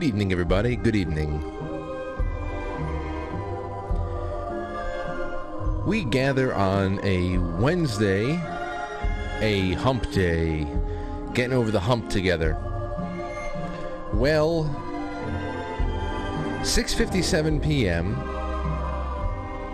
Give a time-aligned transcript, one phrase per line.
[0.00, 0.76] Good evening, everybody.
[0.76, 1.44] Good evening.
[5.84, 8.40] We gather on a Wednesday,
[9.42, 10.66] a hump day,
[11.34, 12.56] getting over the hump together.
[14.14, 14.64] Well,
[16.62, 18.14] 6:57 p.m.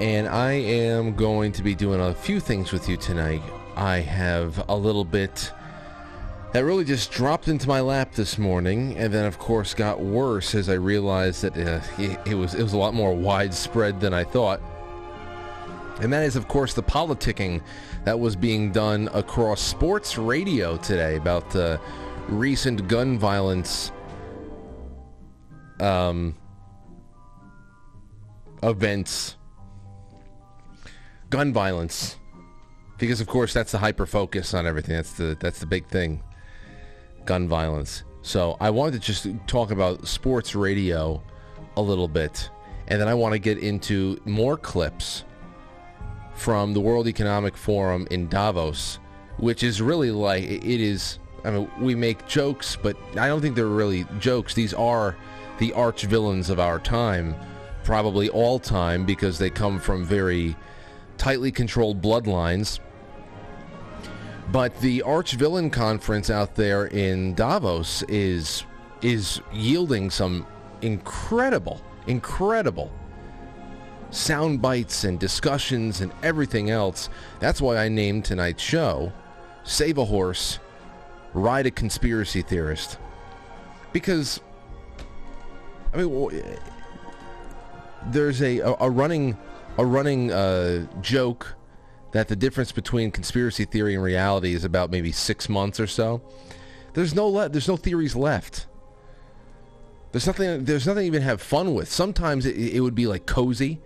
[0.01, 3.43] and I am going to be doing a few things with you tonight.
[3.77, 5.53] I have a little bit
[6.57, 10.55] that really just dropped into my lap this morning, and then of course got worse
[10.55, 14.15] as I realized that uh, it, it was it was a lot more widespread than
[14.15, 14.62] I thought.
[16.01, 17.61] And that is, of course, the politicking
[18.07, 21.79] that was being done across sports radio today about the
[22.27, 23.93] recent gun violence
[25.78, 26.34] um,
[28.62, 29.37] events.
[31.28, 32.17] Gun violence.
[32.97, 34.97] Because of course that's the hyper focus on everything.
[34.97, 36.23] That's the that's the big thing.
[37.26, 38.04] Gun violence.
[38.22, 41.22] So I wanted to just talk about sports radio
[41.76, 42.50] a little bit.
[42.88, 45.25] And then I want to get into more clips
[46.34, 48.98] from the World Economic Forum in Davos,
[49.38, 51.19] which is really like it is.
[51.44, 54.54] I mean, we make jokes, but I don't think they're really jokes.
[54.54, 55.16] These are
[55.58, 57.34] the arch villains of our time,
[57.84, 60.56] probably all time, because they come from very
[61.16, 62.81] tightly controlled bloodlines.
[64.53, 68.65] But the arch villain conference out there in Davos is
[69.03, 70.47] is yielding some
[70.83, 72.91] incredible, incredible
[74.11, 77.09] sound bites and discussions and everything else.
[77.41, 79.12] That's why I named tonight's show
[79.65, 80.59] Save a Horse,
[81.35, 82.99] Ride a Conspiracy Theorist.
[83.93, 84.41] Because,
[85.93, 86.56] I mean,
[88.06, 89.37] there's a, a, running,
[89.79, 91.55] a running uh, joke
[92.16, 96.22] that the difference between conspiracy theory and reality is about maybe six months or so.
[96.94, 98.66] There's no le- there's no theories left.
[100.12, 100.65] There's nothing.
[100.65, 101.91] There's nothing to even have fun with.
[101.91, 103.81] Sometimes it, it would be like cozy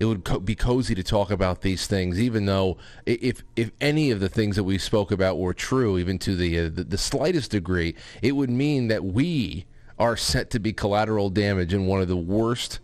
[0.00, 4.10] it would co- be cozy to talk about these things, even though if if any
[4.10, 6.98] of the things that we spoke about were true, even to the, uh, the, the
[6.98, 9.66] slightest degree, it would mean that we
[9.98, 12.80] are set to be collateral damage in one of the worst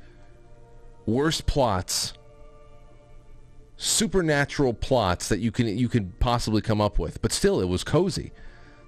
[1.07, 2.13] worst plots
[3.77, 7.85] supernatural plots that you can you could possibly come up with but still it was
[7.85, 8.33] cozy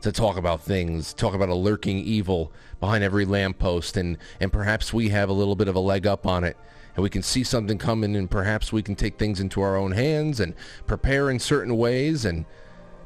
[0.01, 4.93] to talk about things talk about a lurking evil behind every lamppost and and perhaps
[4.93, 6.57] we have a little bit of a leg up on it
[6.97, 9.93] and we can see something coming and perhaps we can take things into our own
[9.93, 10.55] hands and
[10.87, 12.47] prepare in certain ways and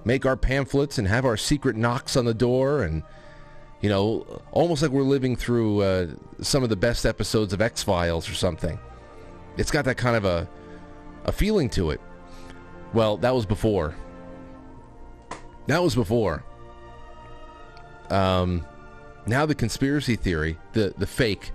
[0.04, 3.03] make our pamphlets and have our secret knocks on the door and
[3.81, 6.06] you know almost like we're living through uh,
[6.41, 8.78] some of the best episodes of X-Files or something.
[9.56, 10.49] It's got that kind of a
[11.24, 12.00] a feeling to it.
[12.92, 13.94] Well, that was before.
[15.66, 16.44] That was before.
[18.10, 18.66] Um,
[19.26, 21.52] now the conspiracy theory, the the fake,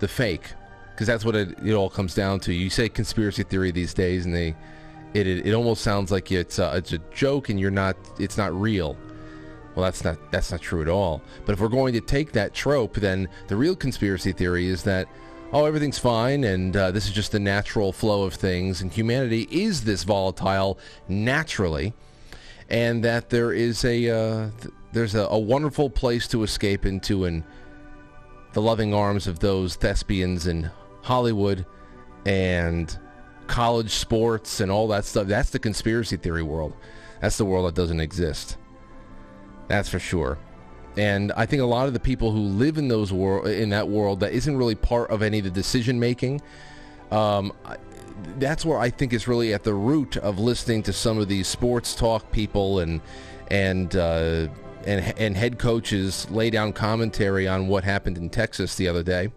[0.00, 0.52] the fake
[0.96, 2.52] because that's what it, it, all comes down to.
[2.54, 4.56] You say conspiracy theory these days, and they
[5.12, 8.38] it it, it almost sounds like it's a, it's a joke, and you're not it's
[8.38, 8.96] not real.
[9.74, 11.22] Well, that's not that's not true at all.
[11.44, 15.06] But if we're going to take that trope, then the real conspiracy theory is that
[15.56, 19.48] oh everything's fine, and uh, this is just the natural flow of things, and humanity
[19.50, 21.94] is this volatile naturally,
[22.68, 27.24] and that there is a uh, th- there's a, a wonderful place to escape into
[27.24, 27.42] and
[28.52, 30.70] the loving arms of those thespians in
[31.02, 31.64] Hollywood
[32.26, 32.98] and
[33.46, 35.26] college sports and all that stuff.
[35.26, 36.74] That's the conspiracy theory world.
[37.22, 38.58] That's the world that doesn't exist.
[39.68, 40.36] That's for sure.
[40.96, 43.88] And I think a lot of the people who live in those world in that
[43.88, 46.40] world that isn't really part of any of the decision making.
[47.10, 47.52] Um,
[48.38, 51.46] that's where I think is really at the root of listening to some of these
[51.46, 53.00] sports talk people and
[53.50, 54.48] and uh,
[54.86, 59.30] and and head coaches lay down commentary on what happened in Texas the other day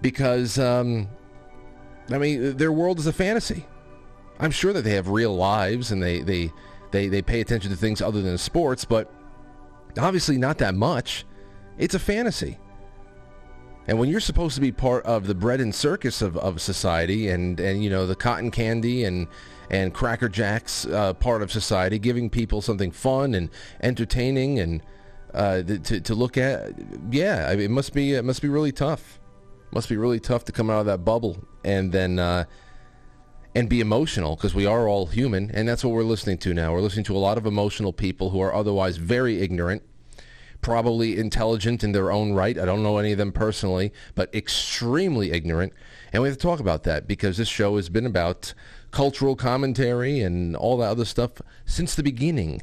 [0.00, 1.08] because um,
[2.10, 3.66] I mean their world is a fantasy.
[4.38, 6.52] I'm sure that they have real lives and they they
[6.90, 9.12] they, they pay attention to things other than sports, but
[9.98, 11.24] obviously not that much.
[11.78, 12.58] It's a fantasy.
[13.86, 17.28] And when you're supposed to be part of the bread and circus of, of society
[17.30, 19.26] and, and you know the cotton candy and
[19.70, 23.50] and cracker jacks uh, part of society, giving people something fun and
[23.82, 24.82] entertaining and
[25.32, 26.72] uh, to, to look at,
[27.10, 29.18] yeah, it must be it must be really tough.
[29.72, 32.44] Must be really tough to come out of that bubble and then uh,
[33.54, 36.72] and be emotional because we are all human, and that's what we're listening to now.
[36.72, 39.82] We're listening to a lot of emotional people who are otherwise very ignorant,
[40.60, 42.56] probably intelligent in their own right.
[42.58, 45.72] I don't know any of them personally, but extremely ignorant.
[46.12, 48.54] And we have to talk about that because this show has been about
[48.90, 51.32] cultural commentary and all that other stuff
[51.64, 52.62] since the beginning.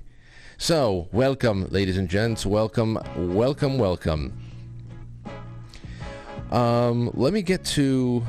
[0.57, 2.45] So, welcome, ladies and gents.
[2.45, 4.39] Welcome, welcome, welcome.
[6.51, 8.25] Um, let me get to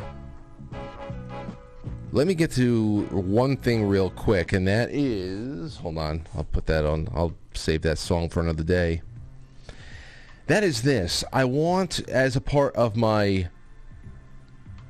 [2.11, 6.27] let me get to one thing real quick, and that is hold on.
[6.35, 7.09] I'll put that on.
[7.15, 9.03] I'll save that song for another day.
[10.47, 11.25] That is this.
[11.33, 13.49] I want as a part of my.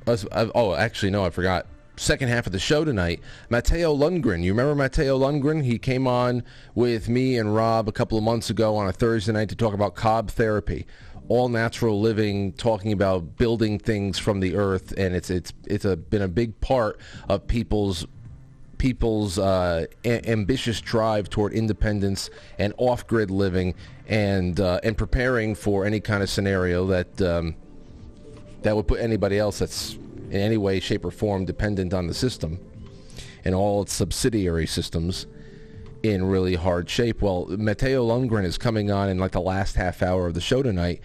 [0.07, 1.67] As, uh, oh, actually, no, I forgot.
[1.97, 3.19] Second half of the show tonight,
[3.49, 4.41] Matteo Lundgren.
[4.41, 5.65] You remember Matteo Lundgren?
[5.65, 6.43] He came on
[6.73, 9.73] with me and Rob a couple of months ago on a Thursday night to talk
[9.73, 10.87] about cob therapy
[11.29, 15.95] all natural living, talking about building things from the earth, and it's it's it's a,
[15.95, 16.99] been a big part
[17.29, 18.05] of people's
[18.77, 23.75] people's uh, a- ambitious drive toward independence and off-grid living,
[24.07, 27.55] and uh, and preparing for any kind of scenario that um,
[28.63, 29.93] that would put anybody else that's
[30.31, 32.59] in any way, shape, or form dependent on the system
[33.45, 35.27] and all its subsidiary systems
[36.03, 37.21] in really hard shape.
[37.21, 40.63] Well, Matteo Lundgren is coming on in like the last half hour of the show
[40.63, 41.01] tonight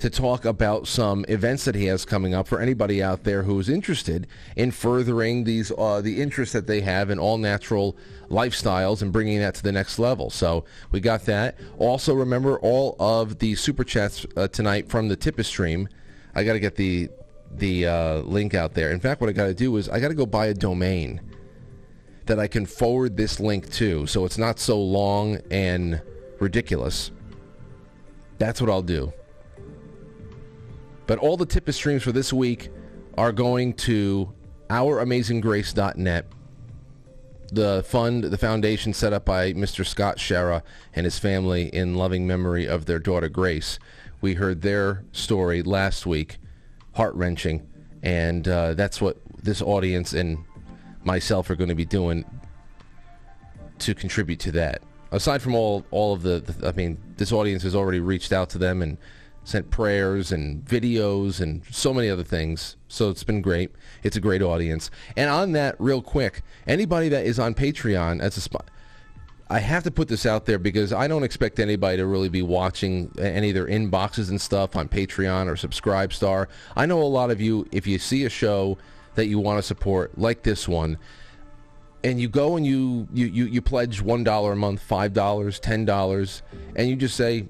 [0.00, 3.58] to talk about some events that he has coming up for anybody out there who
[3.58, 7.96] is interested in furthering these uh, the interest that they have in all natural
[8.30, 10.30] lifestyles and bringing that to the next level.
[10.30, 11.58] So we got that.
[11.78, 15.88] Also, remember all of the super chats uh, tonight from the Tipper stream.
[16.34, 17.10] I got to get the
[17.50, 18.92] the uh, link out there.
[18.92, 21.20] In fact, what I got to do is I got to go buy a domain
[22.28, 26.00] that I can forward this link to so it's not so long and
[26.38, 27.10] ridiculous.
[28.38, 29.12] That's what I'll do.
[31.06, 32.68] But all the Tipper streams for this week
[33.16, 34.32] are going to
[34.68, 36.26] ouramazinggrace.net,
[37.50, 39.84] the fund, the foundation set up by Mr.
[39.84, 40.62] Scott Shara
[40.94, 43.78] and his family in loving memory of their daughter Grace.
[44.20, 46.36] We heard their story last week,
[46.92, 47.66] heart wrenching,
[48.02, 50.44] and uh, that's what this audience and
[51.08, 52.24] myself are going to be doing
[53.80, 54.82] to contribute to that.
[55.10, 58.50] Aside from all all of the, the, I mean, this audience has already reached out
[58.50, 58.98] to them and
[59.44, 62.76] sent prayers and videos and so many other things.
[62.88, 63.70] So it's been great.
[64.02, 64.90] It's a great audience.
[65.16, 68.70] And on that, real quick, anybody that is on Patreon as a spot.
[69.50, 72.42] I have to put this out there because I don't expect anybody to really be
[72.42, 76.48] watching any of their inboxes and stuff on Patreon or Subscribestar.
[76.76, 78.76] I know a lot of you, if you see a show
[79.18, 80.96] that you want to support, like this one,
[82.04, 85.58] and you go and you you, you, you pledge one dollar a month, five dollars,
[85.58, 86.42] ten dollars,
[86.76, 87.44] and you just say,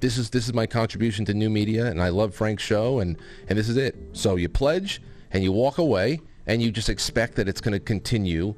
[0.00, 3.16] This is this is my contribution to new media and I love Frank's show and,
[3.48, 3.96] and this is it.
[4.12, 5.00] So you pledge
[5.30, 8.54] and you walk away and you just expect that it's going to continue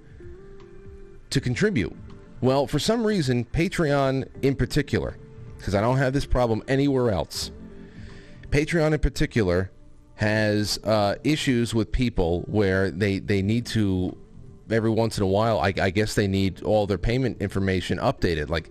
[1.31, 1.95] to contribute.
[2.41, 5.17] Well, for some reason, Patreon in particular,
[5.57, 7.53] because I don't have this problem anywhere else,
[8.51, 9.71] Patreon in particular
[10.17, 14.17] has uh, issues with people where they, they need to
[14.71, 18.49] every once in a while I, I guess they need all their payment information updated
[18.49, 18.71] like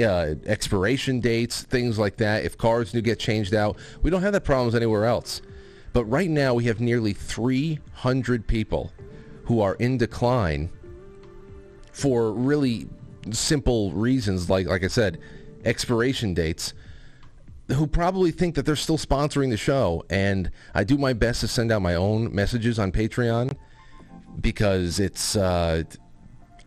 [0.00, 2.44] uh, expiration dates things like that.
[2.44, 5.42] If cards do get changed out we don't have that problems anywhere else.
[5.92, 8.92] But right now we have nearly 300 people
[9.44, 10.70] who are in decline
[11.92, 12.88] for really
[13.30, 15.18] simple reasons like like I said
[15.64, 16.72] expiration dates
[17.68, 20.04] who probably think that they're still sponsoring the show.
[20.08, 23.56] And I do my best to send out my own messages on Patreon
[24.40, 25.82] because it's uh,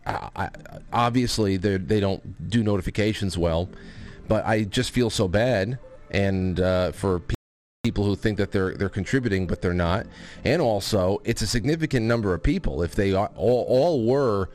[0.06, 0.50] I,
[0.92, 3.68] obviously they they don't do notifications well.
[4.28, 5.78] But I just feel so bad,
[6.10, 7.22] and uh, for
[7.82, 10.06] people who think that they're they're contributing but they're not,
[10.44, 12.82] and also it's a significant number of people.
[12.82, 14.48] If they are, all all were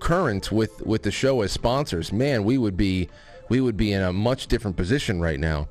[0.00, 3.08] current with with the show as sponsors, man, we would be
[3.48, 5.68] we would be in a much different position right now.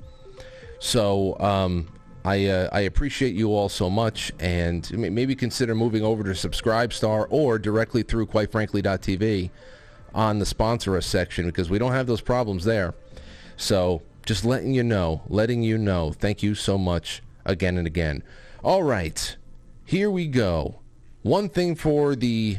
[0.83, 1.87] So um,
[2.25, 7.25] I uh, I appreciate you all so much, and maybe consider moving over to Subscribestar
[7.29, 9.49] or directly through QuiteFrankly.tv
[10.13, 12.95] on the sponsor us section because we don't have those problems there.
[13.55, 16.11] So just letting you know, letting you know.
[16.11, 18.21] Thank you so much again and again.
[18.61, 19.37] All right,
[19.85, 20.81] here we go.
[21.21, 22.57] One thing for the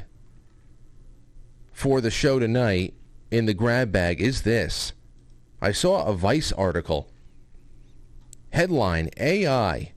[1.74, 2.94] for the show tonight
[3.30, 4.94] in the grab bag is this.
[5.60, 7.10] I saw a Vice article
[8.54, 9.90] Headline AI.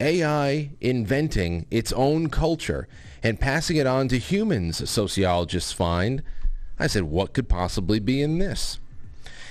[0.00, 2.88] AI inventing its own culture
[3.22, 6.24] and passing it on to humans, sociologists find.
[6.76, 8.80] I said, what could possibly be in this?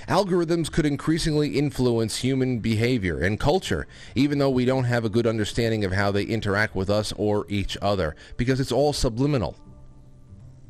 [0.10, 5.26] Algorithms could increasingly influence human behavior and culture, even though we don't have a good
[5.26, 9.56] understanding of how they interact with us or each other, because it's all subliminal.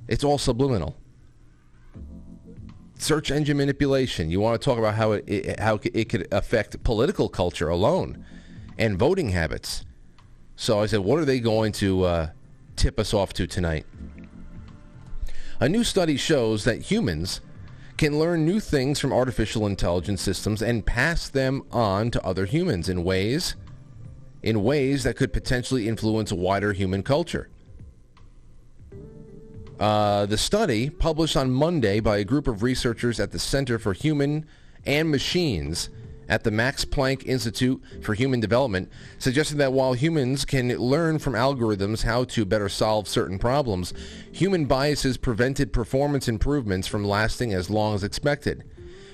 [0.08, 0.96] It's all subliminal
[3.00, 4.30] search engine manipulation.
[4.30, 8.26] You want to talk about how it, it, how it could affect political culture alone
[8.78, 9.86] and voting habits.
[10.56, 12.30] So I said, what are they going to uh,
[12.76, 13.86] tip us off to tonight?
[15.60, 17.42] A new study shows that humans
[17.98, 22.88] can learn new things from artificial intelligence systems and pass them on to other humans
[22.88, 23.56] in ways
[24.42, 27.50] in ways that could potentially influence wider human culture.
[29.80, 33.94] Uh, the study, published on Monday by a group of researchers at the Center for
[33.94, 34.46] Human
[34.86, 35.90] and Machines
[36.28, 41.34] at the Max Planck Institute for Human Development, suggested that while humans can learn from
[41.34, 43.94] algorithms how to better solve certain problems,
[44.34, 48.66] human biases prevented performance improvements from lasting as long as expected.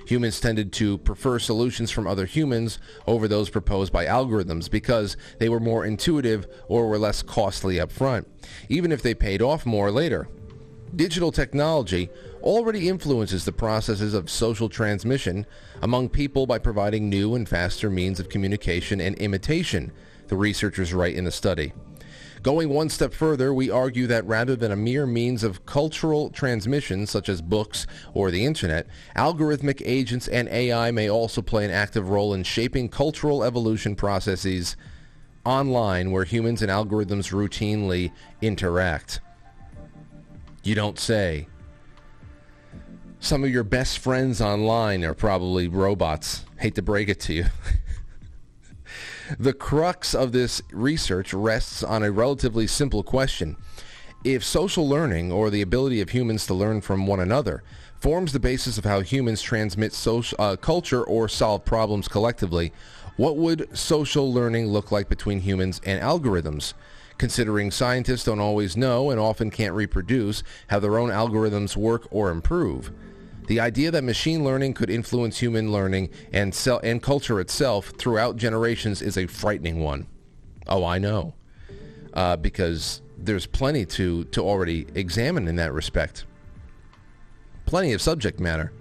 [0.08, 5.48] Humans tended to prefer solutions from other humans over those proposed by algorithms because they
[5.48, 8.28] were more intuitive or were less costly up front,
[8.68, 10.28] even if they paid off more later.
[10.94, 12.10] Digital technology
[12.42, 15.46] already influences the processes of social transmission
[15.82, 19.92] among people by providing new and faster means of communication and imitation,
[20.28, 21.74] the researchers write in the study.
[22.44, 27.08] Going one step further, we argue that rather than a mere means of cultural transmission,
[27.08, 32.10] such as books or the internet, algorithmic agents and AI may also play an active
[32.10, 34.78] role in shaping cultural evolution processes
[35.44, 38.12] online where humans and algorithms routinely
[38.42, 39.22] interact.
[40.66, 41.48] You don't say.
[43.20, 46.44] Some of your best friends online are probably robots.
[46.58, 47.46] Hate to break it to you.
[49.40, 53.58] the crux of this research rests on a relatively simple question.
[54.24, 57.62] If social learning, or the ability of humans to learn from one another,
[58.00, 62.74] forms the basis of how humans transmit social, uh, culture or solve problems collectively,
[63.18, 66.74] what would social learning look like between humans and algorithms?
[67.18, 72.30] Considering scientists don't always know and often can't reproduce how their own algorithms work or
[72.30, 72.92] improve.
[73.48, 78.38] The idea that machine learning could influence human learning and, cell- and culture itself throughout
[78.38, 80.08] generations is a frightening one.
[80.68, 81.36] Oh, I know.
[82.14, 86.26] Uh, because there's plenty to, to already examine in that respect.
[87.66, 88.72] Plenty of subject matter.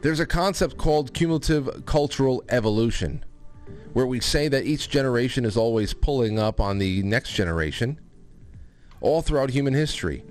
[0.00, 3.24] There's a concept called cumulative cultural evolution,
[3.94, 7.98] where we say that each generation is always pulling up on the next generation,
[9.00, 10.22] all throughout human history.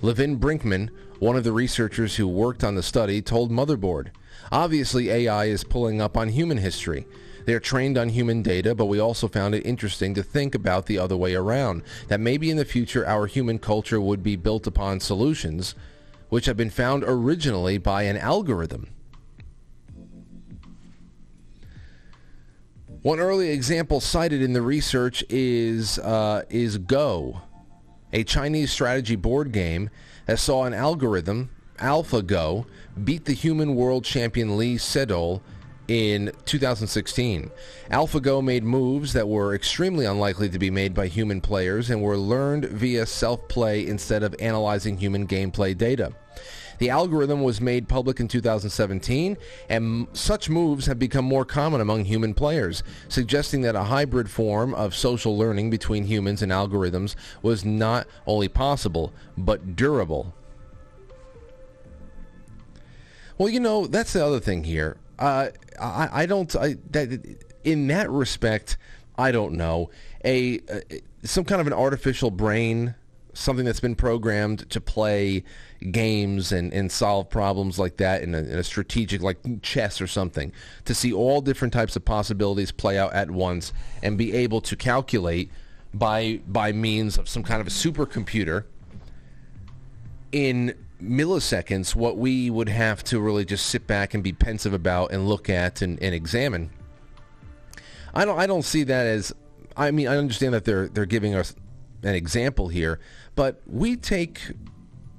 [0.00, 4.10] Levin Brinkmann one of the researchers who worked on the study told Motherboard,
[4.52, 7.06] obviously AI is pulling up on human history.
[7.44, 10.86] They are trained on human data, but we also found it interesting to think about
[10.86, 14.66] the other way around, that maybe in the future our human culture would be built
[14.66, 15.74] upon solutions
[16.28, 18.90] which have been found originally by an algorithm.
[23.02, 27.42] One early example cited in the research is uh, is Go,
[28.12, 29.88] a Chinese strategy board game
[30.26, 32.66] that saw an algorithm, AlphaGo,
[33.04, 35.42] beat the human world champion Lee Sedol
[35.86, 37.52] in 2016.
[37.92, 42.18] AlphaGo made moves that were extremely unlikely to be made by human players and were
[42.18, 46.12] learned via self-play instead of analyzing human gameplay data.
[46.78, 49.36] The algorithm was made public in 2017,
[49.68, 54.74] and such moves have become more common among human players, suggesting that a hybrid form
[54.74, 60.34] of social learning between humans and algorithms was not only possible, but durable.
[63.38, 64.96] Well, you know, that's the other thing here.
[65.18, 65.48] Uh,
[65.80, 68.76] I, I don't, I, that, in that respect,
[69.16, 69.90] I don't know.
[70.24, 70.80] A, uh,
[71.22, 72.94] some kind of an artificial brain,
[73.34, 75.44] something that's been programmed to play
[75.90, 80.06] games and, and solve problems like that in a, in a strategic, like chess or
[80.06, 80.52] something,
[80.84, 84.76] to see all different types of possibilities play out at once and be able to
[84.76, 85.50] calculate
[85.94, 88.64] by by means of some kind of a supercomputer
[90.32, 95.12] in milliseconds what we would have to really just sit back and be pensive about
[95.12, 96.70] and look at and, and examine.
[98.14, 99.32] I don't I don't see that as
[99.76, 101.54] I mean I understand that they're they're giving us
[102.02, 103.00] an example here,
[103.34, 104.40] but we take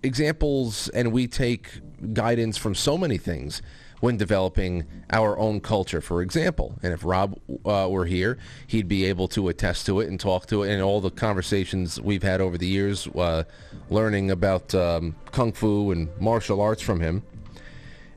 [0.04, 1.82] examples and we take
[2.14, 3.62] guidance from so many things
[4.00, 6.78] when developing our own culture, for example.
[6.82, 8.38] And if Rob uh, were here,
[8.68, 10.72] he'd be able to attest to it and talk to it.
[10.72, 13.44] And all the conversations we've had over the years, uh,
[13.90, 17.24] learning about um, kung fu and martial arts from him,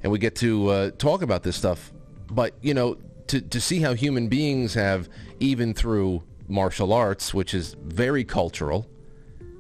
[0.03, 1.93] and we get to uh, talk about this stuff.
[2.31, 2.97] But you know,
[3.29, 5.09] to to see how human beings have,
[5.41, 8.87] even through martial arts, which is very cultural,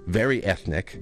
[0.07, 1.00] very ethnic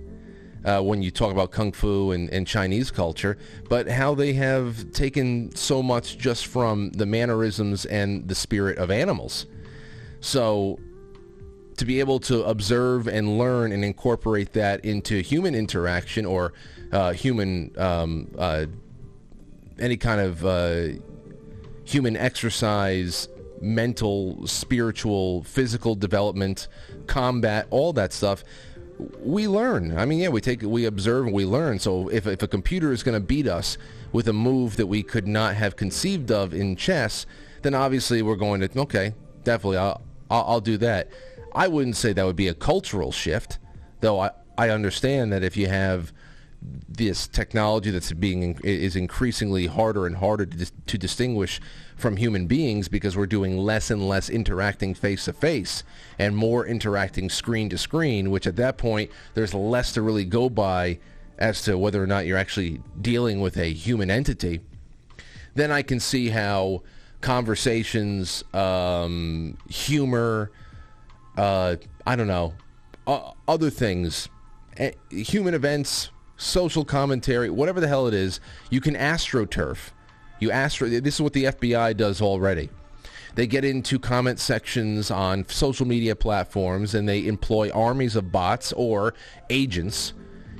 [0.65, 3.39] uh, when you talk about kung fu and, and, Chinese culture,
[3.69, 8.91] but how they have taken so much just from the mannerisms and the spirit of
[8.91, 9.47] animals.
[10.21, 10.79] So
[11.81, 16.53] to be able to observe and learn and incorporate that into human interaction or
[16.93, 18.67] uh, human um, uh,
[19.79, 20.89] any kind of uh,
[21.85, 23.29] human exercise
[23.63, 26.69] mental spiritual physical development
[27.07, 28.45] combat all that stuff
[29.21, 29.97] we learn.
[29.97, 31.79] I mean, yeah, we take, we observe, and we learn.
[31.79, 33.79] So if if a computer is going to beat us
[34.13, 37.27] with a move that we could not have conceived of in chess,
[37.63, 39.15] then obviously we're going to okay,
[39.45, 41.09] definitely, I'll I'll, I'll do that.
[41.55, 43.59] I wouldn't say that would be a cultural shift,
[44.01, 44.21] though.
[44.21, 46.13] I I understand that if you have
[46.89, 51.61] this technology that's being is increasingly harder and harder to, dis- to distinguish
[52.01, 55.85] from human beings because we're doing less and less interacting face to face
[56.19, 60.49] and more interacting screen to screen which at that point there's less to really go
[60.49, 60.99] by
[61.39, 64.61] as to whether or not you're actually dealing with a human entity
[65.55, 66.83] then I can see how
[67.21, 70.51] conversations um, humor
[71.37, 71.77] uh,
[72.07, 72.55] I don't know
[73.07, 74.29] uh, other things
[74.79, 79.91] uh, human events social commentary, whatever the hell it is, you can astroturf.
[80.41, 82.71] You ask for This is what the FBI does already.
[83.37, 88.73] They get into comment sections on social media platforms and they employ armies of bots
[88.73, 89.15] or
[89.51, 90.15] agents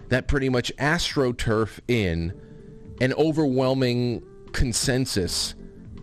[0.09, 2.41] that pretty much astroturf in
[3.01, 5.55] an overwhelming consensus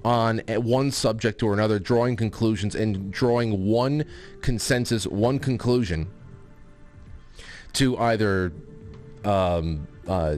[0.04, 4.06] on one subject or another, drawing conclusions and drawing one
[4.42, 6.12] consensus, one conclusion
[7.74, 8.52] to either
[9.24, 10.38] um, uh,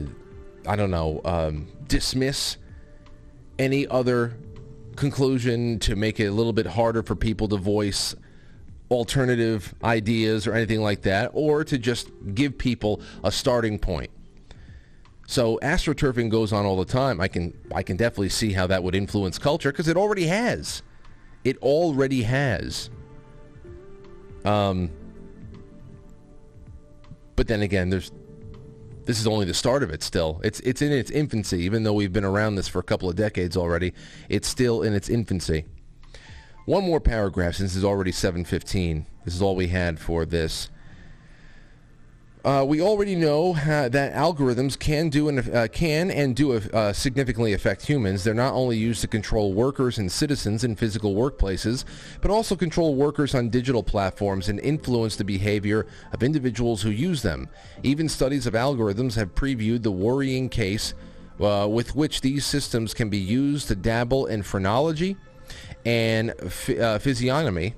[0.66, 2.56] I don't know, um, dismiss
[3.60, 4.36] any other
[4.96, 8.16] conclusion to make it a little bit harder for people to voice
[8.90, 14.10] alternative ideas or anything like that, or to just give people a starting point.
[15.26, 17.20] So astroturfing goes on all the time.
[17.20, 20.82] I can I can definitely see how that would influence culture because it already has.
[21.44, 22.90] It already has.
[24.44, 24.90] Um,
[27.36, 28.10] but then again, there's
[29.10, 30.40] this is only the start of it still.
[30.44, 33.16] It's it's in its infancy, even though we've been around this for a couple of
[33.16, 33.92] decades already.
[34.28, 35.64] It's still in its infancy.
[36.64, 39.06] One more paragraph since it's already 7:15.
[39.24, 40.68] This is all we had for this.
[42.42, 46.90] Uh, we already know uh, that algorithms can do and uh, can and do uh,
[46.92, 48.24] significantly affect humans.
[48.24, 51.84] They're not only used to control workers and citizens in physical workplaces,
[52.22, 57.20] but also control workers on digital platforms and influence the behavior of individuals who use
[57.20, 57.46] them.
[57.82, 60.94] Even studies of algorithms have previewed the worrying case
[61.40, 65.14] uh, with which these systems can be used to dabble in phrenology
[65.84, 66.30] and
[66.80, 67.74] uh, physiognomy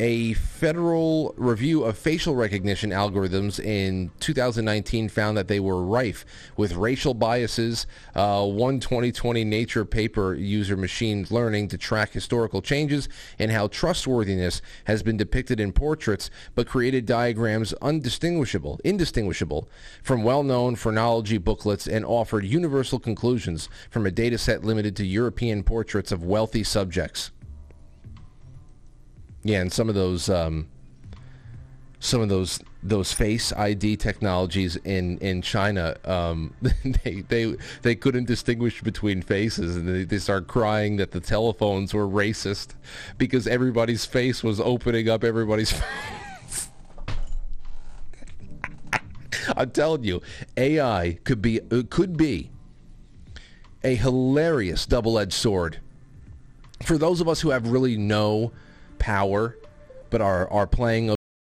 [0.00, 6.24] a federal review of facial recognition algorithms in 2019 found that they were rife
[6.56, 7.86] with racial biases.
[8.14, 13.08] Uh, one 2020 Nature paper used machine learning to track historical changes
[13.38, 19.68] and how trustworthiness has been depicted in portraits, but created diagrams undistinguishable, indistinguishable
[20.02, 26.12] from well-known phrenology booklets and offered universal conclusions from a dataset limited to European portraits
[26.12, 27.30] of wealthy subjects.
[29.48, 30.68] Yeah, and some of those um,
[32.00, 36.52] some of those those face ID technologies in in China, um,
[37.02, 41.94] they they they couldn't distinguish between faces, and they, they start crying that the telephones
[41.94, 42.74] were racist
[43.16, 45.72] because everybody's face was opening up everybody's
[46.42, 46.68] face.
[49.56, 50.20] I'm telling you,
[50.58, 52.50] AI could be uh, could be
[53.82, 55.80] a hilarious double-edged sword
[56.82, 58.52] for those of us who have really no
[58.98, 59.56] power,
[60.10, 61.14] but are are playing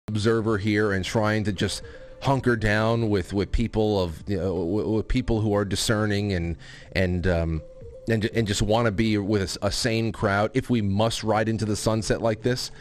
[0.07, 1.81] observer here and trying to just
[2.21, 6.57] hunker down with with people of you know, with people who are discerning and
[6.93, 7.61] and um,
[8.09, 10.51] and and just want to be with a, a sane crowd.
[10.53, 12.71] If we must ride into the sunset like this,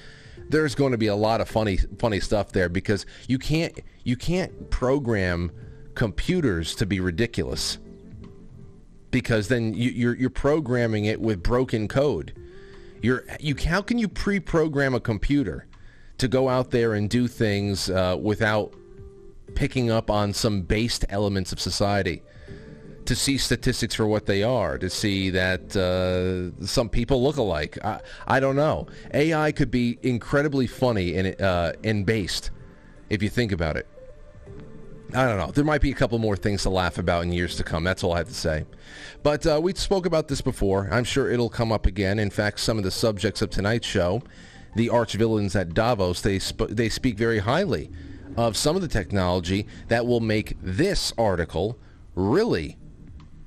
[0.49, 4.17] there's going to be a lot of funny funny stuff there because you can't you
[4.17, 5.53] can't program
[5.95, 7.79] computers to be ridiculous
[9.11, 12.35] because then you, you're you're programming it with broken code
[13.03, 15.67] you're you how can you pre-program a computer
[16.19, 18.75] to go out there and do things uh, without
[19.55, 22.23] picking up on some based elements of society?
[23.07, 27.77] To see statistics for what they are, to see that uh, some people look alike.
[27.83, 28.87] I, I don't know.
[29.13, 32.51] AI could be incredibly funny and uh, and based
[33.09, 33.89] if you think about it.
[35.15, 35.51] I don't know.
[35.51, 37.85] There might be a couple more things to laugh about in years to come.
[37.85, 38.65] That's all I have to say.
[39.23, 40.89] But uh, we spoke about this before.
[40.91, 42.19] I'm sure it'll come up again.
[42.19, 44.23] In fact, some of the subjects of tonight's show,
[44.77, 47.91] the arch villains at Davos, they sp- they speak very highly
[48.37, 51.79] of some of the technology that will make this article
[52.15, 52.79] really,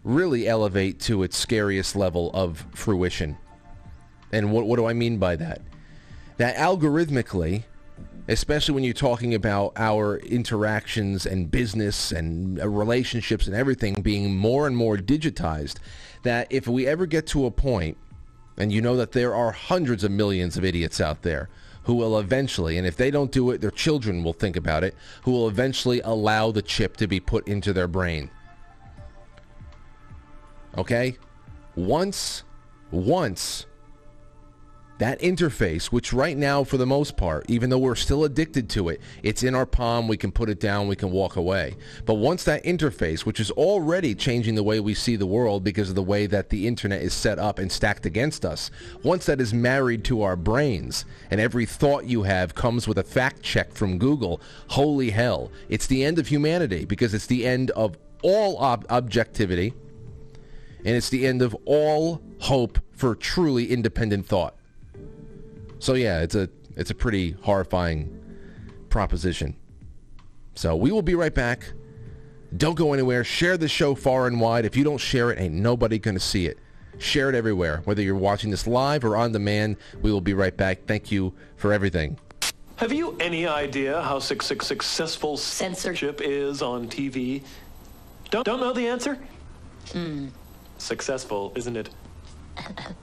[0.04, 3.38] really elevate to its scariest level of fruition.
[4.32, 5.62] And what what do I mean by that?
[6.38, 7.64] That algorithmically
[8.28, 14.36] especially when you're talking about our interactions and business and uh, relationships and everything being
[14.36, 15.78] more and more digitized,
[16.24, 17.98] that if we ever get to a point,
[18.58, 21.50] and you know that there are hundreds of millions of idiots out there
[21.84, 24.96] who will eventually, and if they don't do it, their children will think about it,
[25.24, 28.30] who will eventually allow the chip to be put into their brain.
[30.78, 31.18] Okay?
[31.76, 32.44] Once,
[32.92, 33.66] once
[35.00, 38.90] that interface, which right now, for the most part, even though we're still addicted to
[38.90, 41.76] it, it's in our palm, we can put it down, we can walk away.
[42.06, 45.90] But once that interface, which is already changing the way we see the world because
[45.90, 48.70] of the way that the internet is set up and stacked against us,
[49.02, 53.04] once that is married to our brains and every thought you have comes with a
[53.04, 57.72] fact check from Google, holy hell, it's the end of humanity because it's the end
[57.72, 59.74] of all ob- objectivity
[60.86, 64.56] and it's the end of all hope for truly independent thought.
[65.84, 68.10] So yeah, it's a it's a pretty horrifying
[68.88, 69.54] proposition.
[70.56, 71.74] So we will be right back.
[72.56, 73.26] Don't go anywhere.
[73.26, 74.64] Share the show far and wide.
[74.64, 76.58] If you don't share it, ain't nobody going to see it.
[77.00, 77.82] Share it everywhere.
[77.84, 80.86] Whether you're watching this live or on demand, we will be right back.
[80.88, 82.18] Thank you for everything.
[82.78, 87.44] Have you any idea how successful censorship is on TV?
[88.30, 89.18] Don't, don't know the answer?
[89.88, 90.30] Mm.
[90.78, 91.90] Successful, isn't it?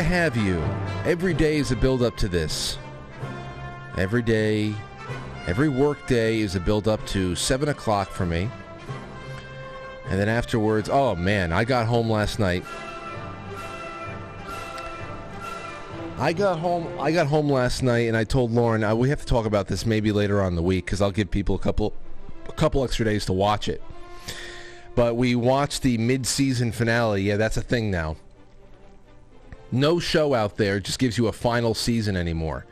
[0.00, 0.58] To have you.
[1.04, 2.78] Every day is a build up to this.
[3.98, 4.72] Every day,
[5.46, 8.48] every work day is a build up to 7 o'clock for me.
[10.06, 12.64] And then afterwards, oh man, I got home last night.
[16.18, 16.88] I got home.
[16.98, 19.68] I got home last night, and I told Lauren uh, we have to talk about
[19.68, 21.92] this maybe later on in the week because I'll give people a couple,
[22.48, 23.82] a couple extra days to watch it.
[24.94, 27.20] But we watched the mid-season finale.
[27.20, 28.16] Yeah, that's a thing now.
[29.72, 32.66] No show out there just gives you a final season anymore.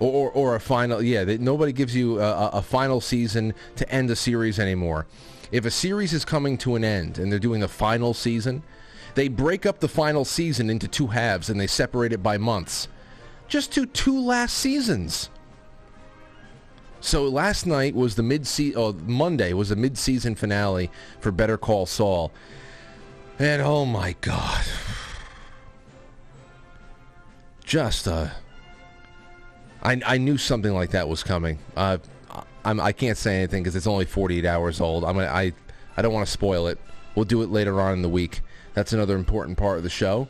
[0.00, 4.16] Or, or, a final, yeah, nobody gives you a, a final season to end a
[4.16, 5.06] series anymore.
[5.52, 8.64] If a series is coming to an end and they're doing the final season,
[9.14, 12.88] they break up the final season into two halves and they separate it by months.
[13.46, 15.30] Just do two last seasons.
[17.00, 18.48] So last night was the mid.
[18.74, 22.32] Oh, Monday was the mid season finale for Better Call Saul,
[23.38, 24.64] and oh my god,
[27.64, 28.28] just uh,
[29.82, 31.58] I I knew something like that was coming.
[31.76, 31.98] Uh,
[32.64, 35.04] I'm I can't say anything because it's only 48 hours old.
[35.04, 35.52] I'm gonna, I
[35.96, 36.78] I don't want to spoil it.
[37.14, 38.40] We'll do it later on in the week.
[38.74, 40.28] That's another important part of the show,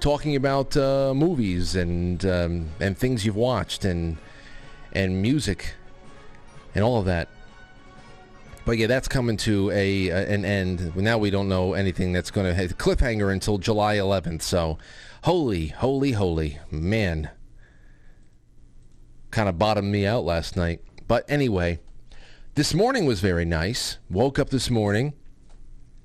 [0.00, 4.18] talking about uh, movies and um, and things you've watched and
[4.92, 5.74] and music
[6.74, 7.28] and all of that.
[8.64, 10.94] But yeah, that's coming to a, an end.
[10.94, 14.42] Now we don't know anything that's going to cliffhanger until July 11th.
[14.42, 14.78] So,
[15.24, 17.30] holy, holy, holy, man,
[19.30, 20.80] kind of bottomed me out last night.
[21.06, 21.80] But anyway,
[22.54, 23.98] this morning was very nice.
[24.08, 25.14] Woke up this morning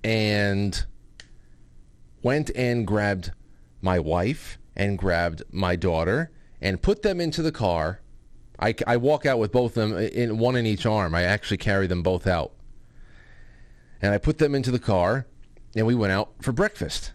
[0.03, 0.85] and
[2.21, 3.31] went and grabbed
[3.81, 8.01] my wife and grabbed my daughter and put them into the car
[8.59, 11.13] I, I walk out with both of them uh, in one in each arm.
[11.13, 12.53] I actually carry them both out.
[14.01, 15.25] And I put them into the car
[15.75, 17.11] and we went out for breakfast.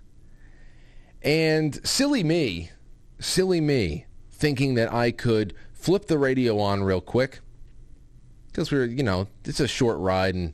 [1.22, 2.70] And silly me,
[3.18, 7.40] silly me, thinking that I could flip the radio on real quick
[8.48, 10.52] because we are you know, it's a short ride and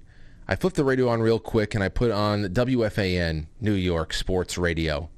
[0.48, 4.57] I flipped the radio on real quick and I put on WFAN New York Sports
[4.57, 5.11] Radio.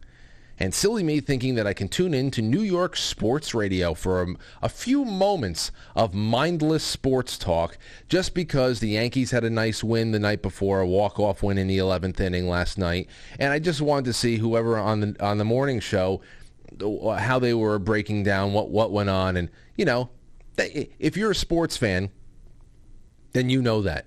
[0.58, 4.22] And silly me thinking that I can tune in to New York sports radio for
[4.22, 4.26] a,
[4.62, 10.12] a, few moments of mindless sports talk just because the Yankees had a nice win
[10.12, 13.80] the night before, a walk-off win in the 11th inning last night, and I just
[13.80, 16.20] wanted to see whoever on the on the morning show
[17.18, 19.36] how they were breaking down what what went on.
[19.36, 20.10] And you know
[20.56, 22.10] if you're a sports fan
[23.32, 24.06] then you know that.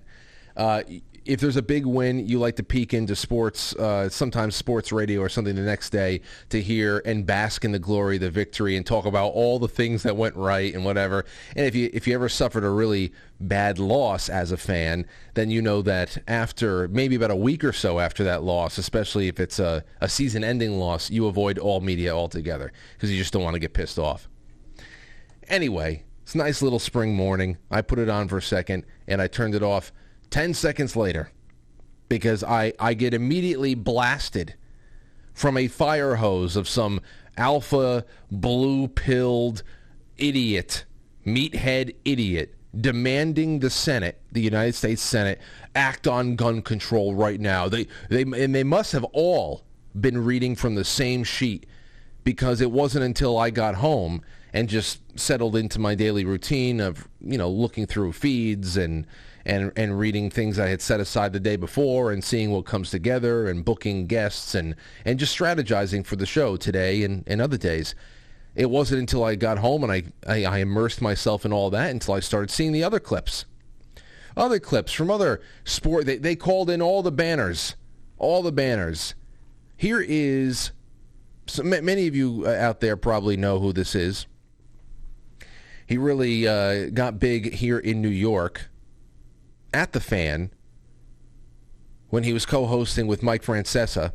[0.58, 0.84] Uh,
[1.24, 5.22] if there's a big win, you like to peek into sports, uh, sometimes sports radio
[5.22, 8.86] or something the next day to hear and bask in the glory the victory and
[8.86, 11.26] talk about all the things that went right and whatever.
[11.56, 15.06] And if you if you ever suffered a really bad loss as a fan,
[15.36, 19.28] then you know that after maybe about a week or so after that loss, especially
[19.28, 23.44] if it's a, a season-ending loss, you avoid all media altogether because you just don't
[23.44, 24.28] want to get pissed off.
[25.48, 27.58] Anyway, it's a nice little spring morning.
[27.70, 29.92] I put it on for a second and I turned it off
[30.32, 31.30] 10 seconds later
[32.10, 34.56] because I, I get immediately blasted
[35.34, 37.00] from a fire hose of some
[37.38, 39.64] alpha blue pilled
[40.18, 40.86] idiot,
[41.26, 45.40] meathead idiot, demanding the Senate, the United States Senate,
[45.76, 47.68] act on gun control right now.
[47.68, 49.64] They, they, and they must have all
[50.00, 51.66] been reading from the same sheet
[52.24, 54.22] because it wasn't until I got home
[54.54, 59.08] and just settled into my daily routine of, you know, looking through feeds and
[59.46, 62.92] and and reading things I had set aside the day before and seeing what comes
[62.92, 64.76] together and booking guests and
[65.06, 67.96] and just strategizing for the show today and, and other days.
[68.54, 71.90] It wasn't until I got home and I, I, I immersed myself in all that
[71.90, 73.46] until I started seeing the other clips.
[74.36, 76.06] Other clips from other sport.
[76.06, 77.76] They, they called in all the banners.
[78.18, 79.16] All the banners.
[79.78, 80.72] Here is,
[81.48, 84.28] so many of you uh, out there probably know who this is.
[85.88, 88.71] He really uh, got big here in New York
[89.74, 90.52] at the fan
[92.10, 94.14] when he was co-hosting with Mike Francesa.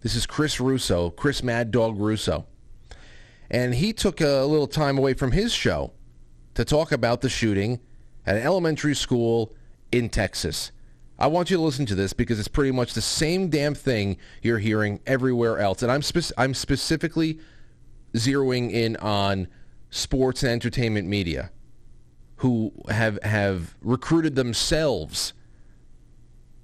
[0.00, 2.46] This is Chris Russo, Chris Mad Dog Russo.
[3.50, 5.92] And he took a little time away from his show
[6.54, 7.80] to talk about the shooting
[8.26, 9.54] at an elementary school
[9.90, 10.70] in Texas.
[11.18, 14.18] I want you to listen to this because it's pretty much the same damn thing
[14.42, 15.82] you're hearing everywhere else.
[15.82, 17.40] And I'm, spe- I'm specifically
[18.14, 19.48] zeroing in on
[19.90, 21.50] sports and entertainment media
[22.38, 25.32] who have have recruited themselves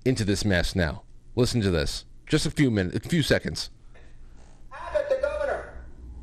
[0.04, 1.02] into this mess now.
[1.36, 2.04] Listen to this.
[2.26, 3.70] Just a few minutes, a few seconds.
[4.72, 5.74] Abbott, the governor,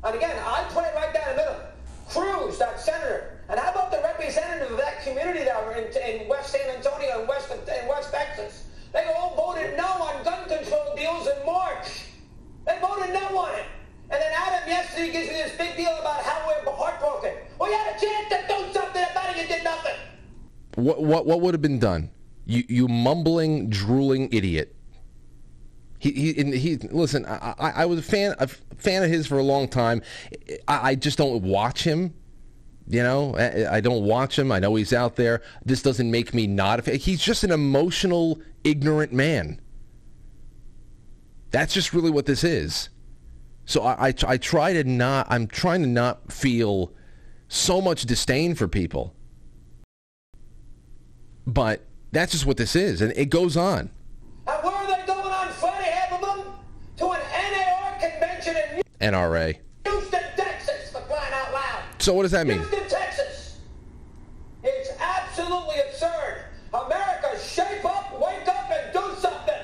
[0.04, 1.60] and again, I put it right down the middle.
[2.08, 6.28] Cruz, that senator, and how about the representative of that community that were in, in
[6.28, 8.66] West San Antonio and West in West Texas?
[8.92, 12.04] They all voted no on gun control deals in March.
[12.66, 13.66] They voted no on it.
[14.12, 17.34] And then Abbott yesterday gives me this big deal about how we're heartbroken.
[17.60, 19.94] We had a chance to do something about it, you did nothing.
[20.74, 22.10] What what what would have been done?
[22.44, 24.74] You you mumbling, drooling idiot.
[25.98, 26.76] He he he.
[26.76, 30.02] Listen, I, I, I was a fan a fan of his for a long time.
[30.66, 32.14] I, I just don't watch him.
[32.88, 34.50] You know, I, I, don't watch him.
[34.50, 35.40] I know he's out there.
[35.64, 36.96] This doesn't make me not a fan.
[36.96, 39.60] He's just an emotional, ignorant man.
[41.52, 42.88] That's just really what this is.
[43.64, 46.92] So I, I, I try to not, I'm trying to not feel
[47.48, 49.14] so much disdain for people.
[51.46, 53.90] But that's just what this is, and it goes on.
[54.46, 56.46] And where are they going on Friday, half of them?
[56.98, 58.56] To an NAR convention
[59.00, 59.56] in NRA.
[59.86, 61.82] Houston, Texas, for crying out loud.
[61.98, 62.58] So what does that mean?
[62.58, 63.58] Houston, Texas.
[64.62, 66.44] It's absolutely absurd.
[66.72, 69.54] America, shape up, wake up, and do something.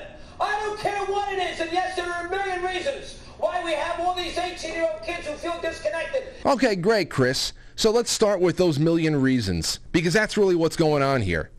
[0.41, 3.73] I don't care what it is, and yes, there are a million reasons why we
[3.73, 6.23] have all these 18-year-old kids who feel disconnected.
[6.45, 7.53] Okay, great, Chris.
[7.75, 11.49] So let's start with those million reasons, because that's really what's going on here.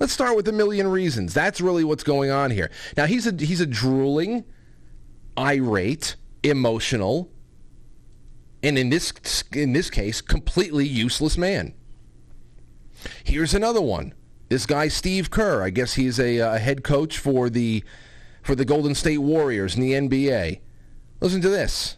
[0.00, 1.34] Let's start with a million reasons.
[1.34, 2.70] That's really what's going on here.
[2.96, 4.44] Now he's a he's a drooling,
[5.36, 7.30] irate, emotional,
[8.62, 9.12] and in this
[9.52, 11.74] in this case, completely useless man.
[13.24, 14.14] Here's another one.
[14.48, 15.62] This guy Steve Kerr.
[15.62, 17.82] I guess he's a, a head coach for the
[18.42, 20.60] for the Golden State Warriors in the NBA.
[21.20, 21.96] Listen to this.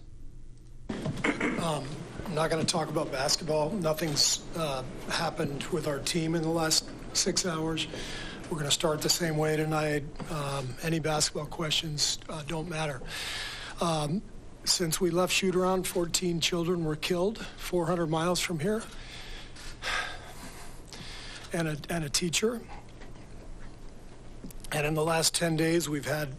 [0.89, 1.85] Um,
[2.25, 3.69] I'm not going to talk about basketball.
[3.69, 7.87] Nothing's uh, happened with our team in the last six hours.
[8.45, 10.05] We're going to start the same way tonight.
[10.31, 13.03] Um, any basketball questions uh, don't matter.
[13.83, 14.23] Um,
[14.65, 18.83] since we left shoot around, 14 children were killed 400 miles from here,
[21.53, 22.63] and a, and a teacher.
[24.73, 26.31] And in the last 10 days, we've had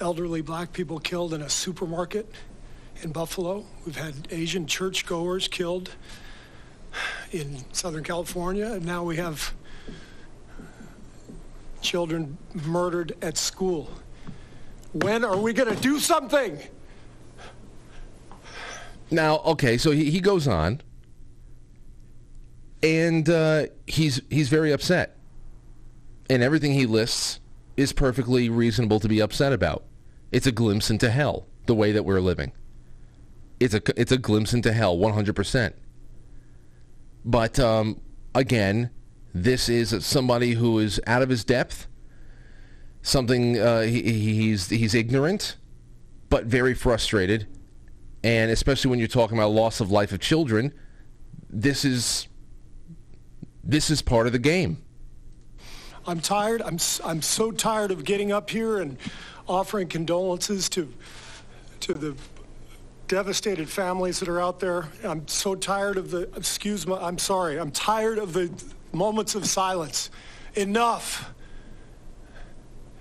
[0.00, 2.30] elderly black people killed in a supermarket
[3.02, 3.64] in Buffalo.
[3.84, 5.90] We've had Asian churchgoers killed
[7.32, 8.72] in Southern California.
[8.72, 9.54] And now we have
[11.80, 12.36] children
[12.66, 13.90] murdered at school.
[14.92, 16.58] When are we going to do something?
[19.10, 20.80] Now, okay, so he, he goes on,
[22.82, 25.18] and uh, he's he's very upset,
[26.28, 27.40] and everything he lists
[27.76, 29.84] is perfectly reasonable to be upset about.
[30.32, 32.52] It's a glimpse into hell, the way that we're living.
[33.58, 35.74] It's a it's a glimpse into hell, one hundred percent.
[37.24, 38.00] But um,
[38.34, 38.90] again,
[39.34, 41.86] this is somebody who is out of his depth.
[43.02, 45.56] Something uh, he, he's he's ignorant,
[46.28, 47.46] but very frustrated,
[48.22, 50.72] and especially when you're talking about loss of life of children,
[51.48, 52.28] this is
[53.64, 54.82] this is part of the game.
[56.06, 56.62] I'm tired.
[56.62, 58.96] I'm I'm so tired of getting up here and
[59.50, 60.88] offering condolences to
[61.80, 62.14] to the
[63.08, 64.88] devastated families that are out there.
[65.02, 66.96] I'm so tired of the excuse me.
[66.98, 67.58] I'm sorry.
[67.58, 68.50] I'm tired of the
[68.92, 70.10] moments of silence.
[70.54, 71.32] Enough.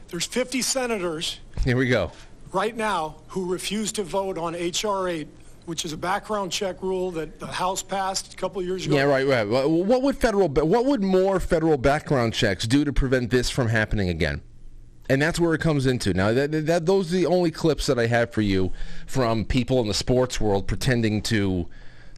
[0.07, 1.39] There's 50 senators.
[1.63, 2.11] Here we go.
[2.51, 5.27] Right now, who refuse to vote on HR 8,
[5.67, 8.95] which is a background check rule that the House passed a couple of years ago.
[8.95, 9.43] Yeah, right, right.
[9.43, 14.09] What would federal, what would more federal background checks do to prevent this from happening
[14.09, 14.41] again?
[15.09, 16.13] And that's where it comes into.
[16.13, 18.71] Now, that, that, those are the only clips that I have for you
[19.07, 21.67] from people in the sports world pretending to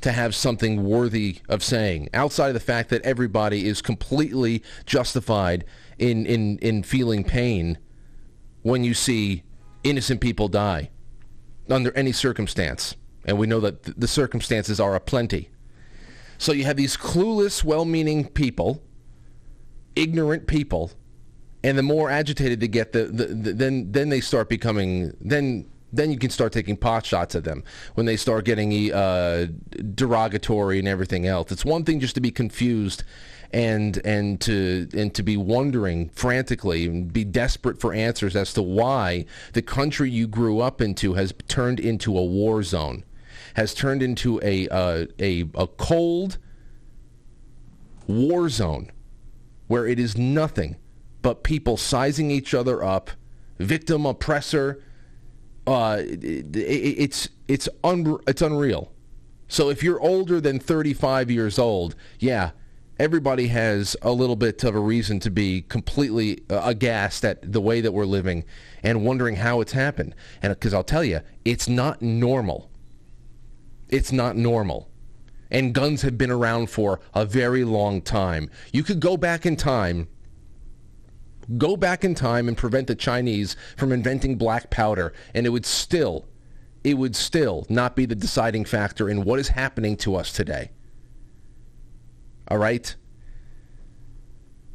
[0.01, 5.63] to have something worthy of saying, outside of the fact that everybody is completely justified
[5.99, 7.77] in, in, in feeling pain
[8.63, 9.43] when you see
[9.83, 10.89] innocent people die
[11.69, 12.95] under any circumstance.
[13.25, 15.49] And we know that the circumstances are aplenty.
[16.39, 18.81] So you have these clueless, well-meaning people,
[19.95, 20.91] ignorant people,
[21.63, 25.69] and the more agitated they get, the, the, the, then then they start becoming then
[25.93, 27.63] then you can start taking pot shots at them
[27.95, 29.47] when they start getting uh,
[29.93, 31.51] derogatory and everything else.
[31.51, 33.03] It's one thing just to be confused
[33.53, 38.61] and and to and to be wondering frantically and be desperate for answers as to
[38.61, 43.03] why the country you grew up into has turned into a war zone,
[43.55, 46.37] has turned into a uh, a a cold
[48.07, 48.89] war zone
[49.67, 50.77] where it is nothing
[51.21, 53.11] but people sizing each other up,
[53.59, 54.81] victim oppressor
[55.67, 58.91] uh, it, it's it's un, it's unreal.
[59.47, 62.51] So if you're older than 35 years old, yeah,
[62.97, 67.59] everybody has a little bit of a reason to be completely uh, aghast at the
[67.59, 68.45] way that we're living
[68.81, 70.15] and wondering how it's happened.
[70.41, 72.71] And because I'll tell you, it's not normal.
[73.89, 74.89] It's not normal.
[75.49, 78.49] And guns have been around for a very long time.
[78.71, 80.07] You could go back in time
[81.57, 85.65] go back in time and prevent the Chinese from inventing black powder, and it would
[85.65, 86.27] still,
[86.83, 90.71] it would still not be the deciding factor in what is happening to us today.
[92.47, 92.95] All right?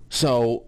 [0.08, 0.66] So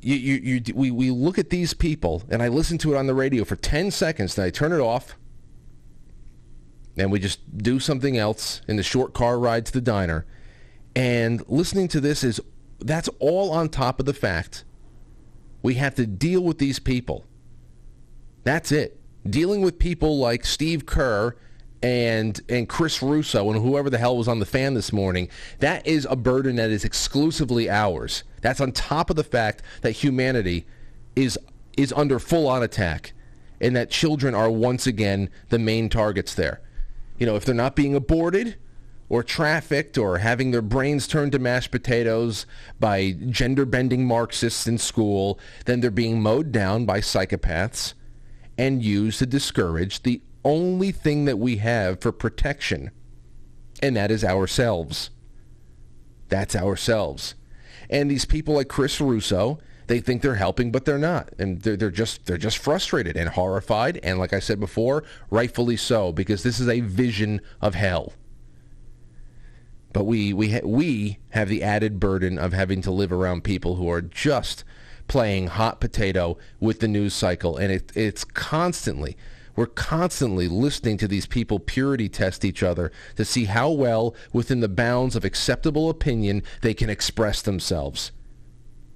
[0.00, 3.06] you, you, you, we, we look at these people, and I listen to it on
[3.06, 5.16] the radio for 10 seconds, then I turn it off,
[6.96, 10.26] and we just do something else in the short car ride to the diner.
[10.96, 12.40] And listening to this is,
[12.80, 14.64] that's all on top of the fact
[15.68, 17.26] we have to deal with these people.
[18.42, 18.98] That's it.
[19.28, 21.36] Dealing with people like Steve Kerr
[21.82, 25.86] and and Chris Russo and whoever the hell was on the fan this morning, that
[25.86, 28.24] is a burden that is exclusively ours.
[28.40, 30.64] That's on top of the fact that humanity
[31.14, 31.38] is
[31.76, 33.12] is under full on attack
[33.60, 36.62] and that children are once again the main targets there.
[37.18, 38.56] You know, if they're not being aborted,
[39.08, 42.46] or trafficked or having their brains turned to mashed potatoes
[42.78, 47.94] by gender bending Marxists in school, then they're being mowed down by psychopaths
[48.56, 52.90] and used to discourage the only thing that we have for protection,
[53.82, 55.10] and that is ourselves.
[56.28, 57.34] That's ourselves.
[57.88, 61.76] And these people like Chris Russo, they think they're helping, but they're not, and they're,
[61.76, 66.42] they're just they're just frustrated and horrified, and like I said before, rightfully so, because
[66.42, 68.12] this is a vision of hell.
[69.98, 73.74] But we we ha- we have the added burden of having to live around people
[73.74, 74.62] who are just
[75.08, 79.16] playing hot potato with the news cycle, and it, it's constantly
[79.56, 84.60] we're constantly listening to these people purity test each other to see how well within
[84.60, 88.12] the bounds of acceptable opinion they can express themselves.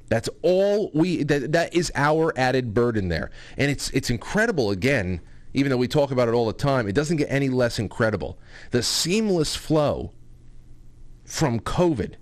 [0.07, 3.32] That's all we that that is our added burden there.
[3.57, 5.20] And it's it's incredible again,
[5.53, 8.38] even though we talk about it all the time, it doesn't get any less incredible.
[8.70, 10.12] The seamless flow
[11.33, 12.16] from COVID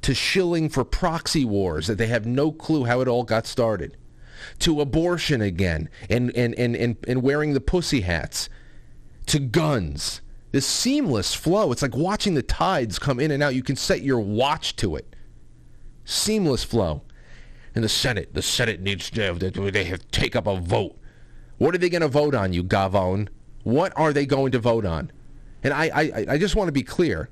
[0.00, 3.94] to shilling for proxy wars that they have no clue how it all got started
[4.58, 8.48] to abortion again and, and, and, and, and wearing the pussy hats
[9.26, 11.70] to guns this seamless flow.
[11.72, 13.54] It's like watching the tides come in and out.
[13.54, 15.14] You can set your watch to it.
[16.06, 17.02] Seamless flow.
[17.74, 19.34] And the senate the senate needs to
[19.70, 20.98] they have take up a vote.
[21.58, 23.28] What are they going to vote on you gavone?
[23.64, 25.12] What are they going to vote on?
[25.62, 27.28] And I, I, I just want to be clear.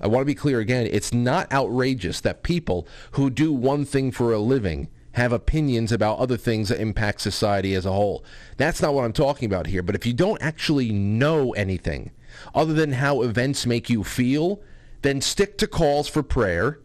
[0.00, 0.88] I want to be clear again.
[0.90, 6.18] It's not outrageous that people who do one thing for a living have opinions about
[6.18, 8.22] other things that impact society as a whole.
[8.58, 9.82] That's not what I'm talking about here.
[9.82, 12.10] But if you don't actually know anything
[12.54, 14.60] other than how events make you feel,
[15.00, 16.80] then stick to calls for prayer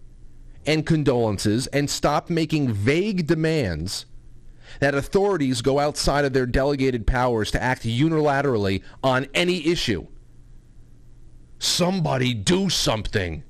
[0.66, 4.06] and condolences and stop making vague demands
[4.80, 10.08] that authorities go outside of their delegated powers to act unilaterally on any issue.
[11.62, 13.44] Somebody do something.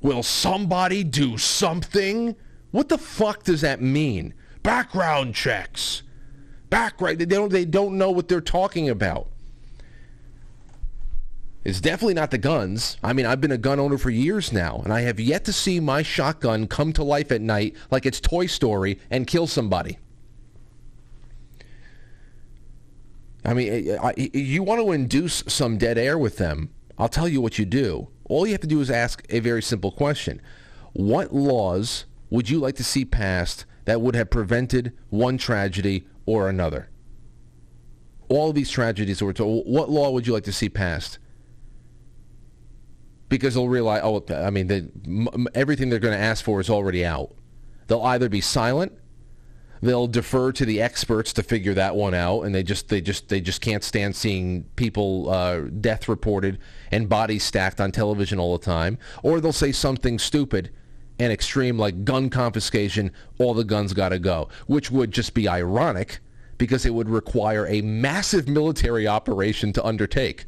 [0.00, 2.36] Will somebody do something?
[2.70, 4.32] What the fuck does that mean?
[4.62, 6.04] Background checks.
[6.70, 7.18] Background.
[7.18, 7.50] They don't.
[7.50, 9.26] They don't know what they're talking about.
[11.64, 12.96] It's definitely not the guns.
[13.02, 15.52] I mean, I've been a gun owner for years now, and I have yet to
[15.52, 19.98] see my shotgun come to life at night like it's Toy Story and kill somebody.
[23.44, 23.98] I mean,
[24.32, 26.70] you want to induce some dead air with them.
[26.98, 28.08] I'll tell you what you do.
[28.28, 30.40] All you have to do is ask a very simple question.
[30.92, 36.48] What laws would you like to see passed that would have prevented one tragedy or
[36.48, 36.90] another?
[38.28, 39.66] All of these tragedies were told.
[39.66, 41.18] What law would you like to see passed?
[43.28, 44.70] Because they'll realize, oh, I mean,
[45.06, 47.34] m- everything they're going to ask for is already out.
[47.86, 48.92] They'll either be silent,
[49.80, 53.28] they'll defer to the experts to figure that one out, and they just they just
[53.28, 56.58] they just can't stand seeing people uh, death reported
[56.90, 60.70] and bodies stacked on television all the time, or they'll say something stupid
[61.18, 65.48] and extreme like gun confiscation, all the guns got to go, which would just be
[65.48, 66.20] ironic
[66.58, 70.46] because it would require a massive military operation to undertake.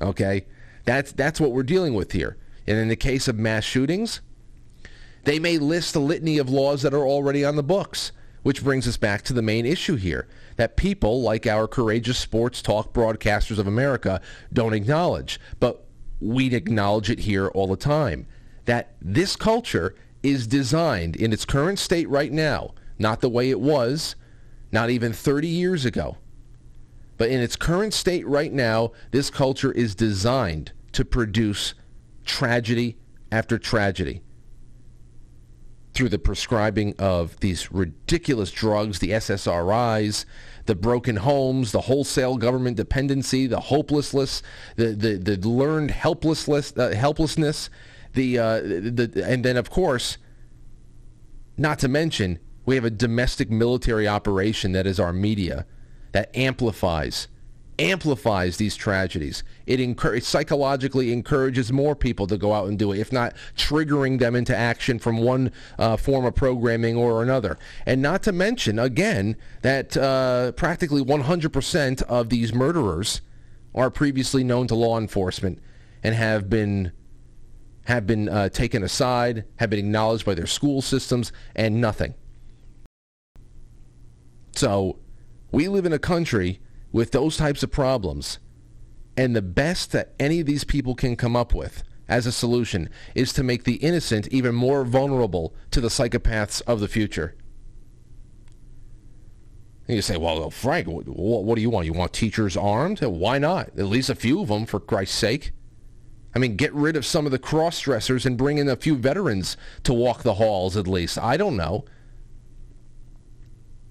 [0.00, 0.46] Okay?
[0.84, 2.36] That's that's what we're dealing with here.
[2.66, 4.20] And in the case of mass shootings,
[5.24, 8.12] they may list a litany of laws that are already on the books,
[8.42, 12.60] which brings us back to the main issue here that people like our courageous sports
[12.60, 14.20] talk broadcasters of America
[14.52, 15.40] don't acknowledge.
[15.60, 15.84] But
[16.20, 18.26] we acknowledge it here all the time
[18.64, 23.60] that this culture is designed in its current state right now, not the way it
[23.60, 24.14] was,
[24.70, 26.16] not even 30 years ago.
[27.16, 31.74] But in its current state right now, this culture is designed to produce
[32.24, 32.96] tragedy
[33.30, 34.22] after tragedy
[35.94, 40.24] through the prescribing of these ridiculous drugs, the SSRIs,
[40.66, 44.42] the broken homes, the wholesale government dependency, the hopelessness,
[44.76, 47.68] the, the, the learned helplessness, uh, helplessness
[48.14, 50.18] the, uh, the and then of course,
[51.56, 55.66] not to mention we have a domestic military operation that is our media
[56.12, 57.28] that amplifies
[57.78, 59.42] amplifies these tragedies.
[59.66, 64.18] It, it psychologically encourages more people to go out and do it, if not triggering
[64.18, 67.58] them into action from one uh, form of programming or another.
[67.86, 73.22] And not to mention, again, that uh, practically 100% of these murderers
[73.74, 75.58] are previously known to law enforcement
[76.02, 76.92] and have been
[77.86, 82.14] have been uh, taken aside, have been acknowledged by their school systems, and nothing.
[84.54, 85.00] So
[85.50, 86.60] we live in a country
[86.92, 88.38] with those types of problems,
[89.16, 92.88] and the best that any of these people can come up with as a solution
[93.14, 97.34] is to make the innocent even more vulnerable to the psychopaths of the future.
[99.88, 101.04] And you say, well, Frank, what,
[101.56, 101.86] do you want?
[101.86, 103.00] You want teachers armed?
[103.00, 103.68] Why not?
[103.76, 105.52] At least a few of them, for Christ's sake.
[106.34, 108.96] I mean, get rid of some of the cross dressers and bring in a few
[108.96, 111.18] veterans to walk the halls at least.
[111.18, 111.84] I don't know.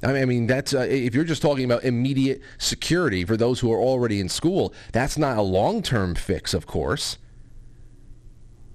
[0.03, 3.79] I mean, that's uh, if you're just talking about immediate security for those who are
[3.79, 7.19] already in school, that's not a long-term fix, of course.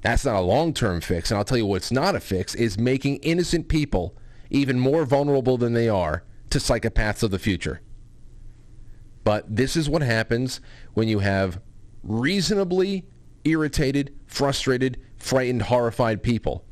[0.03, 1.31] That's not a long-term fix.
[1.31, 4.17] And I'll tell you what's not a fix is making innocent people
[4.51, 7.81] even more vulnerable than they are to psychopaths of the future.
[9.25, 10.61] But this is what happens
[10.95, 11.61] when you have
[12.05, 13.05] reasonably
[13.43, 16.65] irritated, frustrated, frightened, horrified people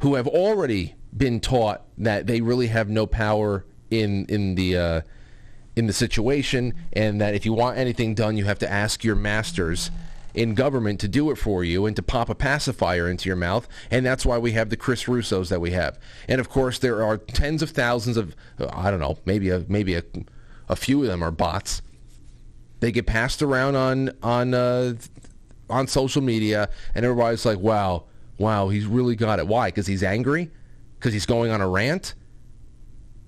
[0.00, 5.00] who have already been taught that they really have no power in in the uh,
[5.76, 9.16] in the situation, and that if you want anything done, you have to ask your
[9.16, 9.90] masters
[10.34, 13.68] in government to do it for you and to pop a pacifier into your mouth.
[13.90, 15.98] And that's why we have the Chris Russos that we have.
[16.26, 18.34] And of course, there are tens of thousands of
[18.70, 20.02] I don't know, maybe a maybe a,
[20.68, 21.82] a few of them are bots.
[22.80, 24.94] They get passed around on on uh,
[25.70, 28.04] on social media, and everybody's like, wow,
[28.38, 29.46] wow, he's really got it.
[29.46, 29.68] Why?
[29.68, 30.50] Because he's angry?
[31.02, 32.14] Because he's going on a rant?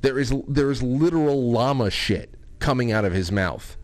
[0.00, 3.76] There is, there is literal llama shit coming out of his mouth.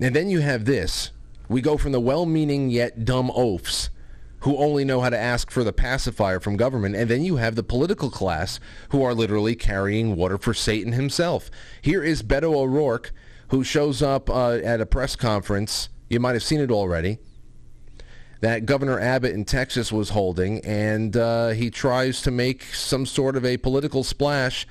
[0.00, 1.10] And then you have this.
[1.46, 3.90] We go from the well-meaning yet dumb oafs
[4.40, 7.54] who only know how to ask for the pacifier from government, and then you have
[7.54, 8.58] the political class
[8.92, 11.50] who are literally carrying water for Satan himself.
[11.82, 13.12] Here is Beto O'Rourke,
[13.48, 15.90] who shows up uh, at a press conference.
[16.08, 17.18] You might have seen it already.
[18.44, 23.36] That Governor Abbott in Texas was holding, and uh, he tries to make some sort
[23.36, 24.66] of a political splash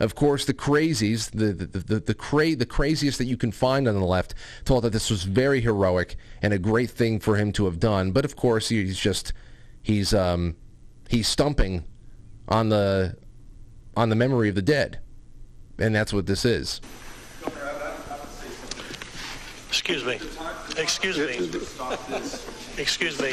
[0.00, 3.86] of course, the crazies, the the the the, cra- the craziest that you can find
[3.86, 4.34] on the left,
[4.64, 8.10] thought that this was very heroic and a great thing for him to have done.
[8.10, 9.32] But of course, he's just
[9.82, 10.56] he's um,
[11.08, 11.84] he's stumping
[12.48, 13.16] on the
[13.96, 14.98] on the memory of the dead,
[15.78, 16.80] and that's what this is.
[19.74, 20.20] Excuse me.
[20.80, 21.34] Excuse me.
[22.78, 23.30] Excuse me.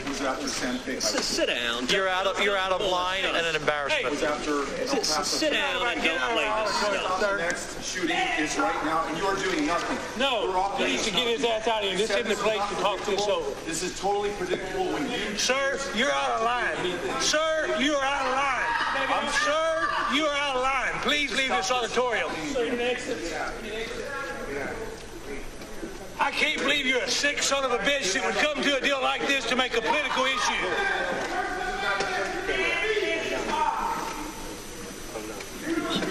[0.97, 1.87] S- Sit down.
[1.87, 4.15] You're out of you're out of line and an embarrassment.
[4.15, 7.37] S- Sit down and don't play this stuff.
[7.37, 9.99] next shooting is right now, and you are doing nothing.
[10.19, 11.97] No, We're all he needs to get his ass out of here.
[11.99, 13.51] This isn't the place to talk to this over.
[13.67, 15.37] This is totally predictable when you.
[15.37, 17.21] Sir, you're out of line.
[17.21, 19.11] Sir, you are out of line.
[19.13, 21.01] I'm sir, you are out of line.
[21.03, 22.31] Please leave this auditorium.
[26.21, 28.79] I can't believe you're a sick son of a bitch that would come to a
[28.79, 30.53] deal like this to make a political issue.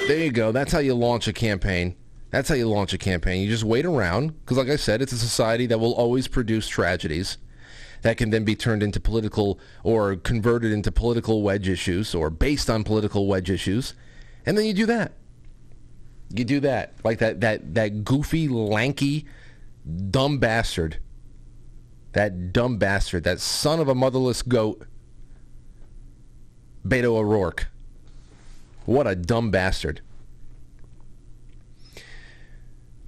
[0.09, 0.51] There you go.
[0.51, 1.95] That's how you launch a campaign.
[2.31, 3.41] That's how you launch a campaign.
[3.41, 6.67] You just wait around because, like I said, it's a society that will always produce
[6.67, 7.39] tragedies
[8.03, 12.69] that can then be turned into political or converted into political wedge issues or based
[12.69, 13.95] on political wedge issues,
[14.45, 15.13] and then you do that.
[16.35, 19.27] You do that like that that that goofy, lanky,
[20.11, 20.99] dumb bastard.
[22.13, 23.25] That dumb bastard.
[23.25, 24.87] That son of a motherless goat.
[26.87, 27.69] Beto O'Rourke.
[28.87, 30.01] What a dumb bastard.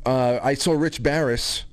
[0.04, 1.64] Uh, I saw Rich Baris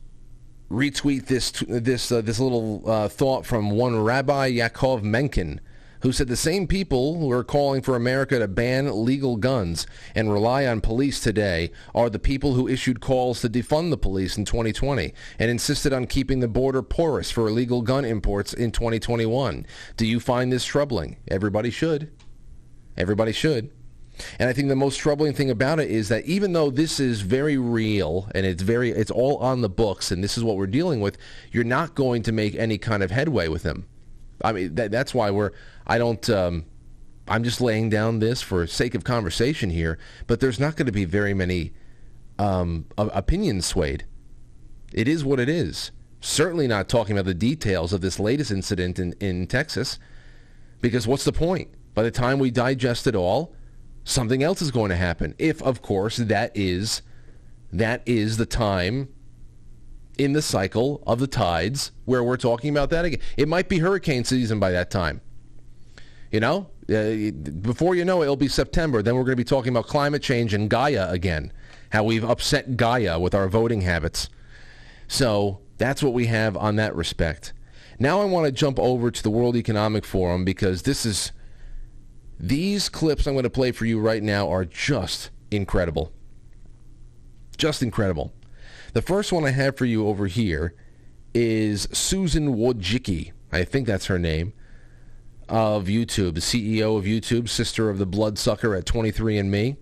[0.70, 5.60] retweet this this uh, this little uh, thought from one Rabbi Yaakov Menken,
[6.02, 9.86] who said the same people who are calling for America to ban legal guns
[10.16, 14.38] and rely on police today are the people who issued calls to defund the police
[14.38, 19.66] in 2020 and insisted on keeping the border porous for illegal gun imports in 2021.
[19.98, 21.18] Do you find this troubling?
[21.28, 22.12] Everybody should.
[22.98, 23.72] Everybody should.
[24.38, 27.22] And I think the most troubling thing about it is that even though this is
[27.22, 30.68] very real and it's very it's all on the books and this is what we're
[30.68, 31.18] dealing with,
[31.52, 33.86] you're not going to make any kind of headway with them.
[34.44, 35.52] I mean that, that's why we're
[35.86, 36.66] I don't um,
[37.28, 40.92] I'm just laying down this for sake of conversation here, but there's not going to
[40.92, 41.74] be very many
[42.38, 44.06] um, opinions swayed.
[44.94, 45.92] It is what it is.
[46.22, 50.00] Certainly not talking about the details of this latest incident in, in Texas,
[50.82, 51.70] because what's the point?
[51.94, 53.54] By the time we digest it all,
[54.04, 55.36] something else is going to happen.
[55.38, 57.02] If, of course, that is
[57.72, 59.10] that is the time
[60.20, 63.22] in the cycle of the tides where we're talking about that again.
[63.38, 65.22] It might be hurricane season by that time.
[66.30, 69.02] You know, uh, before you know it, it'll be September.
[69.02, 71.54] Then we're going to be talking about climate change and Gaia again.
[71.92, 74.30] How we've upset Gaia with our voting habits.
[75.08, 77.54] So that's what we have on that respect.
[77.98, 81.32] Now I want to jump over to the World Economic Forum because this is
[82.40, 86.12] these clips I'm going to play for you right now are just incredible.
[87.58, 88.34] Just incredible.
[88.94, 90.74] The first one I have for you over here
[91.34, 93.32] is Susan Wojcicki.
[93.52, 94.54] I think that's her name.
[95.48, 99.78] Of YouTube, the CEO of YouTube, sister of the bloodsucker at 23andMe.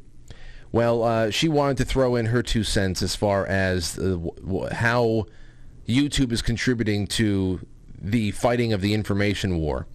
[0.72, 4.70] Well, uh, she wanted to throw in her two cents as far as uh, w-
[4.72, 5.26] how
[5.88, 7.66] YouTube is contributing to
[8.00, 9.88] the fighting of the information war.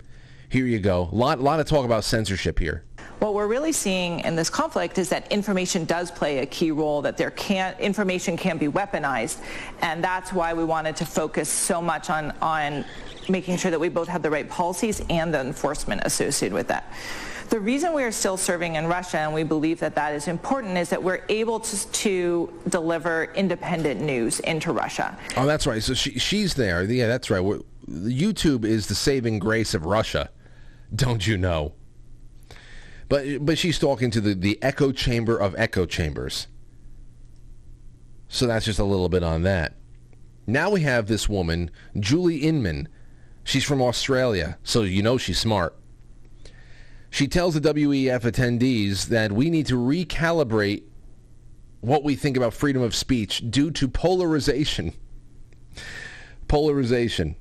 [0.49, 1.09] Here you go.
[1.11, 2.85] A lot, lot of talk about censorship here.
[3.23, 7.03] What we're really seeing in this conflict is that information does play a key role,
[7.03, 9.39] that there can information can be weaponized,
[9.81, 12.85] and that's why we wanted to focus so much on, on
[13.29, 16.93] making sure that we both have the right policies and the enforcement associated with that.
[17.51, 20.77] The reason we are still serving in Russia, and we believe that that is important,
[20.77, 25.17] is that we're able to, to deliver independent news into Russia.
[25.37, 25.81] Oh, that's right.
[25.81, 26.83] So she, she's there.
[26.83, 27.39] Yeah, that's right.
[27.39, 30.29] We're, YouTube is the saving grace of Russia.
[30.93, 31.75] Don't you know?
[33.13, 36.47] But but she's talking to the, the echo chamber of echo chambers.
[38.27, 39.75] So that's just a little bit on that.
[40.47, 42.89] Now we have this woman, Julie Inman.
[43.45, 45.77] She's from Australia, so you know she's smart.
[47.11, 50.85] She tells the WEF attendees that we need to recalibrate
[51.83, 54.95] what we think about freedom of speech due to polarization.
[56.49, 57.37] Polarization.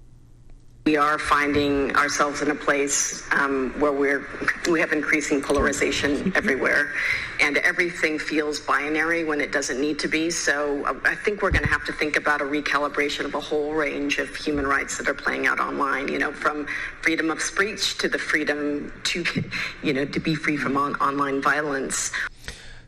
[0.86, 4.26] We are finding ourselves in a place um, where we're
[4.68, 6.92] we have increasing polarization everywhere,
[7.40, 10.32] and everything feels binary when it doesn't need to be.
[10.32, 13.40] So uh, I think we're going to have to think about a recalibration of a
[13.40, 16.08] whole range of human rights that are playing out online.
[16.08, 16.66] You know, from
[17.04, 19.24] freedom of speech to the freedom to,
[19.84, 22.12] you know, to be free from on- online violence.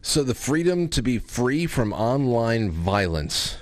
[0.02, 3.58] So the freedom to be free from online violence.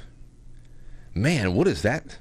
[1.14, 2.20] Man, what is that?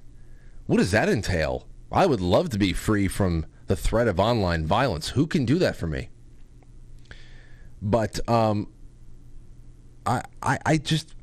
[0.66, 1.68] What does that entail?
[1.92, 5.10] I would love to be free from the threat of online violence.
[5.10, 6.10] Who can do that for me?
[7.82, 8.68] But um,
[10.06, 11.14] I, I, I just,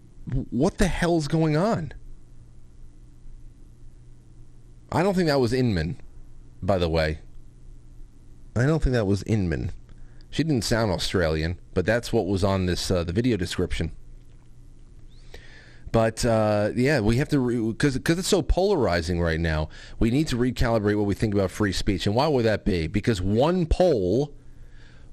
[0.49, 1.93] what the hell's going on?
[4.91, 6.01] I don't think that was Inman,
[6.61, 7.20] by the way.
[8.55, 9.72] I don't think that was Inman.
[10.30, 13.91] She didn't sound Australian, but that's what was on this uh, the video description.
[15.98, 19.70] But uh, yeah, we have to because re- because it's so polarizing right now.
[19.98, 22.86] We need to recalibrate what we think about free speech, and why would that be?
[22.86, 24.32] Because one pole,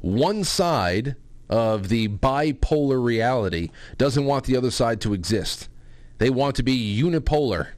[0.03, 1.17] one side
[1.49, 5.71] of the bipolar reality doesn't want the other side to exist.
[6.19, 7.69] They want to be unipolar.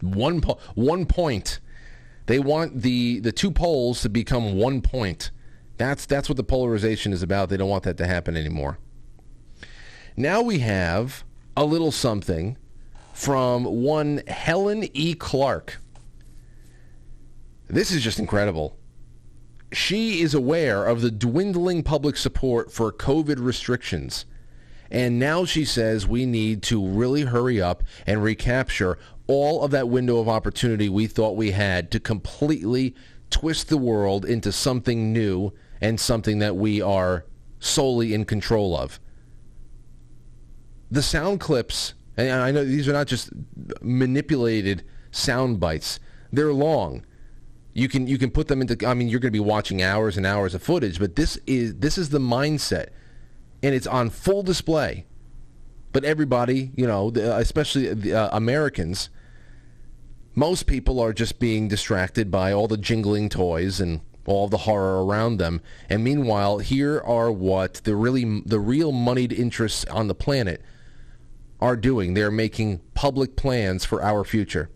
[0.00, 1.58] One po- one point.
[2.26, 5.32] They want the the two poles to become one point.
[5.78, 7.48] That's that's what the polarization is about.
[7.48, 8.78] They don't want that to happen anymore.
[10.16, 11.24] Now we have
[11.56, 12.56] a little something
[13.12, 15.14] from one Helen E.
[15.14, 15.78] Clark.
[17.68, 18.76] This is just incredible.
[19.72, 24.24] She is aware of the dwindling public support for COVID restrictions.
[24.90, 28.98] And now she says we need to really hurry up and recapture
[29.28, 32.94] all of that window of opportunity we thought we had to completely
[33.30, 37.24] twist the world into something new and something that we are
[37.60, 38.98] solely in control of
[40.90, 43.30] the sound clips, and I know these are not just
[43.80, 46.00] manipulated sound bites.
[46.32, 47.04] They're long.
[47.72, 48.86] You can you can put them into.
[48.86, 51.76] I mean, you're going to be watching hours and hours of footage, but this is
[51.76, 52.88] this is the mindset,
[53.62, 55.06] and it's on full display.
[55.92, 59.08] But everybody, you know, especially the, uh, Americans,
[60.34, 65.04] most people are just being distracted by all the jingling toys and all the horror
[65.04, 65.60] around them.
[65.88, 70.62] And meanwhile, here are what the really the real moneyed interests on the planet
[71.60, 72.14] are doing.
[72.14, 74.70] They're making public plans for our future.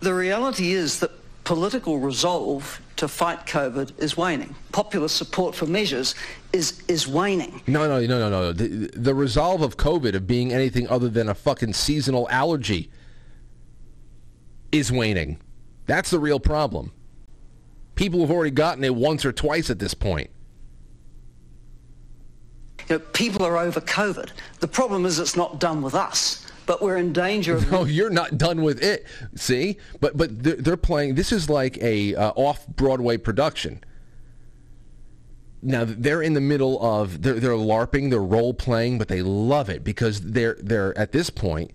[0.00, 1.10] The reality is that
[1.44, 4.54] political resolve to fight COVID is waning.
[4.72, 6.14] Popular support for measures
[6.52, 7.62] is is waning.
[7.66, 8.52] No, no, no, no, no.
[8.52, 12.90] The, the resolve of COVID of being anything other than a fucking seasonal allergy
[14.72, 15.38] is waning.
[15.86, 16.92] That's the real problem.
[17.94, 20.30] People have already gotten it once or twice at this point.
[22.88, 24.30] You know, people are over COVID.
[24.60, 27.70] The problem is it's not done with us, but we're in danger of...
[27.72, 29.06] No, you're not done with it.
[29.34, 29.78] See?
[30.00, 31.14] But but they're, they're playing...
[31.14, 33.82] This is like a uh, off-Broadway production.
[35.62, 39.68] Now they're in the middle of they're, they're larping, they're role playing, but they love
[39.68, 41.72] it because they're they're at this point.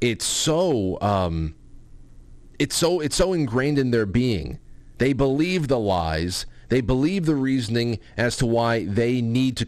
[0.00, 1.54] It's so um,
[2.58, 4.60] it's so it's so ingrained in their being.
[4.96, 6.46] They believe the lies.
[6.68, 9.66] They believe the reasoning as to why they need to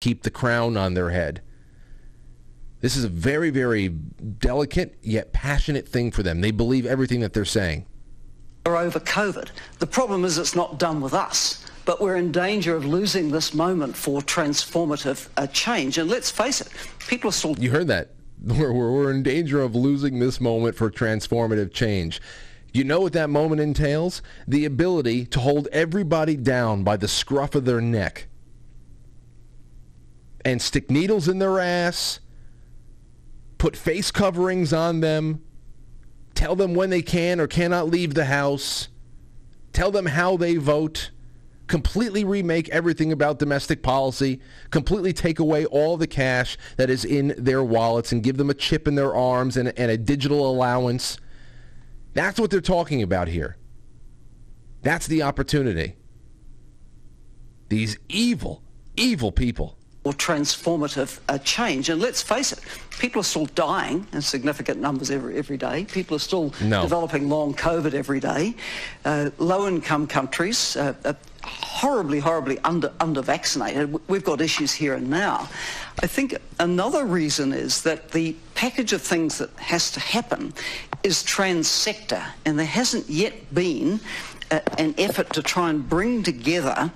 [0.00, 1.40] keep the crown on their head.
[2.80, 6.40] This is a very, very delicate yet passionate thing for them.
[6.40, 7.86] They believe everything that they're saying.
[8.66, 9.48] Are over COVID.
[9.78, 13.54] The problem is it's not done with us, but we're in danger of losing this
[13.54, 15.98] moment for transformative uh, change.
[15.98, 16.68] And let's face it,
[17.08, 17.58] people are still.
[17.58, 18.10] You heard that.
[18.44, 22.20] We're, we're in danger of losing this moment for transformative change.
[22.74, 24.20] You know what that moment entails?
[24.46, 28.28] The ability to hold everybody down by the scruff of their neck
[30.46, 32.20] and stick needles in their ass,
[33.58, 35.42] put face coverings on them,
[36.34, 38.86] tell them when they can or cannot leave the house,
[39.72, 41.10] tell them how they vote,
[41.66, 44.40] completely remake everything about domestic policy,
[44.70, 48.54] completely take away all the cash that is in their wallets and give them a
[48.54, 51.18] chip in their arms and, and a digital allowance.
[52.14, 53.56] That's what they're talking about here.
[54.82, 55.96] That's the opportunity.
[57.68, 58.62] These evil,
[58.94, 59.76] evil people
[60.06, 61.88] or transformative uh, change.
[61.88, 62.60] And let's face it,
[63.00, 65.84] people are still dying in significant numbers every, every day.
[65.86, 66.82] People are still no.
[66.82, 68.54] developing long COVID every day.
[69.04, 74.08] Uh, low-income countries uh, are horribly, horribly under, under-vaccinated.
[74.08, 75.48] We've got issues here and now.
[76.00, 80.54] I think another reason is that the package of things that has to happen
[81.02, 83.98] is trans-sector, and there hasn't yet been
[84.52, 86.92] a, an effort to try and bring together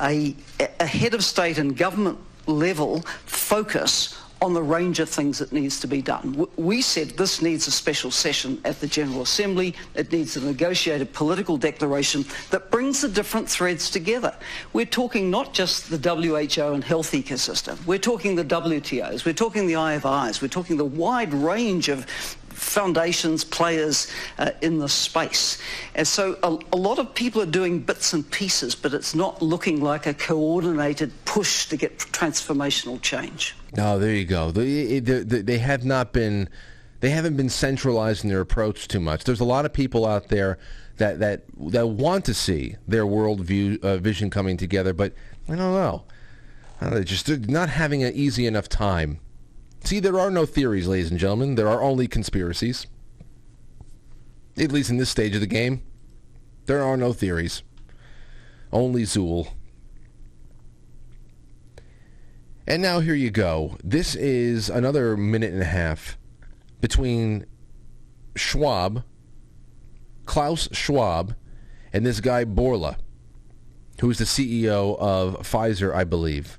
[0.00, 0.36] a,
[0.78, 5.78] a head of state and government level focus on the range of things that needs
[5.78, 6.48] to be done.
[6.56, 9.72] We said this needs a special session at the General Assembly.
[9.94, 14.34] It needs a negotiated political declaration that brings the different threads together.
[14.72, 17.84] We're talking not just the WHO and health ecosystem.
[17.86, 19.24] We're talking the WTOs.
[19.24, 20.42] We're talking the IFIs.
[20.42, 22.04] We're talking the wide range of
[22.52, 25.58] foundations, players uh, in the space.
[25.94, 29.42] And so a, a, lot of people are doing bits and pieces, but it's not
[29.42, 33.54] looking like a coordinated push to get transformational change.
[33.78, 34.50] Oh, there you go.
[34.50, 36.48] They, they, they have not been,
[37.00, 39.24] they haven't been centralized in their approach too much.
[39.24, 40.58] There's a lot of people out there
[40.98, 45.12] that that that want to see their world view uh, vision coming together, but
[45.48, 46.04] I don't know.
[46.80, 49.20] They're just not having an easy enough time
[49.84, 51.56] See, there are no theories, ladies and gentlemen.
[51.56, 52.86] There are only conspiracies.
[54.56, 55.82] At least in this stage of the game,
[56.66, 57.62] there are no theories.
[58.72, 59.52] Only Zuul.
[62.66, 63.76] And now here you go.
[63.82, 66.16] This is another minute and a half
[66.80, 67.44] between
[68.36, 69.02] Schwab,
[70.26, 71.34] Klaus Schwab,
[71.92, 72.96] and this guy Bourla,
[74.00, 76.58] who's the CEO of Pfizer, I believe.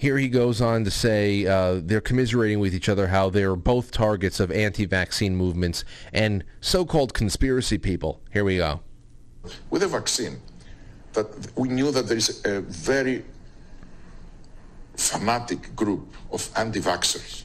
[0.00, 3.90] Here he goes on to say uh, they're commiserating with each other how they're both
[3.90, 5.84] targets of anti-vaccine movements
[6.14, 8.22] and so-called conspiracy people.
[8.32, 8.80] Here we go.
[9.68, 10.40] With the vaccine,
[11.12, 13.26] that we knew that there is a very
[14.96, 17.42] fanatic group of anti-vaxxers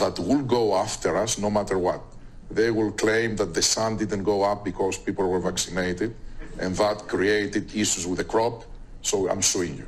[0.00, 2.02] that will go after us no matter what.
[2.50, 6.16] They will claim that the sun didn't go up because people were vaccinated,
[6.58, 8.64] and that created issues with the crop,
[9.00, 9.86] so I'm suing you.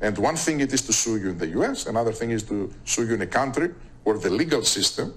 [0.00, 2.72] And one thing it is to sue you in the US, another thing is to
[2.84, 3.70] sue you in a country
[4.04, 5.14] where the legal system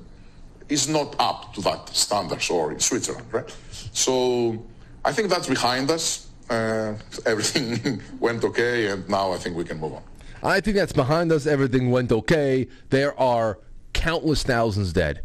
[0.70, 3.56] is not up to that standards or in Switzerland, right?
[3.92, 4.64] So
[5.04, 6.28] I think that's behind us.
[6.50, 10.04] Uh, everything went okay, and now I think we can move on.
[10.44, 11.48] I think that's behind us.
[11.48, 12.68] Everything went okay.
[12.90, 13.60] There are
[13.94, 15.24] countless thousands dead.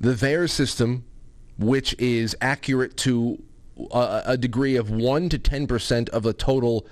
[0.00, 1.04] The VAERS system,
[1.58, 3.42] which is accurate to
[3.90, 6.86] a, a degree of 1 to 10% of the total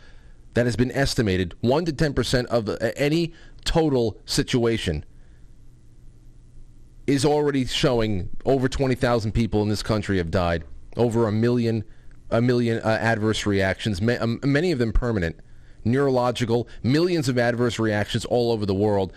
[0.54, 3.32] that has been estimated 1 to 10% of any
[3.64, 5.04] total situation
[7.06, 10.64] is already showing over 20,000 people in this country have died,
[10.96, 11.84] over a million
[12.30, 15.36] a million uh, adverse reactions, ma- um, many of them permanent,
[15.84, 19.12] neurological, millions of adverse reactions all over the world.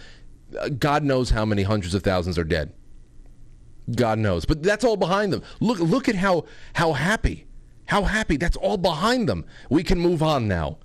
[0.59, 2.73] Uh, God knows how many hundreds of thousands are dead.
[3.95, 4.45] God knows.
[4.45, 5.43] But that's all behind them.
[5.59, 7.45] Look look at how how happy.
[7.85, 8.37] How happy.
[8.37, 9.45] That's all behind them.
[9.69, 10.77] We can move on now.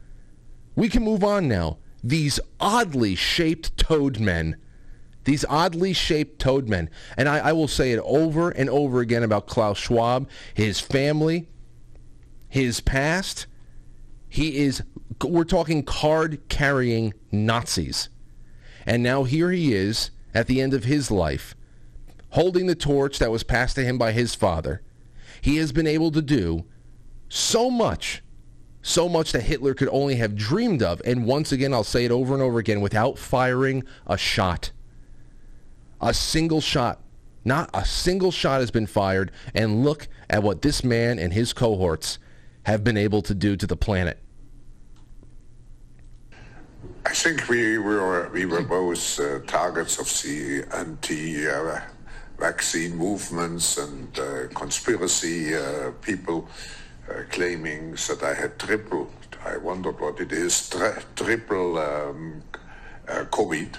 [0.79, 1.79] We can move on now.
[2.05, 4.55] These oddly shaped toad men.
[5.25, 6.89] These oddly shaped toad men.
[7.17, 11.49] And I, I will say it over and over again about Klaus Schwab, his family,
[12.49, 13.49] his past.
[14.29, 14.85] He is,
[15.25, 18.09] we're talking card carrying Nazis.
[18.87, 21.57] And now here he is at the end of his life,
[22.31, 24.83] holding the torch that was passed to him by his father.
[25.41, 26.67] He has been able to do
[27.29, 28.23] so much
[28.89, 31.03] so much that Hitler could only have dreamed of.
[31.05, 34.73] And once again, I'll say it over and over again, without firing a shot.
[36.01, 37.01] A single shot.
[37.45, 39.31] Not a single shot has been fired.
[39.55, 42.19] And look at what this man and his cohorts
[42.65, 44.19] have been able to do to the planet.
[47.05, 51.87] I think we were we were both uh, targets of the anti-vaccine
[52.97, 56.49] movements and uh, conspiracy uh, people
[57.11, 59.11] uh, claiming that I had triple,
[59.45, 62.43] I wondered what it is, tri- triple um,
[63.09, 63.75] uh, COVID.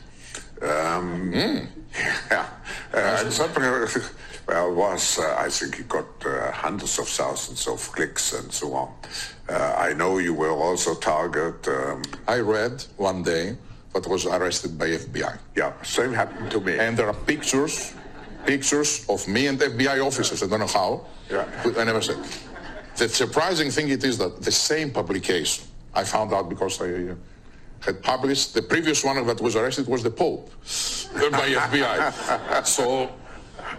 [0.62, 1.68] Um, mm.
[2.32, 2.46] Yeah,
[2.94, 3.64] uh, something.
[4.48, 8.74] Well, was uh, I think he got uh, hundreds of thousands of clicks and so
[8.74, 8.94] on.
[9.48, 11.68] Uh, I know you were also target.
[11.68, 13.58] Um, I read one day
[13.94, 15.38] that was arrested by FBI.
[15.56, 16.78] Yeah, same happened to me.
[16.78, 17.94] And there are pictures,
[18.46, 20.44] pictures of me and FBI officers.
[20.44, 21.06] I don't know how.
[21.30, 21.46] Yeah.
[21.78, 22.18] I never said.
[22.96, 27.16] The surprising thing it is that the same publication, I found out because I uh,
[27.82, 30.50] had published, the previous one that was arrested was the Pope
[31.32, 32.66] by FBI.
[32.66, 33.10] so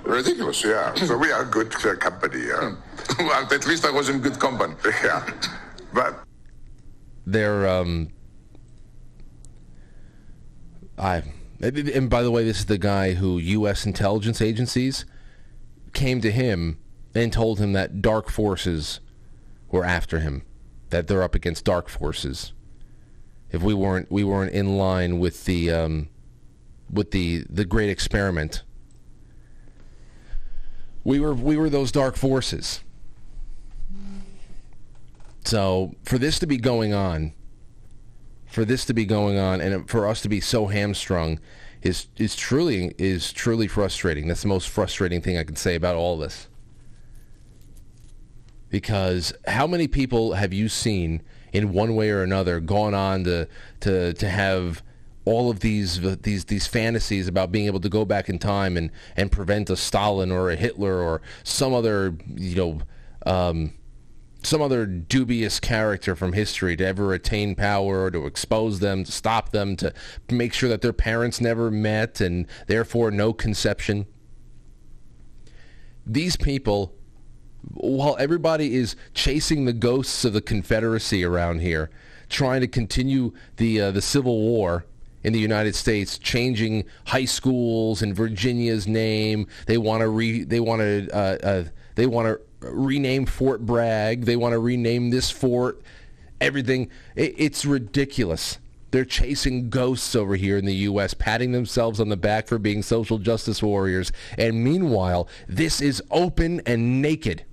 [0.05, 0.95] ridiculous, yeah.
[0.95, 2.47] So we are good uh, company.
[2.47, 2.75] Yeah.
[3.19, 4.75] well, at least I was in good company.
[5.05, 5.29] Yeah,
[5.93, 6.25] but
[7.27, 8.11] they're um,
[10.99, 11.23] I
[11.61, 13.85] and by the way, this is the guy who U.S.
[13.85, 15.05] intelligence agencies
[15.93, 16.79] came to him
[17.15, 19.01] and told him that dark forces
[19.71, 20.43] were after him,
[20.91, 22.53] that they're up against dark forces.
[23.51, 26.09] If we weren't we weren't in line with the um,
[26.91, 28.63] with the the great experiment,
[31.03, 32.81] we were we were those dark forces.
[35.45, 37.33] So for this to be going on,
[38.47, 41.41] for this to be going on and for us to be so hamstrung
[41.83, 44.29] is is truly is truly frustrating.
[44.29, 46.49] That's the most frustrating thing I can say about all this.
[48.71, 53.49] Because how many people have you seen in one way or another gone on to
[53.81, 54.83] to to have
[55.25, 58.91] all of these these these fantasies about being able to go back in time and
[59.17, 62.81] and prevent a Stalin or a Hitler or some other you know
[63.27, 63.75] um,
[64.43, 69.13] some other dubious character from history to ever attain power or to expose them, to
[69.13, 69.93] stop them, to
[70.31, 74.07] make sure that their parents never met and therefore no conception.
[76.07, 76.95] These people,
[77.75, 81.91] while everybody is chasing the ghosts of the Confederacy around here,
[82.29, 84.87] trying to continue the uh, the Civil War
[85.23, 90.61] in the United States, changing high schools in Virginia's name, they want to re they
[90.61, 94.25] want to uh, uh, they want to rename Fort Bragg.
[94.25, 95.83] They want to rename this fort.
[96.41, 96.91] Everything.
[97.17, 98.59] It, it's ridiculous.
[98.91, 102.83] They're chasing ghosts over here in the U.S., patting themselves on the back for being
[102.83, 104.11] social justice warriors.
[104.37, 107.45] And meanwhile, this is open and naked.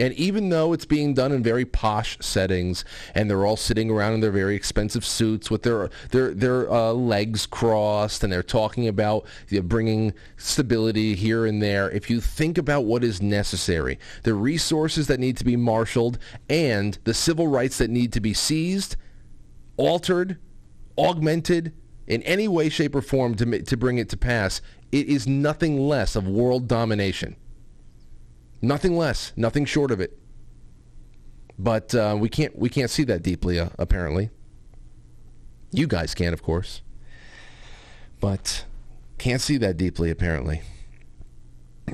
[0.00, 4.14] And even though it's being done in very posh settings, and they're all sitting around
[4.14, 8.88] in their very expensive suits with their their their uh, legs crossed, and they're talking
[8.88, 11.90] about you know, bringing stability here and there.
[11.90, 16.98] If you think about what is necessary, the resources that need to be marshaled, and
[17.04, 18.96] the civil rights that need to be seized,
[19.76, 20.38] altered,
[20.96, 21.74] augmented
[22.06, 25.78] in any way, shape, or form to to bring it to pass, it is nothing
[25.78, 27.36] less of world domination.
[28.62, 30.18] Nothing less, nothing short of it.
[31.58, 34.30] But uh, we can't we can't see that deeply uh, apparently.
[35.72, 36.82] You guys can, of course,
[38.18, 38.64] but
[39.18, 40.62] can't see that deeply apparently.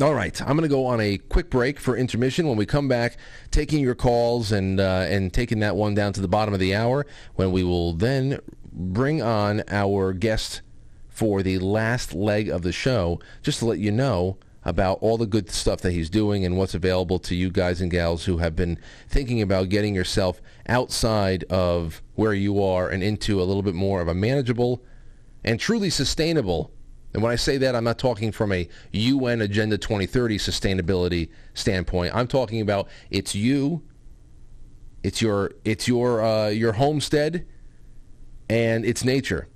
[0.01, 2.47] All right, I'm going to go on a quick break for intermission.
[2.47, 3.17] When we come back,
[3.51, 6.75] taking your calls and uh, and taking that one down to the bottom of the
[6.75, 8.39] hour, when we will then
[8.73, 10.61] bring on our guest
[11.09, 14.37] for the last leg of the show, just to let you know
[14.67, 17.89] about all the good stuff that he's doing and what's available to you guys and
[17.89, 18.77] gals who have been
[19.09, 24.01] thinking about getting yourself outside of where you are and into a little bit more
[24.01, 24.83] of a manageable
[25.45, 26.73] and truly sustainable.
[27.15, 32.13] And when I say that, I'm not talking from a UN Agenda 2030 sustainability standpoint.
[32.13, 33.85] I'm talking about it's you,
[35.05, 37.47] it's your it's your uh, your homestead,
[38.51, 39.47] and it's nature,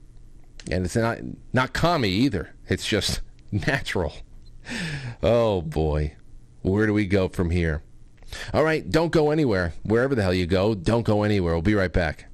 [0.71, 1.19] and it's not
[1.53, 2.55] not commie either.
[2.69, 4.15] It's just natural
[5.23, 6.15] oh boy,
[6.63, 7.83] where do we go from here?
[8.53, 9.73] All right, don't go anywhere.
[9.83, 11.55] Wherever the hell you go, don't go anywhere.
[11.55, 12.27] We'll be right back.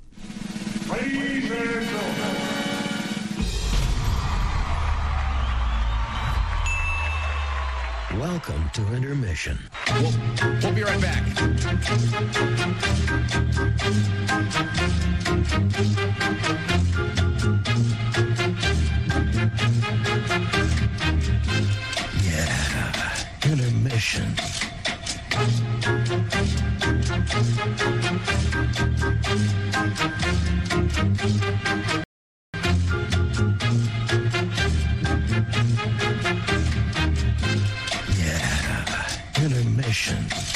[8.18, 9.58] Welcome to intermission.
[9.88, 10.12] We'll,
[10.62, 11.22] we'll be right back.
[23.96, 24.34] Intermission.
[38.18, 40.55] Yeah, intermission.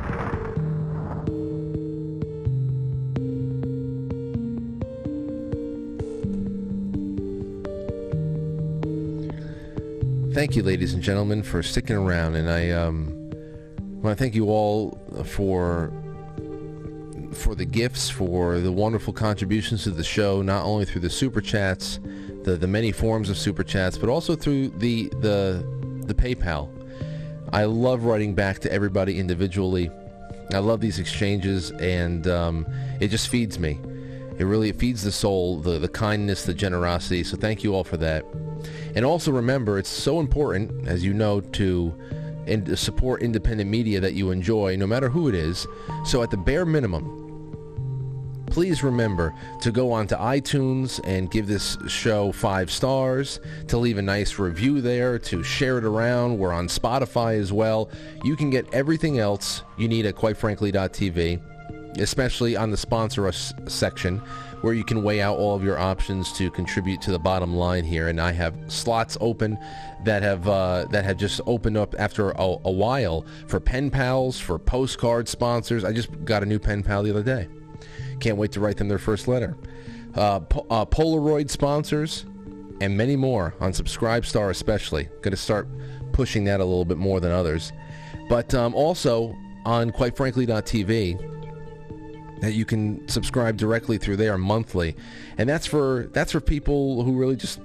[10.33, 13.07] Thank you, ladies and gentlemen, for sticking around, and I um,
[14.01, 15.91] want to thank you all for
[17.33, 21.41] for the gifts, for the wonderful contributions to the show, not only through the super
[21.41, 21.99] chats,
[22.43, 25.65] the the many forms of super chats, but also through the the
[26.05, 26.69] the PayPal.
[27.51, 29.91] I love writing back to everybody individually.
[30.53, 32.65] I love these exchanges, and um,
[32.99, 33.79] it just feeds me.
[34.41, 37.23] It really feeds the soul, the the kindness, the generosity.
[37.23, 38.25] So thank you all for that.
[38.95, 41.95] And also remember, it's so important, as you know, to
[42.47, 45.67] and support independent media that you enjoy, no matter who it is.
[46.05, 47.19] So at the bare minimum,
[48.47, 49.31] please remember
[49.61, 54.81] to go onto iTunes and give this show five stars, to leave a nice review
[54.81, 56.39] there, to share it around.
[56.39, 57.91] We're on Spotify as well.
[58.23, 61.41] You can get everything else you need at quitefrankly.tv,
[61.99, 64.21] especially on the sponsor us section
[64.61, 67.83] where you can weigh out all of your options to contribute to the bottom line
[67.83, 68.07] here.
[68.07, 69.57] And I have slots open
[70.03, 74.39] that have uh, that have just opened up after a, a while for pen pals,
[74.39, 75.83] for postcard sponsors.
[75.83, 77.47] I just got a new pen pal the other day.
[78.19, 79.57] Can't wait to write them their first letter.
[80.13, 82.25] Uh, po- uh, Polaroid sponsors
[82.81, 85.05] and many more on Subscribestar especially.
[85.21, 85.67] Going to start
[86.11, 87.71] pushing that a little bit more than others.
[88.29, 89.35] But um, also
[89.65, 91.40] on quite quitefrankly.tv
[92.41, 94.95] that you can subscribe directly through there monthly.
[95.37, 97.59] And that's for that's for people who really just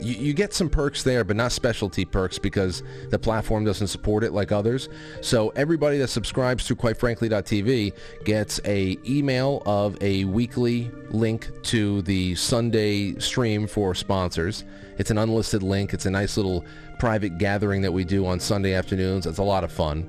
[0.00, 4.24] you, you, get some perks there, but not specialty perks because the platform doesn't support
[4.24, 4.88] it like others.
[5.20, 7.92] So everybody that subscribes through quitefrankly.tv
[8.24, 14.64] gets a email of a weekly link to the Sunday stream for sponsors.
[14.98, 15.92] It's an unlisted link.
[15.92, 16.64] It's a nice little
[16.98, 19.26] private gathering that we do on Sunday afternoons.
[19.26, 20.08] It's a lot of fun.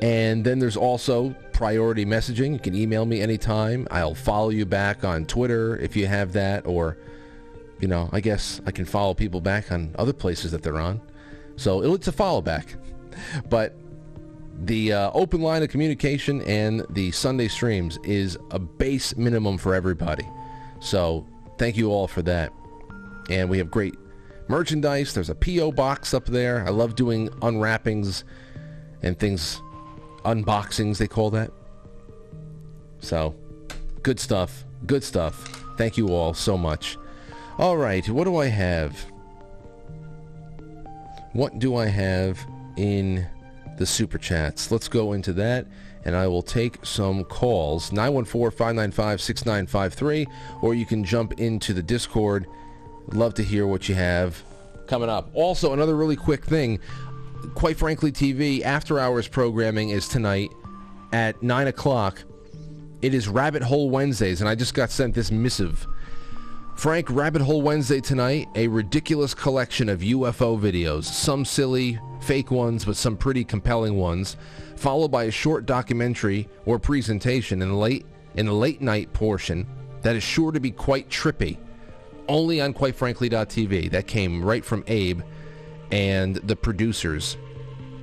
[0.00, 2.54] And then there's also priority messaging.
[2.54, 3.86] You can email me anytime.
[3.88, 6.98] I'll follow you back on Twitter if you have that, or,
[7.78, 11.00] you know, I guess I can follow people back on other places that they're on.
[11.54, 12.74] So it's a follow back.
[13.48, 13.76] But
[14.64, 19.72] the uh, open line of communication and the Sunday streams is a base minimum for
[19.72, 20.26] everybody.
[20.80, 22.52] So thank you all for that.
[23.30, 23.94] And we have great
[24.48, 25.14] merchandise.
[25.14, 25.70] There's a P.O.
[25.70, 26.66] box up there.
[26.66, 28.24] I love doing unwrappings
[29.02, 29.62] and things
[30.24, 31.50] unboxings, they call that.
[33.00, 33.34] So,
[34.02, 34.64] good stuff.
[34.86, 35.64] Good stuff.
[35.76, 36.98] Thank you all so much.
[37.58, 38.96] All right, what do I have?
[41.32, 42.38] What do I have
[42.76, 43.26] in
[43.78, 44.70] the super chats?
[44.70, 45.66] Let's go into that
[46.04, 47.90] and I will take some calls.
[47.90, 50.26] 914-595-6953
[50.62, 52.46] or you can jump into the Discord.
[53.12, 54.42] Love to hear what you have
[54.86, 55.30] coming up.
[55.34, 56.78] Also, another really quick thing
[57.54, 60.50] quite frankly, TV after hours programming is tonight
[61.12, 62.22] at 9 o'clock.
[63.02, 65.86] It is Rabbit Hole Wednesdays, and I just got sent this missive.
[66.76, 72.84] Frank, Rabbit Hole Wednesday tonight, a ridiculous collection of UFO videos, some silly, fake ones,
[72.84, 74.36] but some pretty compelling ones,
[74.76, 79.66] followed by a short documentary or presentation in the late, in the late night portion
[80.02, 81.58] that is sure to be quite trippy.
[82.28, 83.90] Only on quitefrankly.tv.
[83.90, 85.22] That came right from Abe
[85.92, 87.36] and the producers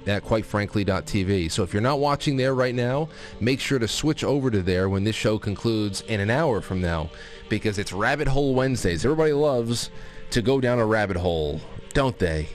[0.08, 1.52] at quitefrankly.tv.
[1.52, 3.10] So if you're not watching there right now,
[3.40, 6.80] make sure to switch over to there when this show concludes in an hour from
[6.80, 7.10] now
[7.50, 9.04] because it's Rabbit Hole Wednesdays.
[9.04, 9.90] Everybody loves
[10.30, 11.60] to go down a rabbit hole,
[11.94, 12.50] don't they?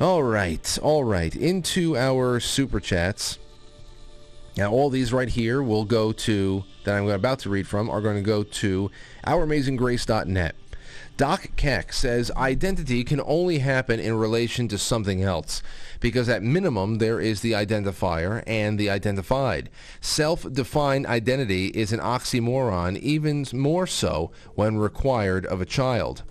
[0.00, 1.34] All right, all right.
[1.34, 3.38] Into our super chats.
[4.56, 8.00] Now, all these right here will go to, that I'm about to read from, are
[8.00, 8.90] going to go to
[9.26, 10.56] ouramazinggrace.net.
[11.20, 15.62] Doc Keck says identity can only happen in relation to something else
[16.00, 19.68] because at minimum there is the identifier and the identified.
[20.00, 26.22] Self-defined identity is an oxymoron even more so when required of a child.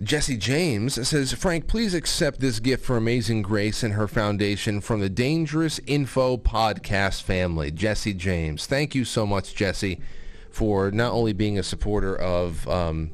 [0.00, 5.00] Jesse James says, Frank, please accept this gift for Amazing Grace and her foundation from
[5.00, 7.72] the Dangerous Info podcast family.
[7.72, 8.66] Jesse James.
[8.66, 10.00] Thank you so much, Jesse
[10.58, 13.12] for not only being a supporter of um,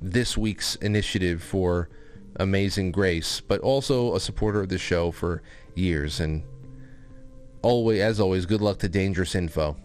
[0.00, 1.90] this week's initiative for
[2.36, 5.42] Amazing Grace, but also a supporter of the show for
[5.74, 6.20] years.
[6.20, 6.42] And
[7.60, 9.76] always, as always, good luck to Dangerous Info.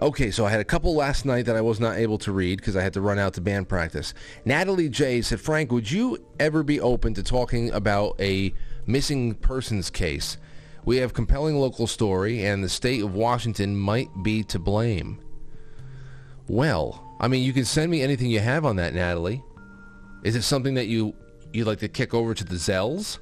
[0.00, 2.60] Okay, so I had a couple last night that I was not able to read
[2.60, 4.14] because I had to run out to band practice.
[4.46, 8.54] Natalie J said, Frank, would you ever be open to talking about a
[8.86, 10.38] missing persons case?
[10.84, 15.20] We have compelling local story, and the state of Washington might be to blame.
[16.48, 19.42] Well, I mean, you can send me anything you have on that, Natalie.
[20.24, 21.14] Is it something that you
[21.52, 23.18] you'd like to kick over to the Zells?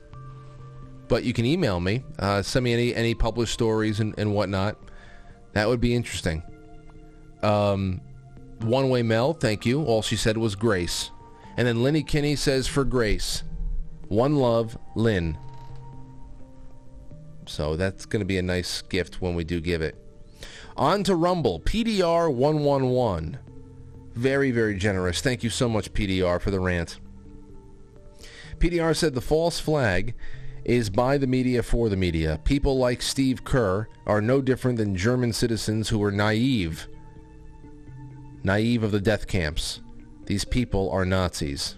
[1.09, 4.77] But you can email me, uh, send me any any published stories and, and whatnot.
[5.53, 6.43] That would be interesting.
[7.43, 8.01] Um,
[8.61, 9.83] One Way Mel, thank you.
[9.83, 11.11] All she said was grace.
[11.57, 13.43] And then Lenny Kinney says for grace.
[14.09, 15.39] One love, Lynn.
[17.47, 19.97] So that's going to be a nice gift when we do give it.
[20.77, 23.39] On to Rumble, PDR 111.
[24.15, 25.21] Very, very generous.
[25.21, 26.99] Thank you so much, PDR, for the rant.
[28.59, 30.15] PDR said the false flag
[30.65, 32.41] is by the media for the media.
[32.45, 36.89] People like Steve Kerr are no different than German citizens who were naive.
[38.43, 39.81] Naive of the death camps.
[40.25, 41.77] These people are Nazis.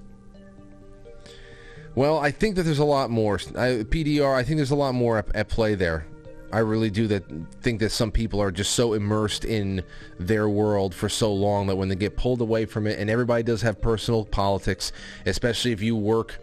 [1.98, 3.40] Well, I think that there's a lot more.
[3.56, 6.06] I, PDR, I think there's a lot more at, at play there.
[6.52, 7.24] I really do that
[7.60, 9.82] think that some people are just so immersed in
[10.16, 13.42] their world for so long that when they get pulled away from it and everybody
[13.42, 14.92] does have personal politics,
[15.26, 16.38] especially if you work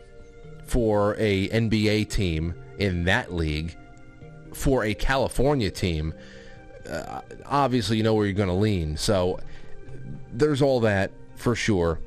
[0.65, 3.77] for a NBA team in that league,
[4.53, 6.13] for a California team,
[6.89, 8.97] uh, obviously you know where you're going to lean.
[8.97, 9.39] So
[10.33, 12.01] there's all that for sure.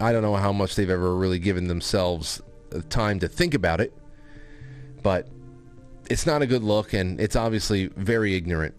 [0.00, 2.40] I don't know how much they've ever really given themselves
[2.88, 3.92] time to think about it,
[5.02, 5.28] but
[6.10, 8.74] it's not a good look, and it's obviously very ignorant.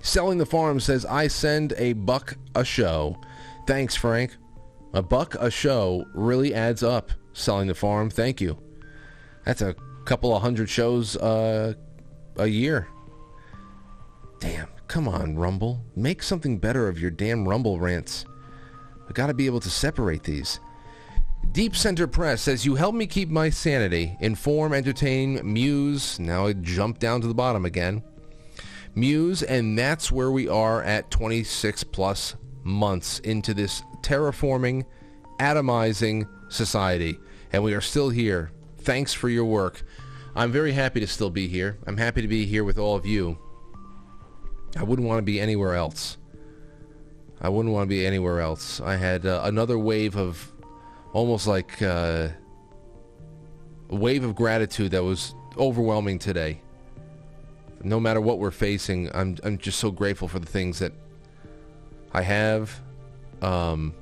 [0.00, 3.20] Selling the Farm says, I send a buck a show.
[3.66, 4.36] Thanks, Frank.
[4.94, 7.10] A buck a show really adds up.
[7.32, 8.58] Selling the Farm, thank you.
[9.44, 9.74] That's a
[10.04, 11.74] couple of hundred shows uh,
[12.36, 12.88] a year.
[14.40, 15.84] Damn, come on, Rumble.
[15.96, 18.24] Make something better of your damn Rumble rants.
[19.08, 20.60] I gotta be able to separate these.
[21.52, 26.18] Deep Center Press says, You help me keep my sanity, inform, entertain, muse.
[26.20, 28.02] Now I jump down to the bottom again.
[28.94, 34.84] Muse, and that's where we are at 26 plus months into this terraforming,
[35.40, 37.18] atomizing society.
[37.52, 38.52] And we are still here.
[38.78, 39.82] Thanks for your work.
[40.34, 41.78] I'm very happy to still be here.
[41.86, 43.38] I'm happy to be here with all of you.
[44.76, 46.18] I wouldn't want to be anywhere else.
[47.40, 48.80] I wouldn't want to be anywhere else.
[48.80, 50.52] I had uh, another wave of
[51.18, 52.28] almost like uh,
[53.90, 56.60] a wave of gratitude that was overwhelming today.
[57.82, 60.92] No matter what we're facing, I'm I'm just so grateful for the things that
[62.12, 62.80] I have,
[63.42, 63.94] um,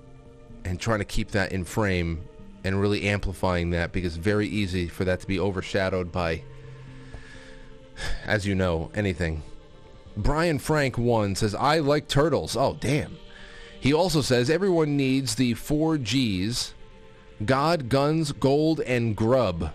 [0.65, 2.23] and trying to keep that in frame
[2.65, 6.43] and really amplifying that because very easy for that to be overshadowed by,
[8.27, 9.43] as you know, anything.
[10.19, 12.57] Brian Frank one says I like turtles.
[12.59, 13.17] Oh damn.
[13.81, 16.75] He also says everyone needs the four G's
[17.45, 19.73] God, guns, gold, and grub.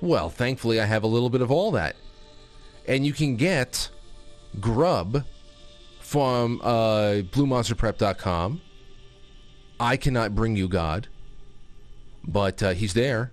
[0.00, 1.96] Well, thankfully, I have a little bit of all that.
[2.86, 3.88] And you can get
[4.60, 5.24] grub
[6.00, 8.60] from uh, BlueMonsterPrep.com.
[9.80, 11.08] I cannot bring you God,
[12.22, 13.32] but uh, he's there.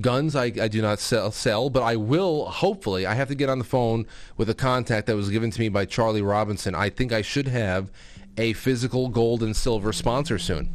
[0.00, 3.48] Guns, I, I do not sell, sell, but I will, hopefully, I have to get
[3.48, 4.06] on the phone
[4.36, 6.74] with a contact that was given to me by Charlie Robinson.
[6.74, 7.90] I think I should have
[8.36, 10.74] a physical gold and silver sponsor soon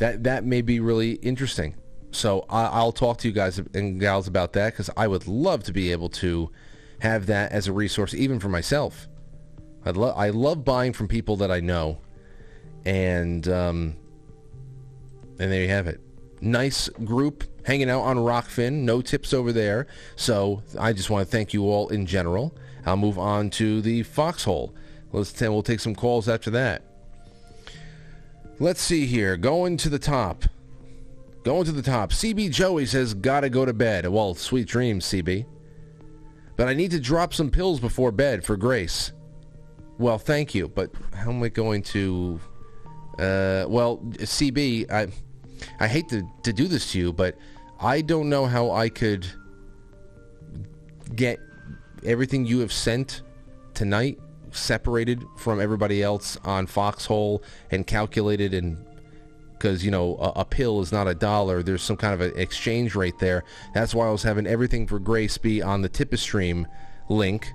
[0.00, 1.76] that that may be really interesting.
[2.10, 5.62] So I, will talk to you guys and gals about that because I would love
[5.64, 6.50] to be able to
[7.00, 9.06] have that as a resource, even for myself.
[9.84, 11.98] I love I love buying from people that I know,
[12.84, 13.96] and um,
[15.38, 16.00] and there you have it.
[16.40, 18.82] Nice group hanging out on Rokfin.
[18.82, 19.86] No tips over there.
[20.16, 22.56] So I just want to thank you all in general.
[22.86, 24.74] I'll move on to the foxhole.
[25.12, 26.89] Let's we'll take some calls after that.
[28.62, 29.38] Let's see here.
[29.38, 30.44] Going to the top.
[31.44, 32.10] Going to the top.
[32.10, 34.06] CB Joey says, gotta go to bed.
[34.06, 35.46] Well, sweet dreams, CB.
[36.56, 39.12] But I need to drop some pills before bed for Grace.
[39.96, 42.38] Well, thank you, but how am I going to...
[43.18, 45.08] Uh, well, CB, I,
[45.78, 47.38] I hate to, to do this to you, but
[47.80, 49.26] I don't know how I could
[51.14, 51.38] get
[52.04, 53.22] everything you have sent
[53.72, 54.18] tonight
[54.52, 58.84] separated from everybody else on Foxhole and calculated and
[59.52, 61.62] because you know a, a, pill is not a dollar.
[61.62, 63.44] There's some kind of an exchange rate there.
[63.74, 66.66] That's why i was having everything for grace be on the TipeeeStream
[67.08, 67.52] link.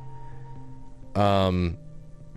[1.16, 1.78] Um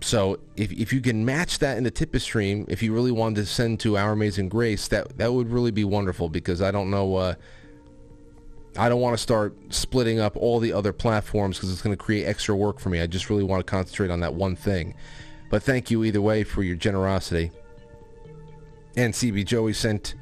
[0.01, 3.45] so if, if you can match that in the TipeeeStream if you really wanted to
[3.45, 7.15] send to our amazing grace that that would really be wonderful because i don't know
[7.15, 7.35] uh
[8.79, 12.01] I don't want to start splitting up all the other platforms because it's going to
[12.01, 13.01] create extra work for me.
[13.01, 14.95] I just really want to concentrate on that one thing.
[15.49, 17.51] But thank you either way for your generosity.
[18.95, 20.15] And CB Joey sent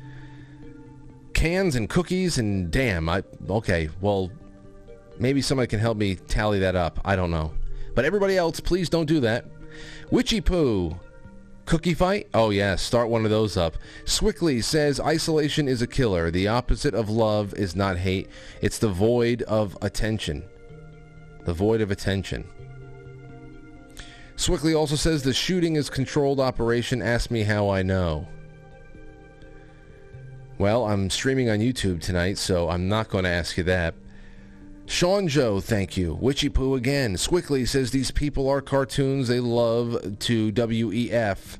[1.35, 4.31] cans and cookies and damn, I okay, well
[5.19, 6.99] maybe somebody can help me tally that up.
[7.05, 7.53] I don't know.
[7.93, 9.45] But everybody else, please don't do that.
[10.09, 10.99] Witchy Poo
[11.67, 12.29] Cookie fight?
[12.33, 13.77] Oh yeah, start one of those up.
[14.05, 16.31] Swickly says isolation is a killer.
[16.31, 18.29] The opposite of love is not hate.
[18.61, 20.45] It's the void of attention.
[21.43, 22.47] The void of attention.
[24.37, 27.01] Swickley also says the shooting is controlled operation.
[27.01, 28.25] Ask me how I know.
[30.59, 33.93] Well, I'm streaming on YouTube tonight, so I'm not going to ask you that.
[34.87, 36.15] Sean Joe, thank you.
[36.15, 37.15] Witchy Poo again.
[37.15, 39.27] Squickly says these people are cartoons.
[39.27, 41.57] They love to WEF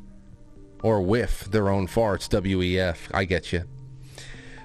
[0.81, 2.29] or whiff their own farts.
[2.29, 2.97] WEF.
[3.13, 3.65] I get you.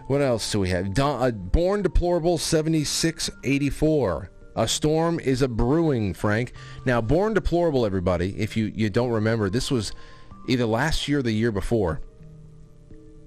[0.06, 0.94] What else do we have?
[0.94, 4.30] Don, uh, Born Deplorable 7684.
[4.55, 6.52] A storm is a brewing, Frank.
[6.84, 9.93] Now, Born Deplorable, everybody, if you, you don't remember, this was
[10.48, 12.01] either last year or the year before.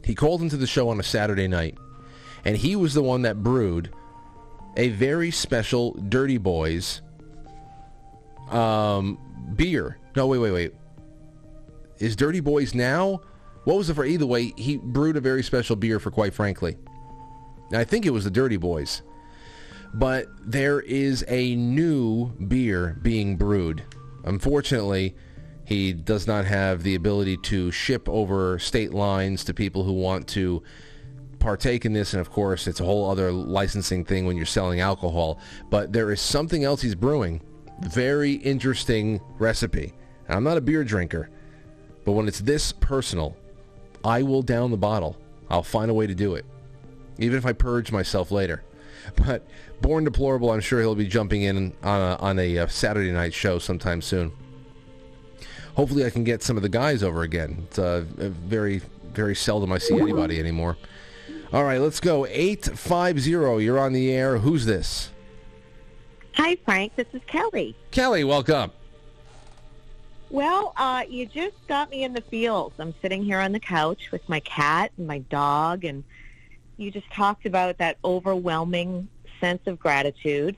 [0.06, 1.78] He called into the show on a Saturday night,
[2.46, 3.92] and he was the one that brewed
[4.78, 7.02] a very special Dirty Boys
[8.50, 9.18] um,
[9.56, 9.98] beer.
[10.16, 10.74] No, wait, wait, wait.
[12.00, 13.22] Is Dirty Boys now?
[13.64, 14.06] What was it for?
[14.06, 16.78] Either way, he brewed a very special beer for Quite Frankly.
[17.74, 19.02] I think it was the Dirty Boys.
[19.94, 23.84] But there is a new beer being brewed.
[24.26, 25.16] Unfortunately,
[25.66, 30.28] he does not have the ability to ship over state lines to people who want
[30.30, 30.62] to
[31.46, 32.14] partake in this.
[32.14, 35.40] And of course, it's a whole other licensing thing when you're selling alcohol.
[35.70, 37.42] But there is something else he's brewing.
[37.82, 39.94] Very interesting recipe.
[40.28, 41.30] I'm not a beer drinker,
[42.04, 43.38] but when it's this personal,
[44.04, 45.18] I will down the bottle.
[45.50, 46.46] I'll find a way to do it,
[47.20, 48.64] even if I purge myself later.
[49.16, 49.46] But
[49.82, 53.36] Born Deplorable, I'm sure he'll be jumping in on a, on a uh, Saturday night
[53.36, 54.32] show sometime soon
[55.76, 57.66] hopefully I can get some of the guys over again.
[57.68, 58.82] It's uh, very,
[59.14, 60.78] very seldom I see anybody anymore.
[61.54, 62.26] All right, let's go.
[62.26, 64.40] 850, you're on the air.
[64.40, 65.12] Who's this?
[66.34, 66.96] Hi, Frank.
[66.96, 67.76] This is Kelly.
[67.92, 68.72] Kelly, welcome.
[70.30, 72.74] Well, uh, you just got me in the feels.
[72.80, 76.04] I'm sitting here on the couch with my cat and my dog, and
[76.78, 79.08] you just talked about that overwhelming
[79.40, 80.58] sense of gratitude.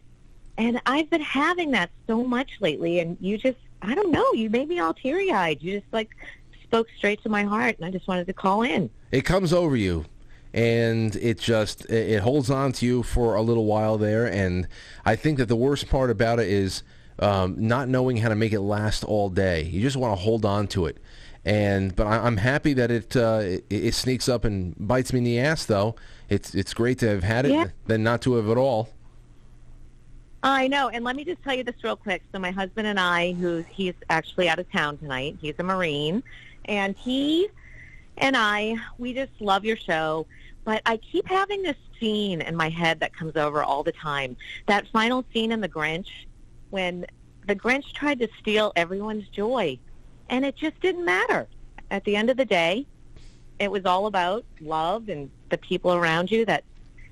[0.57, 4.34] And I've been having that so much lately, and you just I don't know.
[4.34, 5.61] You made me all teary eyed.
[5.61, 6.09] You just like
[6.64, 8.89] spoke straight to my heart, and I just wanted to call in.
[9.11, 10.05] It comes over you,
[10.53, 14.26] and it just it holds on to you for a little while there.
[14.26, 14.68] And
[15.06, 16.84] I think that the worst part about it is
[17.19, 19.64] um, not knowing how to make it last all day.
[19.64, 20.98] You just want to hold on to it.
[21.45, 25.19] And but I, am happy that it, uh, it, it sneaks up and bites me
[25.19, 25.65] in the ass.
[25.65, 25.95] Though
[26.30, 27.68] it's it's great to have had it yeah.
[27.86, 28.90] than not to have at all.
[30.44, 32.22] I know, and let me just tell you this real quick.
[32.32, 36.22] So my husband and I, who he's actually out of town tonight, he's a Marine,
[36.65, 37.48] and he
[38.18, 40.26] and I, we just love your show.
[40.68, 44.35] But I keep having this scene in my head that comes over all the time.
[44.65, 46.10] That final scene in The Grinch,
[46.72, 47.06] when
[47.48, 49.80] the Grinch tried to steal everyone's joy,
[50.30, 51.48] and it just didn't matter.
[51.89, 52.85] At the end of the day,
[53.60, 56.65] it was all about love and the people around you that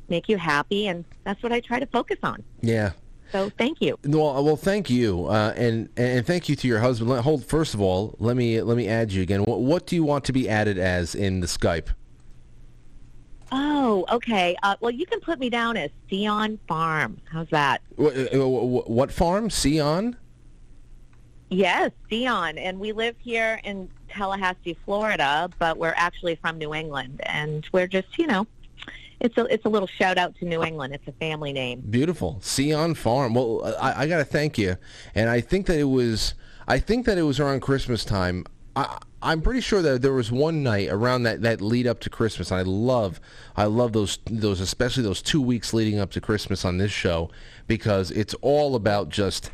[0.09, 2.43] make you happy, and that's what I try to focus on.
[2.59, 2.91] Yeah,
[3.31, 3.97] so thank you.
[4.03, 7.09] Well, well, thank you, uh, and and thank you to your husband.
[7.21, 9.45] Hold first of all, let me let me add you again.
[9.45, 11.87] What, what do you want to be added as in the Skype?
[13.51, 14.55] Oh, okay.
[14.63, 17.21] Uh, well, you can put me down as Sion Farm.
[17.31, 17.81] How's that?
[17.95, 19.49] What, uh, what farm?
[19.49, 20.15] Sion?
[21.49, 27.21] Yes, Sion, and we live here in Tallahassee, Florida, but we're actually from New England,
[27.23, 28.47] and we're just, you know,
[29.19, 30.95] it's a it's a little shout out to New England.
[30.95, 31.81] It's a family name.
[31.81, 33.35] Beautiful, Sion Farm.
[33.35, 34.75] Well, I, I got to thank you,
[35.13, 36.33] and I think that it was
[36.67, 38.45] I think that it was around Christmas time.
[38.75, 42.11] I, I'm pretty sure that there was one night around that, that lead up to
[42.11, 42.51] Christmas.
[42.51, 43.19] I love
[43.57, 47.31] I love those those especially those two weeks leading up to Christmas on this show
[47.65, 49.49] because it's all about just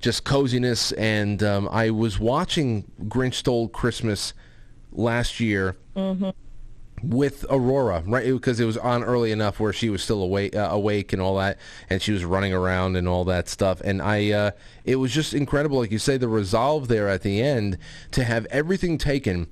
[0.00, 0.92] just coziness.
[0.92, 4.34] And um, I was watching Grinch Stole Christmas
[4.92, 5.76] last year.
[5.96, 6.30] Mm-hmm
[7.02, 8.26] with Aurora, right?
[8.32, 11.36] Because it was on early enough where she was still awake, uh, awake and all
[11.36, 11.58] that,
[11.88, 13.80] and she was running around and all that stuff.
[13.82, 14.50] And I, uh,
[14.84, 17.78] it was just incredible, like you say, the resolve there at the end
[18.12, 19.48] to have everything taken,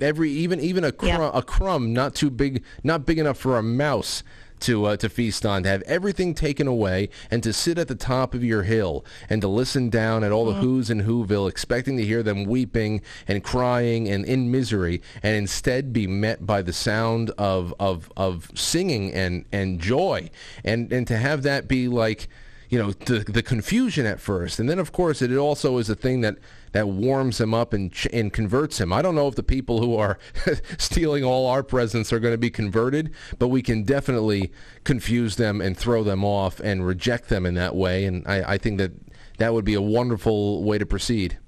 [0.00, 1.30] every even even a crumb, yeah.
[1.32, 4.22] a crumb not too big, not big enough for a mouse
[4.64, 7.94] to uh, to feast on, to have everything taken away, and to sit at the
[7.94, 11.96] top of your hill and to listen down at all the who's in Whoville, expecting
[11.96, 16.72] to hear them weeping and crying and in misery, and instead be met by the
[16.72, 20.30] sound of of of singing and and joy,
[20.64, 22.28] and and to have that be like
[22.70, 25.94] you know the the confusion at first, and then of course it also is a
[25.94, 26.36] thing that
[26.74, 28.92] that warms him up and ch- and converts him.
[28.92, 30.18] I don't know if the people who are
[30.76, 34.52] stealing all our presents are going to be converted, but we can definitely
[34.82, 38.04] confuse them and throw them off and reject them in that way.
[38.04, 38.90] And I, I think that
[39.38, 41.38] that would be a wonderful way to proceed.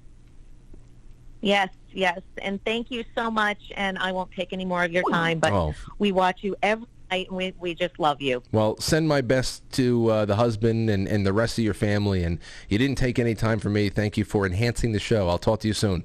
[1.41, 3.59] Yes, yes, and thank you so much.
[3.75, 5.11] And I won't take any more of your oh.
[5.11, 5.75] time, but oh.
[5.99, 8.43] we watch you every night, we we just love you.
[8.51, 12.23] Well, send my best to uh, the husband and, and the rest of your family.
[12.23, 12.39] And
[12.69, 13.89] you didn't take any time from me.
[13.89, 15.27] Thank you for enhancing the show.
[15.29, 16.03] I'll talk to you soon.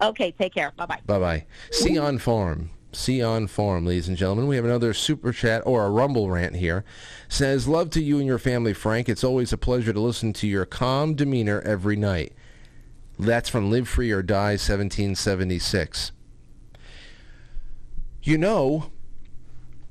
[0.00, 0.72] Okay, take care.
[0.76, 1.00] Bye bye.
[1.06, 1.46] Bye bye.
[1.70, 2.70] Sion Farm.
[2.92, 4.46] Sion Farm, ladies and gentlemen.
[4.46, 6.84] We have another super chat or a rumble rant here.
[7.28, 9.08] Says, Love to you and your family, Frank.
[9.08, 12.34] It's always a pleasure to listen to your calm demeanor every night.
[13.18, 16.12] That's from Live Free or Die 1776.
[18.22, 18.90] You know,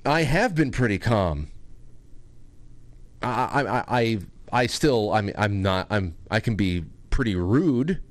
[0.06, 1.50] I have been pretty calm.
[3.22, 4.20] I, I, I,
[4.52, 8.02] I still, I'm, I'm not, I'm, I can be pretty rude.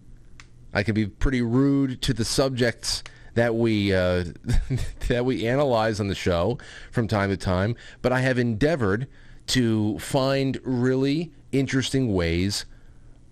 [0.73, 3.03] I can be pretty rude to the subjects
[3.35, 4.25] that we uh,
[5.09, 6.59] that we analyze on the show
[6.93, 7.75] from time to time.
[8.03, 9.09] But I have endeavored
[9.49, 12.67] to find really interesting ways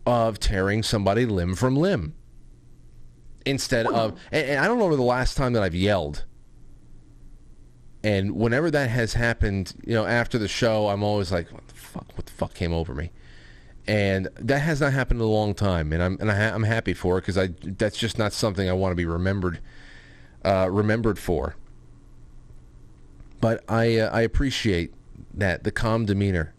[0.06, 2.14] of tearing somebody limb from limb
[3.46, 4.18] instead of.
[4.32, 6.24] And, and I don't remember the last time that I've yelled.
[8.02, 11.74] And whenever that has happened, you know, after the show, I'm always like, "What the
[11.74, 12.06] fuck?
[12.16, 13.10] What the fuck came over me?"
[13.86, 16.62] And that has not happened in a long time, and I'm and I ha- I'm
[16.62, 19.60] happy for it because I that's just not something I want to be remembered
[20.44, 21.56] uh, remembered for.
[23.40, 24.92] But I uh, I appreciate
[25.34, 26.54] that the calm demeanor.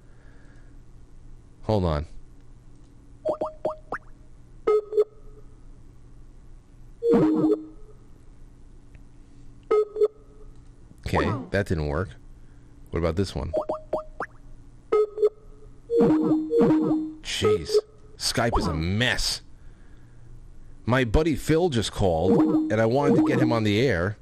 [1.62, 2.06] Hold on.
[11.06, 12.10] Okay that didn't work.
[12.90, 13.52] What about this one?
[17.22, 17.70] Jeez
[18.16, 19.42] Skype is a mess.
[20.84, 22.40] My buddy Phil just called,
[22.70, 24.16] and I wanted to get him on the air.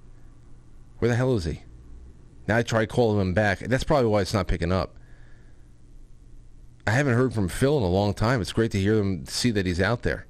[0.99, 1.63] Where the hell is he?
[2.49, 3.59] Now I try calling him back.
[3.61, 4.97] That's probably why it's not picking up.
[6.87, 8.41] I haven't heard from Phil in a long time.
[8.41, 10.27] It's great to hear him, see that he's out there.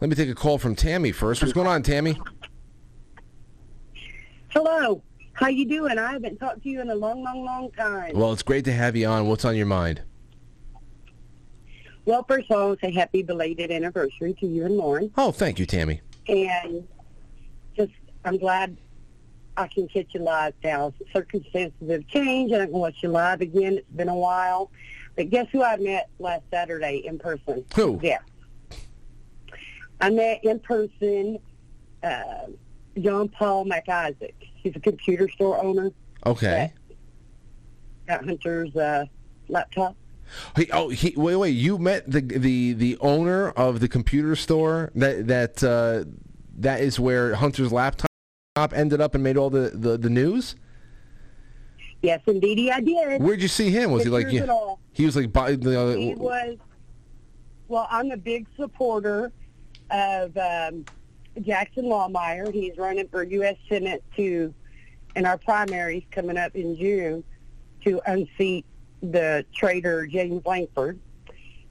[0.00, 1.42] Let me take a call from Tammy first.
[1.42, 2.20] What's going on, Tammy?
[4.48, 5.02] Hello.
[5.32, 5.98] How you doing?
[5.98, 8.16] I haven't talked to you in a long, long, long time.
[8.16, 9.26] Well, it's great to have you on.
[9.26, 10.02] What's on your mind?
[12.04, 15.10] Well, first of all, it's a happy belated anniversary to you and Lauren.
[15.16, 16.00] Oh, thank you, Tammy.
[16.28, 16.86] And
[17.76, 17.92] just,
[18.24, 18.76] I'm glad
[19.56, 20.92] I can catch you live now.
[21.12, 23.74] Circumstances have changed, and I can watch you live again.
[23.78, 24.70] It's been a while.
[25.16, 27.64] But guess who I met last Saturday in person?
[27.76, 28.00] Who?
[28.02, 28.18] Yeah.
[30.00, 31.38] I met in person
[32.02, 32.22] uh,
[33.00, 34.34] John Paul Mac Isaac.
[34.40, 35.90] He's a computer store owner
[36.26, 36.72] Okay.
[38.08, 39.04] at Hunter's uh,
[39.48, 39.94] laptop.
[40.56, 41.50] He, oh, he, wait, wait.
[41.50, 46.04] You met the the the owner of the computer store that that uh,
[46.58, 48.08] that is where Hunter's laptop
[48.72, 50.56] ended up and made all the, the, the news.
[52.02, 53.22] Yes, indeed, I did.
[53.22, 53.92] Where'd you see him?
[53.92, 56.56] Was he like yeah, he was like by the He was.
[57.68, 59.32] Well, I'm a big supporter
[59.90, 60.84] of um,
[61.40, 62.52] Jackson Lahmeyer.
[62.52, 63.56] He's running for U.S.
[63.68, 64.52] Senate to,
[65.14, 67.24] in our primaries coming up in June,
[67.84, 68.66] to unseat
[69.02, 70.98] the traitor James Lankford,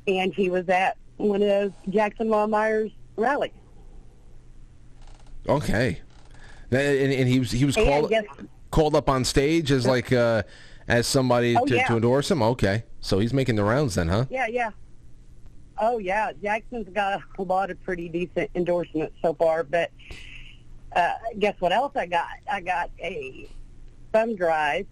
[0.07, 3.51] and he was at one of Jackson Lahmeyer's rallies.
[5.47, 6.01] okay.
[6.71, 8.23] And, and he was he was And called guess-
[8.71, 10.43] called up on stage as like uh,
[10.87, 11.87] as somebody Oh, to, yeah.
[11.87, 12.41] to endorse him.
[12.41, 14.25] Okay, so he's making the rounds then, huh?
[14.29, 14.69] Yeah, yeah.
[15.77, 16.31] Oh, yeah.
[16.43, 19.63] Jackson's got a lot of pretty decent endorsements so far.
[19.63, 19.89] But
[20.95, 22.27] uh, guess what else I got?
[22.49, 23.49] I got a
[24.13, 24.85] thumb drive.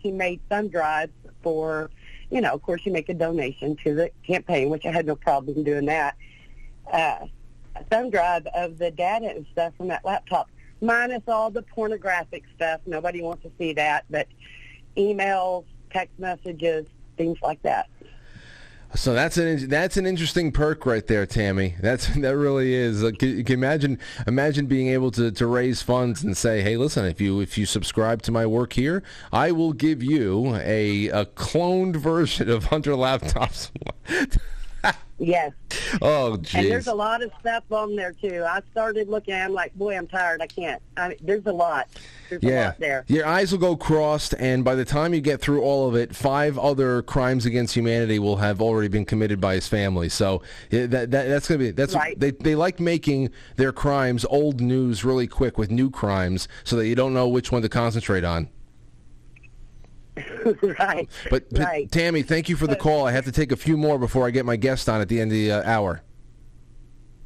[0.00, 1.12] He made thumb drives
[1.42, 1.90] for,
[2.30, 5.16] you know, of course, you make a donation to the campaign, which I had no
[5.16, 6.16] problem doing that.
[6.90, 7.26] Uh,
[7.76, 10.48] a thumb drive of the data and stuff from that laptop,
[10.80, 12.80] minus all the pornographic stuff.
[12.86, 14.26] Nobody wants to see that, but
[14.96, 16.86] emails, text messages,
[17.16, 17.88] things like that.
[18.94, 21.76] So that's an that's an interesting perk right there, Tammy.
[21.80, 23.02] That's that really is.
[23.02, 27.04] Like, you can imagine imagine being able to, to raise funds and say, hey, listen,
[27.04, 29.02] if you if you subscribe to my work here,
[29.32, 33.70] I will give you a a cloned version of Hunter laptops.
[35.22, 35.52] Yes.
[36.00, 38.42] oh, And there's a lot of stuff on there too.
[38.48, 39.34] I started looking.
[39.34, 40.40] I'm like, boy, I'm tired.
[40.40, 40.80] I can't.
[40.96, 41.88] I, there's a lot.
[42.30, 43.04] There's a Yeah, lot there.
[43.06, 46.16] your eyes will go crossed, and by the time you get through all of it,
[46.16, 50.08] five other crimes against humanity will have already been committed by his family.
[50.08, 50.40] So
[50.70, 52.18] that, that that's gonna be that's Right.
[52.18, 56.86] they they like making their crimes old news really quick with new crimes, so that
[56.86, 58.48] you don't know which one to concentrate on.
[60.78, 61.08] right.
[61.30, 61.90] But, but Right.
[61.90, 63.06] Tammy, thank you for the call.
[63.06, 65.20] I have to take a few more before I get my guest on at the
[65.20, 66.02] end of the uh, hour.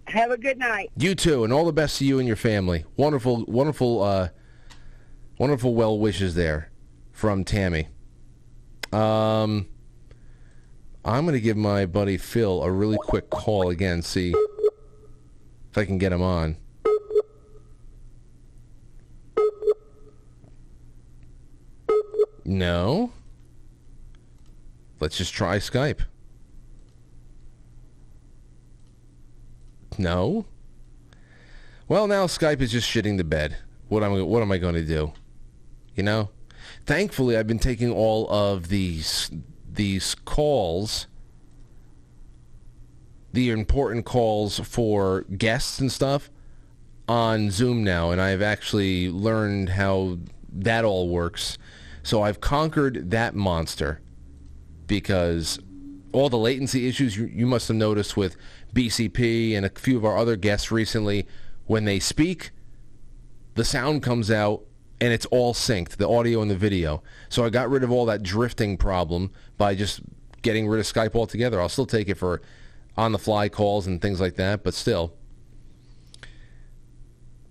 [0.07, 0.91] Have a good night.
[0.97, 2.85] You too, and all the best to you and your family.
[2.97, 4.29] Wonderful, wonderful, uh,
[5.39, 6.71] wonderful well wishes there
[7.13, 7.89] from Tammy.
[8.93, 9.67] Um,
[11.05, 14.35] I'm going to give my buddy Phil a really quick call again, see
[15.71, 16.57] if I can get him on.
[22.45, 23.13] No.
[25.01, 26.01] Let's just try Skype.
[29.99, 30.47] No.
[31.89, 33.59] Well, now Skype is just shitting the bed.
[33.89, 35.13] What am what am I going to do?
[35.95, 36.31] You know.
[36.87, 39.31] Thankfully, I've been taking all of these
[39.71, 41.07] these calls,
[43.33, 46.31] the important calls for guests and stuff,
[47.09, 50.19] on Zoom now, and I've actually learned how
[50.53, 51.59] that all works.
[52.05, 54.01] So I've conquered that monster
[54.87, 55.59] because
[56.13, 58.37] all the latency issues you, you must have noticed with
[58.75, 61.27] BCP and a few of our other guests recently,
[61.67, 62.51] when they speak,
[63.55, 64.63] the sound comes out
[65.01, 67.03] and it's all synced, the audio and the video.
[67.31, 70.01] So I got rid of all that drifting problem by just
[70.43, 71.59] getting rid of Skype altogether.
[71.59, 72.43] I'll still take it for
[72.99, 75.15] on the fly calls and things like that, but still.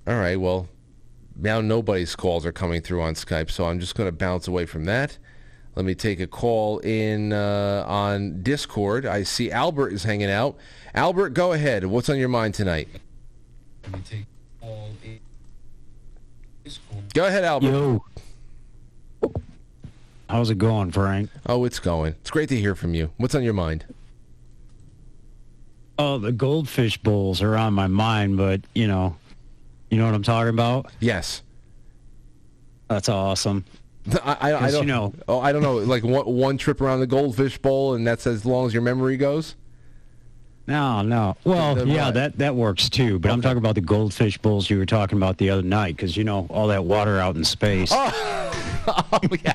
[0.05, 0.69] All right, well,
[1.35, 4.65] now nobody's calls are coming through on Skype, so I'm just going to bounce away
[4.65, 5.17] from that.
[5.75, 9.05] Let me take a call in uh, on Discord.
[9.05, 10.55] I see Albert is hanging out.
[10.93, 11.85] Albert, go ahead.
[11.85, 12.87] What's on your mind tonight?
[17.13, 17.67] Go ahead, Albert.
[17.67, 18.05] Yo.
[20.29, 21.29] How's it going, Frank?
[21.45, 22.15] Oh, it's going.
[22.21, 23.11] It's great to hear from you.
[23.17, 23.85] What's on your mind?
[25.97, 29.15] Oh, the goldfish bowls are on my mind, but you know,
[29.93, 30.91] you know what I'm talking about?
[30.99, 31.43] Yes.
[32.87, 33.65] That's awesome.
[34.23, 35.13] I, I, I don't you know.
[35.27, 35.75] Oh, I don't know.
[35.75, 39.17] Like one, one trip around the goldfish bowl, and that's as long as your memory
[39.17, 39.55] goes.
[40.65, 41.35] No, no.
[41.43, 43.19] Well, yeah, that that works too.
[43.19, 46.15] But I'm talking about the goldfish bowls you were talking about the other night, because
[46.15, 47.91] you know all that water out in space.
[47.93, 48.69] oh
[49.43, 49.53] yeah.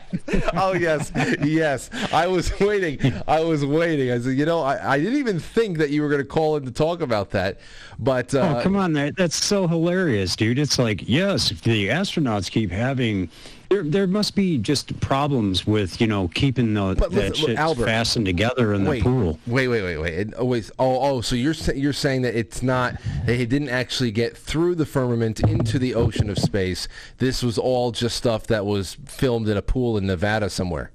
[0.54, 1.90] Oh yes, yes.
[2.12, 2.98] I was waiting.
[3.26, 4.10] I was waiting.
[4.10, 6.56] I said, you know, I, I didn't even think that you were going to call
[6.56, 7.58] in to talk about that,
[7.98, 10.58] but uh, oh, come on, that, that's so hilarious, dude.
[10.58, 13.30] It's like, yes, if the astronauts keep having,
[13.68, 18.24] there, there must be just problems with, you know, keeping the, But that shit fastened
[18.24, 19.38] together in wait, the pool.
[19.46, 20.14] Wait, wait, wait, wait.
[20.14, 20.70] It always.
[20.78, 21.20] Oh, oh.
[21.20, 22.96] So you're you're saying that it's not.
[23.26, 26.88] They didn't actually get through the firmament into the ocean of space.
[27.18, 30.90] This was all just stuff that was filmed in a pool in Nevada somewhere.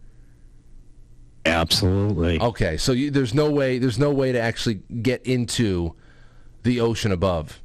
[1.46, 2.40] Absolutely.
[2.40, 3.78] Okay, so you, there's no way.
[3.78, 5.94] There's no way to actually get into
[6.64, 7.62] the ocean above.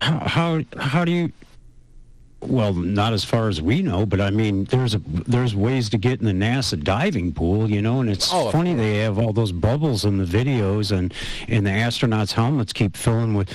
[0.00, 1.32] How, how how do you?
[2.42, 5.98] Well, not as far as we know, but I mean, there's a there's ways to
[5.98, 9.32] get in the NASA diving pool, you know, and it's Oh, funny they have all
[9.34, 11.12] those bubbles in the videos, and
[11.48, 13.50] and the astronauts' helmets keep filling with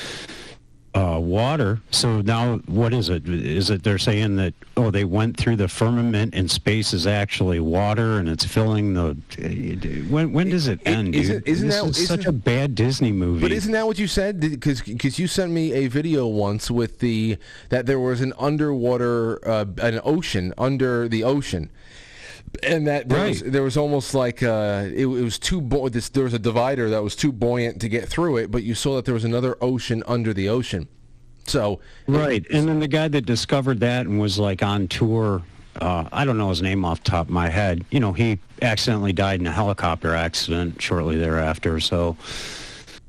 [0.96, 1.82] uh, water.
[1.92, 3.28] So now, what is it?
[3.28, 7.60] Is it they're saying that oh, they went through the firmament and space is actually
[7.60, 10.06] water and it's filling the?
[10.10, 11.14] When when does it end?
[11.14, 11.48] isn't- dude?
[11.48, 13.42] isn't this that- is such isn't- a bad Disney movie?
[13.42, 14.40] But isn't that what you said?
[14.40, 17.38] Because because you sent me a video once with the
[17.70, 21.70] that there was an underwater uh, an ocean under the ocean.
[22.64, 26.24] And that there, was, there was almost like uh, it, it was too this there
[26.24, 29.06] was a divider that was too buoyant to get through it, but you saw that
[29.06, 30.88] there was another ocean under the ocean.
[31.48, 35.44] So Right, and then the guy that discovered that and was like on tour,
[35.80, 37.86] uh, I don't know his name off the top of my head.
[37.92, 41.80] You know, he accidentally died in a helicopter accident shortly thereafter.
[41.80, 42.18] So,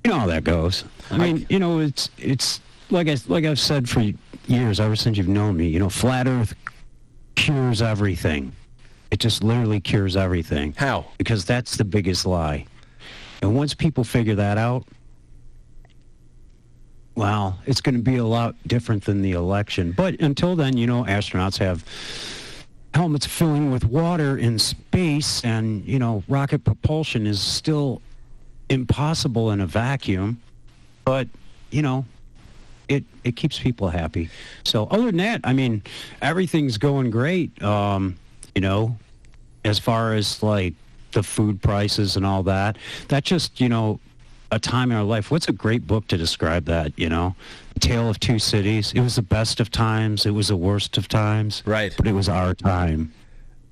[0.05, 0.85] you know how that goes.
[1.11, 2.61] I mean, you know, it's it's
[2.91, 4.05] like I like I've said for
[4.47, 5.69] years, ever since you've known me.
[5.69, 6.55] You know, flat Earth
[7.35, 8.53] cures everything.
[9.11, 10.75] It just literally cures everything.
[10.77, 11.07] How?
[11.19, 12.67] Because that's the biggest lie.
[13.43, 14.85] And once people figure that out,
[17.15, 19.93] well, it's going to be a lot different than the election.
[19.93, 21.85] But until then, you know, astronauts have
[22.95, 28.03] helmets filling with water in space, and, you know, rocket propulsion is still
[28.69, 30.41] impossible in a vacuum.
[31.05, 31.29] But,
[31.71, 32.05] you know,
[32.89, 34.29] it, it keeps people happy.
[34.65, 35.83] So other than that, I mean,
[36.21, 37.63] everything's going great.
[37.63, 38.17] Um,
[38.57, 38.97] you know,
[39.67, 40.73] as far as like
[41.13, 42.79] the food prices and all that.
[43.09, 44.01] That just, you know,
[44.51, 45.31] a time in our life.
[45.31, 47.37] What's a great book to describe that, you know?
[47.81, 48.93] Tale of Two Cities.
[48.95, 51.63] It was the best of times, it was the worst of times.
[51.67, 51.95] Right.
[51.97, 53.13] But it was our time.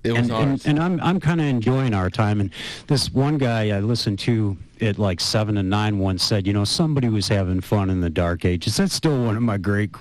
[0.02, 0.66] It was and, ours.
[0.66, 2.40] And, and I'm I'm kind of enjoying our time.
[2.40, 2.50] And
[2.86, 6.64] this one guy I listened to at like seven and nine once said, you know,
[6.64, 8.76] somebody was having fun in the dark ages.
[8.76, 9.92] That's still one of my great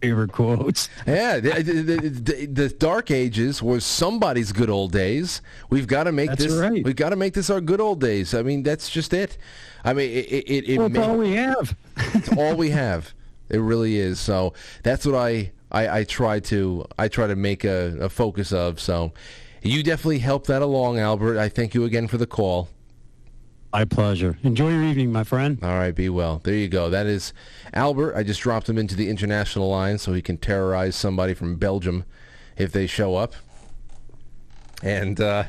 [0.00, 0.88] favorite quotes.
[1.06, 5.42] Yeah, the, the, the, Dark Ages was somebody's good old days.
[5.70, 6.52] We've got to make That's this.
[6.52, 6.84] right.
[6.84, 8.34] We've got to make this our good old days.
[8.34, 9.38] I mean, that's just it.
[9.84, 10.26] I mean, it.
[10.26, 11.76] it, it Well, it's ma- all we have.
[11.96, 13.12] it's all we have.
[13.48, 14.20] It really is.
[14.20, 14.52] So
[14.82, 18.78] that's what I, I, I try to I try to make a, a focus of.
[18.80, 19.12] So
[19.62, 21.38] you definitely helped that along, Albert.
[21.38, 22.68] I thank you again for the call.
[23.72, 24.38] My pleasure.
[24.42, 25.58] Enjoy your evening, my friend.
[25.62, 26.40] All right, be well.
[26.42, 26.88] There you go.
[26.88, 27.34] That is
[27.74, 28.16] Albert.
[28.16, 32.04] I just dropped him into the international line so he can terrorize somebody from Belgium
[32.56, 33.34] if they show up.
[34.82, 35.44] And uh,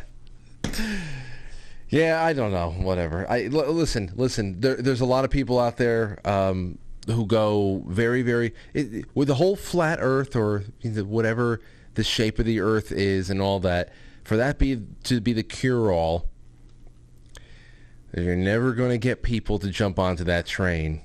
[1.90, 2.72] yeah, I don't know.
[2.72, 3.26] Whatever.
[3.30, 4.12] I l- listen.
[4.16, 4.60] Listen.
[4.60, 6.78] There, there's a lot of people out there um,
[7.08, 11.62] who go very, very it, with the whole flat Earth or whatever
[11.94, 13.94] the shape of the Earth is and all that.
[14.26, 16.29] For that be to be the cure-all,
[18.14, 21.02] you're never going to get people to jump onto that train.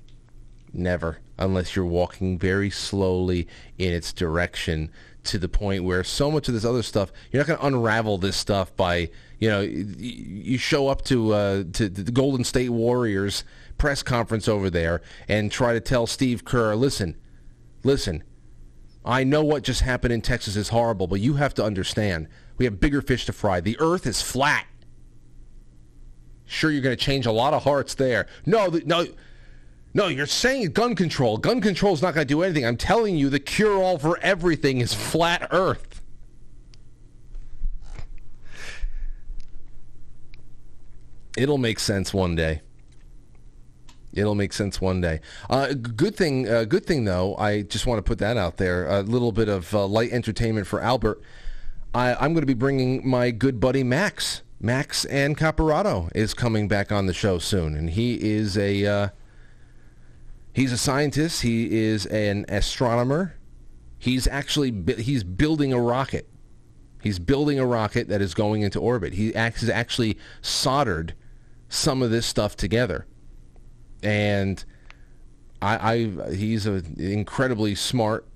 [0.73, 1.19] Never.
[1.39, 3.49] Unless you're walking very slowly
[3.79, 4.91] in its direction
[5.25, 8.19] to the point where so much of this other stuff, you're not going to unravel
[8.19, 13.45] this stuff by, you know, you show up to, uh, to the Golden State Warriors
[13.79, 17.17] press conference over there and try to tell Steve Kerr, listen,
[17.83, 18.23] listen,
[19.05, 22.65] I know what just happened in Texas is horrible, but you have to understand, we
[22.65, 23.61] have bigger fish to fry.
[23.61, 24.67] The earth is flat.
[26.47, 28.27] Sure, you're going to change a lot of hearts there.
[28.47, 29.07] No, no,
[29.95, 30.09] no.
[30.09, 31.39] You're saying gun control.
[31.39, 32.67] Gun control is not going to do anything.
[32.67, 36.03] I'm telling you, the cure-all for everything is flat Earth.
[41.37, 42.61] It'll make sense one day.
[44.13, 45.21] It'll make sense one day.
[45.51, 47.35] Uh, good thing, uh, good thing though.
[47.37, 48.87] I just want to put that out there.
[48.87, 51.21] A little bit of uh, light entertainment for Albert.
[51.93, 54.43] I, I'm going to be bringing my good buddy Max.
[54.61, 59.09] Max and Caparado is coming back on the show soon, and he is a uh,
[60.53, 61.43] he's a scientist.
[61.43, 63.37] He is an astronomer.
[63.99, 66.29] He's actually bu- he's building a rocket.
[67.03, 69.13] He's building a rocket that is going into orbit.
[69.13, 71.15] He has actually soldered
[71.69, 73.07] some of this stuff together,
[74.03, 74.65] and
[75.61, 78.27] I, I he's an incredibly smart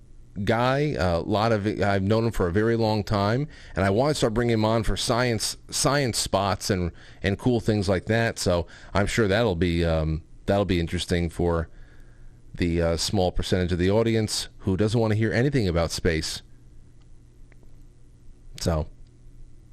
[0.44, 0.94] guy.
[0.98, 4.14] A lot of I've known him for a very long time, and I want to
[4.14, 6.92] start bringing him on for science science spots and
[7.22, 8.38] and cool things like that.
[8.38, 11.68] So I'm sure that'll be um, that'll be interesting for
[12.54, 16.42] the uh, small percentage of the audience who doesn't want to hear anything about space.
[18.60, 18.88] So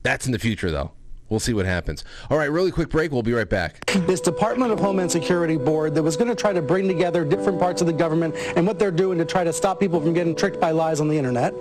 [0.03, 0.91] that's in the future, though.
[1.29, 2.03] We'll see what happens.
[2.29, 3.11] All right, really quick break.
[3.11, 3.85] We'll be right back.
[4.05, 7.59] This Department of Homeland Security board that was going to try to bring together different
[7.59, 10.35] parts of the government and what they're doing to try to stop people from getting
[10.35, 11.53] tricked by lies on the internet.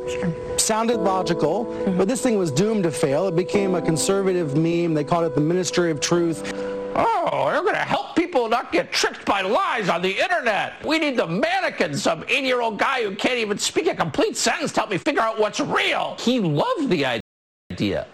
[0.60, 1.96] Sounded logical, mm-hmm.
[1.96, 3.26] but this thing was doomed to fail.
[3.26, 4.92] It became a conservative meme.
[4.92, 6.52] They called it the Ministry of Truth.
[6.96, 10.84] Oh, they're going to help people not get tricked by lies on the internet.
[10.84, 14.80] We need the mannequin, some 80-year-old guy who can't even speak a complete sentence to
[14.80, 16.16] help me figure out what's real.
[16.20, 17.23] He loved the idea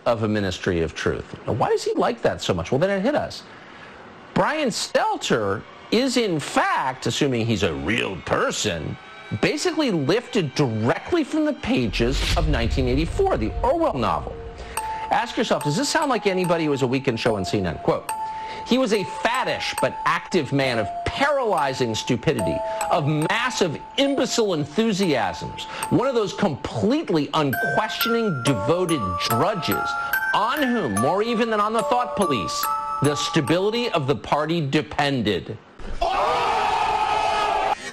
[0.07, 1.25] of a ministry of truth.
[1.47, 2.71] Now, why does he like that so much?
[2.71, 3.43] Well, then it hit us.
[4.33, 8.97] Brian Stelter is in fact, assuming he's a real person,
[9.43, 14.35] basically lifted directly from the pages of 1984, the Orwell novel.
[15.11, 17.83] Ask yourself, does this sound like anybody who was a weekend show on CNN?
[17.83, 18.09] Quote,
[18.67, 22.57] he was a faddish but active man of paralyzing stupidity,
[22.91, 29.89] of massive imbecile enthusiasms, one of those completely unquestioning, devoted drudges
[30.35, 32.65] on whom, more even than on the thought police,
[33.03, 35.59] the stability of the party depended.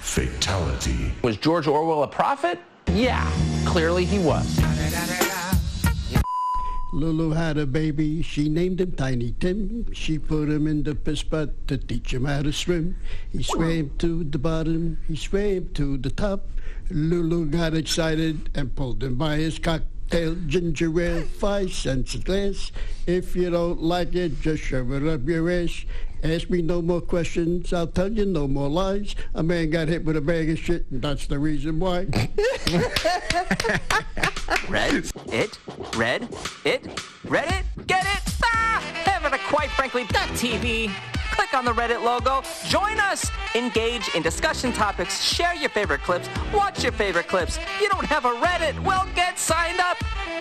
[0.00, 1.12] Fatality.
[1.22, 2.58] Was George Orwell a prophet?
[2.92, 3.30] Yeah,
[3.66, 4.58] clearly he was.
[6.90, 9.92] Lulu had a baby, she named him Tiny Tim.
[9.92, 12.96] She put him in the piss to teach him how to swim.
[13.30, 16.48] He swam to the bottom, he swam to the top.
[16.90, 22.72] Lulu got excited and pulled him by his cocktail ginger ale, five cents a glass.
[23.06, 25.84] If you don't like it, just shove it up your ass.
[26.22, 29.14] Ask me no more questions, I'll tell you no more lies.
[29.34, 32.00] A man got hit with a bag of shit, and that's the reason why.
[34.68, 35.58] red, it,
[35.96, 36.28] red,
[36.64, 38.34] it, read it, get it.
[38.44, 38.82] Ah!
[39.04, 40.90] Heaven to quite frankly TV.
[41.32, 46.28] Click on the Reddit logo, join us, engage in discussion topics, share your favorite clips,
[46.52, 47.60] watch your favorite clips.
[47.80, 48.78] You don't have a Reddit?
[48.82, 49.98] Well, get signed up.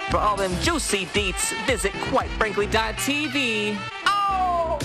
[0.10, 3.78] For all them juicy deets, visit quitefrankly.tv.
[4.06, 4.80] Oh!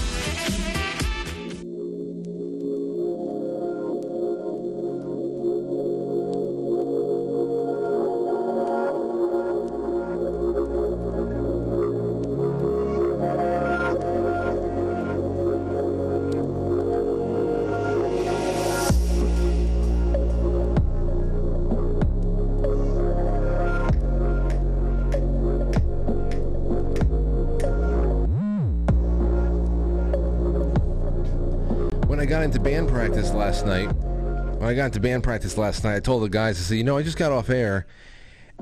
[32.43, 36.01] Got into band practice last night, when I got into band practice last night, I
[36.01, 37.87] told the guys, I said, you know, I just got off air,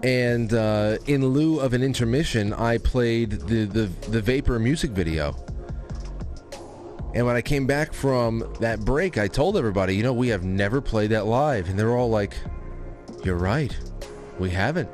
[0.03, 5.35] and uh, in lieu of an intermission, I played the, the, the Vapor music video.
[7.15, 10.45] And when I came back from that break, I told everybody, you know, we have
[10.45, 11.71] never played that live.
[11.71, 12.35] And they're all like,
[13.25, 13.75] you're right.
[14.39, 14.91] We haven't.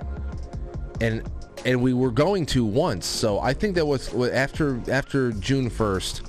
[1.00, 1.28] And
[1.64, 3.04] and we were going to once.
[3.04, 6.25] So I think that was after after June 1st,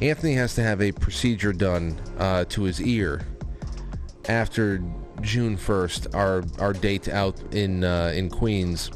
[0.00, 3.22] Anthony has to have a procedure done uh, to his ear
[4.28, 4.82] after
[5.20, 8.90] June 1st, our our date out in uh, in Queens,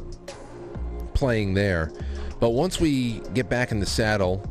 [1.15, 1.93] playing there.
[2.41, 4.43] But once we get back in the saddle,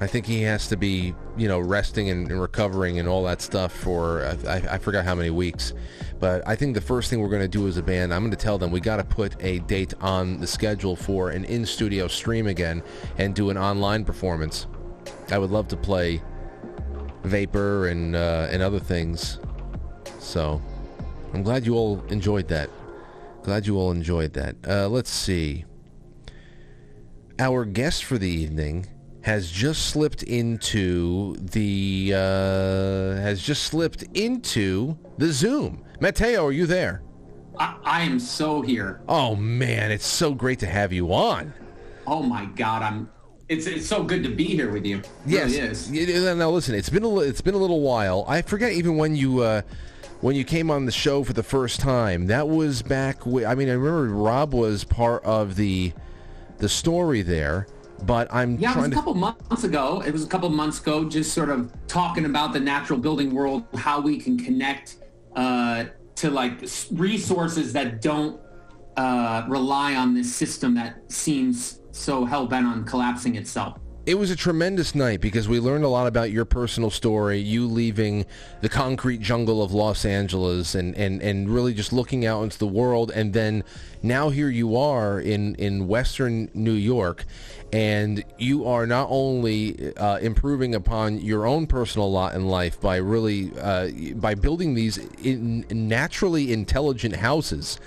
[0.00, 3.72] I think he has to be, you know, resting and, recovering and all that stuff
[3.72, 5.72] for I, I forgot how many weeks.
[6.20, 8.30] But I think the first thing we're going to do as a band, I'm going
[8.30, 12.08] to tell them we got to put a date on the schedule for an in-studio
[12.08, 12.82] stream again
[13.18, 14.66] and do an online performance.
[15.30, 16.22] I would love to play
[17.24, 19.38] Vapor and uh, and other things.
[20.18, 20.62] So
[21.34, 22.70] I'm glad you all enjoyed that.
[23.42, 24.56] Glad you all enjoyed that.
[24.66, 25.64] Uh, let's see.
[27.38, 28.86] Our guest for the evening
[29.22, 35.84] has just slipped into the uh, has just slipped into the Zoom.
[36.00, 37.02] Matteo, are you there?
[37.58, 39.00] I, I am so here.
[39.08, 41.52] Oh man, it's so great to have you on.
[42.06, 43.10] Oh my God, I'm.
[43.48, 44.98] It's it's so good to be here with you.
[44.98, 45.88] It yes.
[45.88, 46.36] Really is.
[46.36, 48.24] Now listen, it's been a it's been a little while.
[48.28, 49.40] I forget even when you.
[49.40, 49.62] Uh,
[50.20, 52.26] when you came on the show for the first time.
[52.26, 53.24] That was back.
[53.24, 55.92] I mean, I remember Rob was part of the
[56.58, 57.66] the story there.
[58.04, 58.94] But I'm yeah, it was a to...
[58.94, 60.02] couple months ago.
[60.06, 63.64] It was a couple months ago, just sort of talking about the natural building world,
[63.74, 64.96] how we can connect
[65.34, 68.40] uh, to like resources that don't
[68.96, 73.78] uh, rely on this system that seems so hell bent on collapsing itself.
[74.06, 77.66] It was a tremendous night because we learned a lot about your personal story, you
[77.66, 78.24] leaving
[78.62, 82.66] the concrete jungle of Los Angeles and, and, and really just looking out into the
[82.66, 83.12] world.
[83.14, 83.64] And then
[84.02, 87.26] now here you are in, in Western New York
[87.70, 92.96] and you are not only uh, improving upon your own personal lot in life by
[92.96, 97.78] really uh, by building these in naturally intelligent houses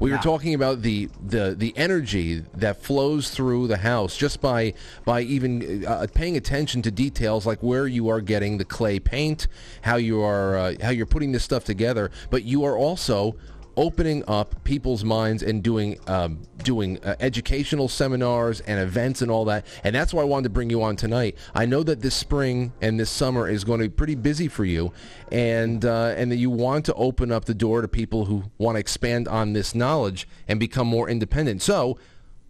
[0.00, 0.16] we yeah.
[0.16, 4.72] were talking about the, the the energy that flows through the house just by
[5.04, 9.46] by even uh, paying attention to details like where you are getting the clay paint,
[9.82, 13.36] how you are uh, how you're putting this stuff together, but you are also
[13.76, 19.44] opening up people's minds and doing um, doing uh, educational seminars and events and all
[19.46, 19.66] that.
[19.84, 21.36] And that's why I wanted to bring you on tonight.
[21.54, 24.64] I know that this spring and this summer is going to be pretty busy for
[24.64, 24.92] you,
[25.32, 28.76] and uh, and that you want to open up the door to people who want
[28.76, 31.62] to expand on this knowledge and become more independent.
[31.62, 31.98] So,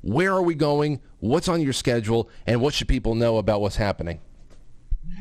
[0.02, 1.00] where are we going?
[1.20, 2.28] What's on your schedule?
[2.46, 4.20] And what should people know about what's happening?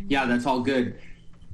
[0.08, 1.00] Yeah, that's all good.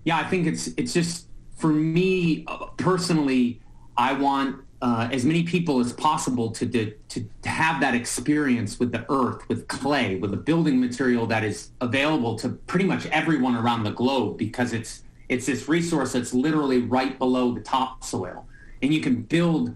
[0.04, 3.62] Yeah, I think it's it's just for me uh, personally
[3.98, 6.94] I want uh, as many people as possible to, to,
[7.42, 11.72] to have that experience with the earth, with clay, with a building material that is
[11.82, 16.82] available to pretty much everyone around the globe because it's it's this resource that's literally
[16.82, 18.46] right below the topsoil,
[18.84, 19.76] and you can build,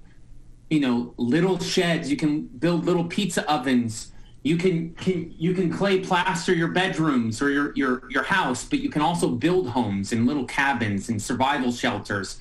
[0.69, 2.11] you know, little sheds.
[2.11, 4.11] You can build little pizza ovens.
[4.43, 8.77] You can, can you can clay plaster your bedrooms or your, your your house, but
[8.77, 12.39] you can also build homes and little cabins and survival shelters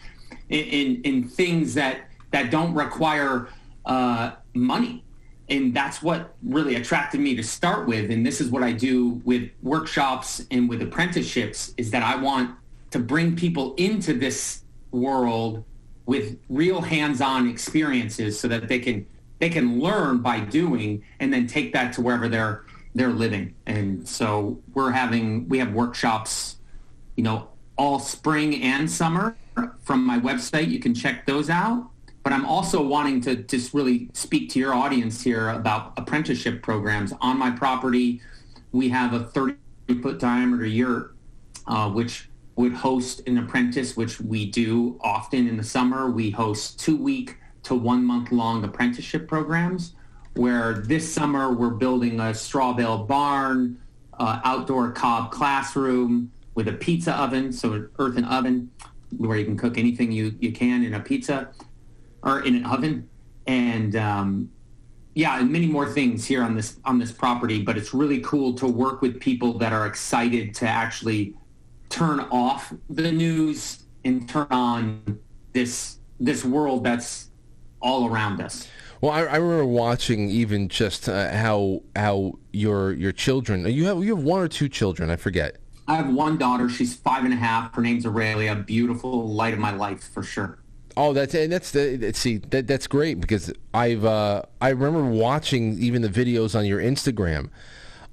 [0.48, 3.48] in, in, in things that, that don't require
[3.86, 5.04] uh, money.
[5.50, 8.10] And that's what really attracted me to start with.
[8.10, 12.54] And this is what I do with workshops and with apprenticeships is that I want
[12.90, 15.64] to bring people into this world
[16.06, 19.06] with real hands-on experiences so that they can
[19.40, 22.64] they can learn by doing and then take that to wherever they're
[22.94, 23.54] they're living.
[23.66, 26.56] And so we're having we have workshops,
[27.16, 29.36] you know, all spring and summer
[29.82, 30.68] from my website.
[30.68, 31.90] You can check those out.
[32.22, 37.12] But I'm also wanting to just really speak to your audience here about apprenticeship programs.
[37.20, 38.20] On my property,
[38.72, 39.56] we have a 30
[40.02, 41.16] foot diameter yurt,
[41.66, 46.10] uh, which would host an apprentice, which we do often in the summer.
[46.10, 49.94] We host two week to one month long apprenticeship programs
[50.34, 53.80] where this summer we're building a straw bale barn,
[54.18, 58.70] uh, outdoor cob classroom with a pizza oven, so an earthen oven
[59.16, 61.50] where you can cook anything you, you can in a pizza
[62.22, 63.08] or in an oven.
[63.46, 64.50] And um,
[65.14, 67.62] yeah, and many more things here on this on this property.
[67.62, 71.34] But it's really cool to work with people that are excited to actually
[71.88, 75.18] turn off the news and turn on
[75.52, 77.30] this this world that's
[77.80, 78.68] all around us.
[79.00, 84.02] Well, I, I remember watching even just uh, how how your your children you have
[84.02, 85.56] you have one or two children I forget
[85.88, 86.68] I have one daughter.
[86.68, 87.74] She's five and a half.
[87.74, 88.54] Her name's Aurelia.
[88.54, 90.58] Beautiful light of my life for sure.
[90.96, 95.78] Oh, that's and that's the see that that's great because I've uh, I remember watching
[95.78, 97.48] even the videos on your Instagram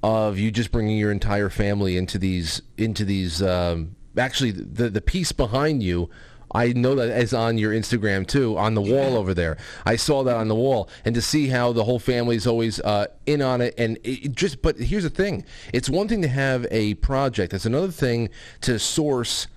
[0.04, 5.02] of you just bringing your entire family into these into these um, actually the the
[5.02, 6.10] piece behind you
[6.52, 9.58] I know that is on your Instagram too, on the wall over there.
[9.86, 12.80] I saw that on the wall, and to see how the whole family is always
[12.80, 14.62] uh, in on it, and it just.
[14.62, 17.54] But here's the thing: it's one thing to have a project.
[17.54, 18.30] It's another thing
[18.62, 19.48] to source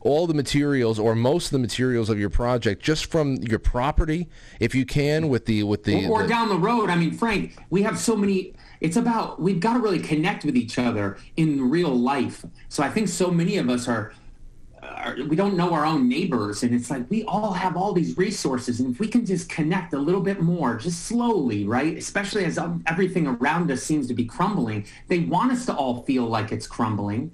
[0.00, 4.28] all the materials or most of the materials of your project just from your property,
[4.60, 6.90] if you can, with the with the or, or the, down the road.
[6.90, 8.54] I mean, Frank, we have so many.
[8.80, 12.44] It's about we've got to really connect with each other in real life.
[12.68, 14.12] So I think so many of us are
[15.28, 18.80] we don't know our own neighbors and it's like we all have all these resources
[18.80, 22.58] and if we can just connect a little bit more just slowly right especially as
[22.58, 26.52] um, everything around us seems to be crumbling they want us to all feel like
[26.52, 27.30] it's crumbling.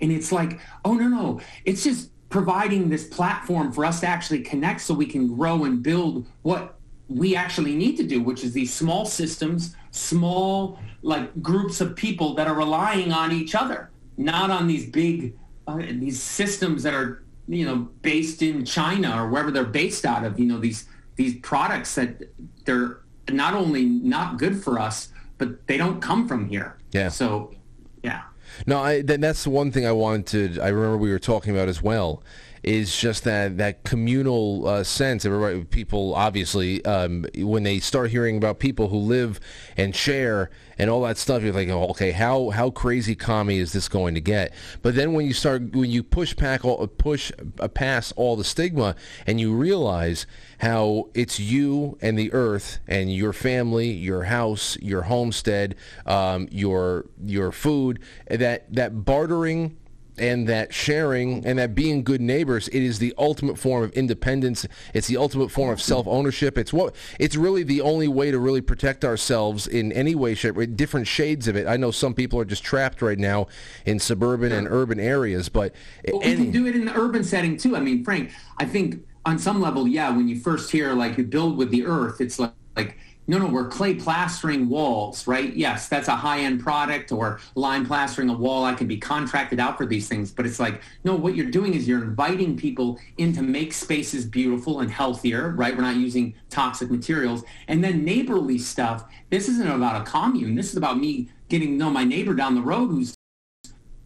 [0.00, 4.40] And it's like oh no no it's just providing this platform for us to actually
[4.40, 6.78] connect so we can grow and build what
[7.08, 12.34] we actually need to do which is these small systems small like groups of people
[12.34, 15.34] that are relying on each other not on these big
[15.66, 20.24] uh, these systems that are you know based in China or wherever they're based out
[20.24, 20.38] of.
[20.38, 20.86] You know these
[21.16, 22.22] these products that
[22.64, 26.76] they're not only not good for us, but they don't come from here.
[26.92, 27.08] Yeah.
[27.08, 27.54] So,
[28.02, 28.22] yeah.
[28.66, 30.58] No, I, that's one thing I wanted.
[30.58, 32.22] I remember we were talking about as well
[32.66, 35.24] is just that that communal uh, sense.
[35.24, 39.38] Everybody, people obviously, um, when they start hearing about people who live
[39.76, 43.72] and share and all that stuff, you're like, oh, okay, how how crazy commie is
[43.72, 44.52] this going to get?
[44.82, 47.30] But then when you start, when you push back, all, push
[47.74, 48.96] past all the stigma,
[49.28, 50.26] and you realize
[50.58, 57.06] how it's you and the earth and your family, your house, your homestead, um, your
[57.24, 59.76] your food, that that bartering
[60.18, 64.66] and that sharing and that being good neighbors it is the ultimate form of independence.
[64.94, 66.58] It's the ultimate form of self-ownership.
[66.58, 70.56] It's what it's really the only way to really protect ourselves in any way shape
[70.76, 71.66] different shades of it.
[71.66, 73.48] I know some people are just trapped right now
[73.84, 75.74] in suburban and urban areas but
[76.10, 77.76] well, we can do it in the urban setting too.
[77.76, 81.24] I mean frank i think on some level yeah when you first hear like you
[81.24, 85.54] build with the earth it's like like no, no, we're clay plastering walls, right?
[85.54, 88.64] Yes, that's a high-end product or lime plastering a wall.
[88.64, 91.74] I can be contracted out for these things, but it's like, no, what you're doing
[91.74, 95.74] is you're inviting people in to make spaces beautiful and healthier, right?
[95.74, 97.42] We're not using toxic materials.
[97.66, 100.54] And then neighborly stuff, this isn't about a commune.
[100.54, 103.14] This is about me getting to know my neighbor down the road whose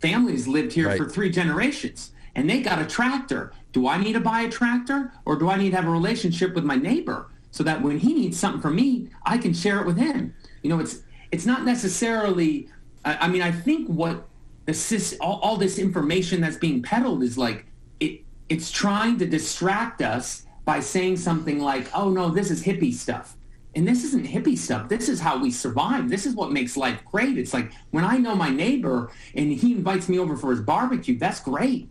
[0.00, 0.98] family's lived here right.
[0.98, 3.52] for three generations and they got a tractor.
[3.72, 6.54] Do I need to buy a tractor or do I need to have a relationship
[6.54, 7.28] with my neighbor?
[7.50, 10.34] So that when he needs something from me, I can share it with him.
[10.62, 12.68] You know, it's it's not necessarily.
[13.04, 14.28] I, I mean, I think what
[14.66, 17.66] the all, all this information that's being peddled is like
[17.98, 18.22] it.
[18.48, 23.36] It's trying to distract us by saying something like, "Oh no, this is hippie stuff."
[23.76, 24.88] And this isn't hippie stuff.
[24.88, 26.10] This is how we survive.
[26.10, 27.38] This is what makes life great.
[27.38, 31.16] It's like when I know my neighbor and he invites me over for his barbecue,
[31.16, 31.88] that's great.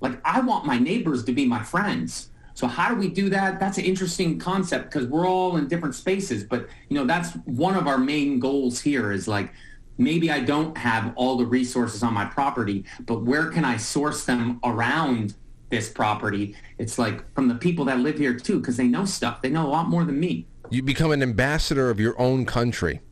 [0.00, 2.30] Like I want my neighbors to be my friends.
[2.56, 3.60] So how do we do that?
[3.60, 6.42] That's an interesting concept because we're all in different spaces.
[6.42, 9.52] But you know, that's one of our main goals here is like
[9.98, 14.24] maybe I don't have all the resources on my property, but where can I source
[14.24, 15.34] them around
[15.68, 16.56] this property?
[16.78, 19.42] It's like from the people that live here too, because they know stuff.
[19.42, 20.46] They know a lot more than me.
[20.70, 23.02] You become an ambassador of your own country.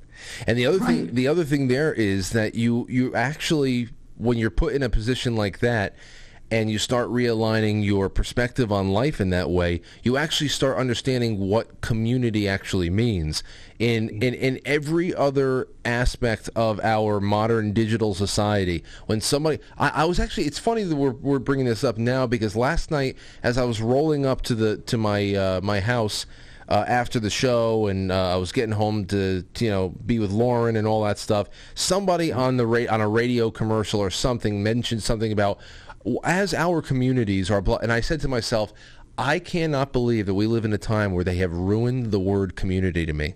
[0.46, 0.86] And the other right.
[0.86, 4.88] thing the other thing there is that you you actually when you're put in a
[4.88, 5.96] position like that,
[6.50, 11.38] and you start realigning your perspective on life in that way, you actually start understanding
[11.40, 13.42] what community actually means.
[13.78, 20.04] In, in, in every other aspect of our modern digital society, when somebody, I, I
[20.04, 23.58] was actually, it's funny that we're, we're bringing this up now because last night as
[23.58, 26.26] I was rolling up to the to my uh, my house,
[26.68, 30.18] uh, after the show, and uh, I was getting home to, to, you know be
[30.18, 31.48] with Lauren and all that stuff.
[31.74, 35.58] Somebody on the ra- on a radio commercial or something mentioned something about
[36.22, 38.72] as our communities are, and I said to myself,
[39.16, 42.56] I cannot believe that we live in a time where they have ruined the word
[42.56, 43.34] community to me.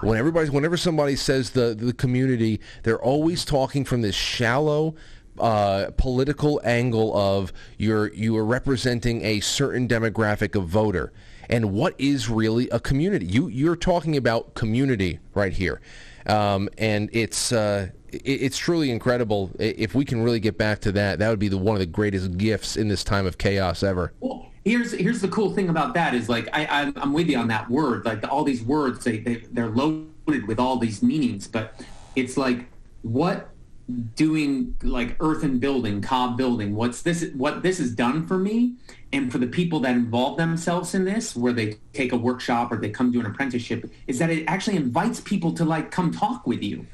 [0.00, 4.94] When everybody, whenever somebody says the the community, they're always talking from this shallow,
[5.40, 11.12] uh, political angle of you're you are representing a certain demographic of voter.
[11.48, 13.26] And what is really a community?
[13.26, 15.80] You you're talking about community right here,
[16.26, 19.50] um, and it's uh, it's truly incredible.
[19.58, 21.86] If we can really get back to that, that would be the one of the
[21.86, 24.12] greatest gifts in this time of chaos ever.
[24.20, 27.38] Well, here's here's the cool thing about that is like I I'm, I'm with you
[27.38, 28.04] on that word.
[28.04, 31.80] Like all these words, they, they they're loaded with all these meanings, but
[32.14, 32.66] it's like
[33.02, 33.50] what
[34.16, 36.74] doing like earthen building, cob building.
[36.74, 37.30] What's this?
[37.34, 38.74] What this has done for me,
[39.12, 42.76] and for the people that involve themselves in this, where they take a workshop or
[42.76, 46.46] they come do an apprenticeship, is that it actually invites people to like come talk
[46.46, 46.86] with you.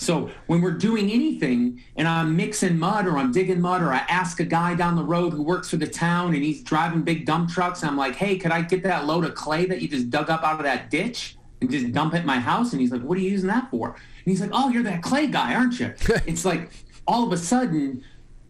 [0.00, 3.98] So when we're doing anything and I'm mixing mud or I'm digging mud or I
[4.08, 7.26] ask a guy down the road who works for the town and he's driving big
[7.26, 10.08] dump trucks, I'm like, hey, could I get that load of clay that you just
[10.08, 12.72] dug up out of that ditch and just dump it at my house?
[12.72, 13.88] And he's like, what are you using that for?
[13.88, 15.92] And he's like, oh, you're that clay guy, aren't you?
[16.26, 16.70] it's like
[17.06, 18.02] all of a sudden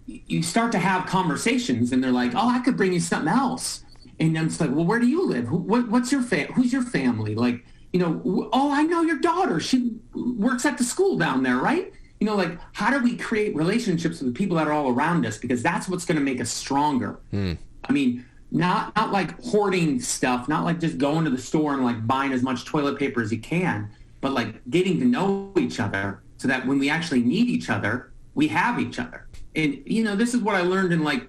[0.07, 3.83] you start to have conversations and they're like, oh, I could bring you something else.
[4.21, 5.47] And then it's like, well, where do you live?
[5.47, 7.35] Who, what, what's your fa- who's your family?
[7.35, 9.61] Like, you know, oh, I know your daughter.
[9.61, 11.93] She works at the school down there, right?
[12.21, 15.27] You know, like how do we create relationships with the people that are all around
[15.27, 15.39] us?
[15.39, 17.19] Because that's what's going to make us stronger.
[17.31, 17.55] Hmm.
[17.85, 21.85] I mean, not not like hoarding stuff, not like just going to the store and
[21.85, 23.91] like buying as much toilet paper as you can,
[24.21, 28.13] but like getting to know each other so that when we actually need each other,
[28.35, 29.27] we have each other.
[29.57, 31.27] And you know, this is what I learned in like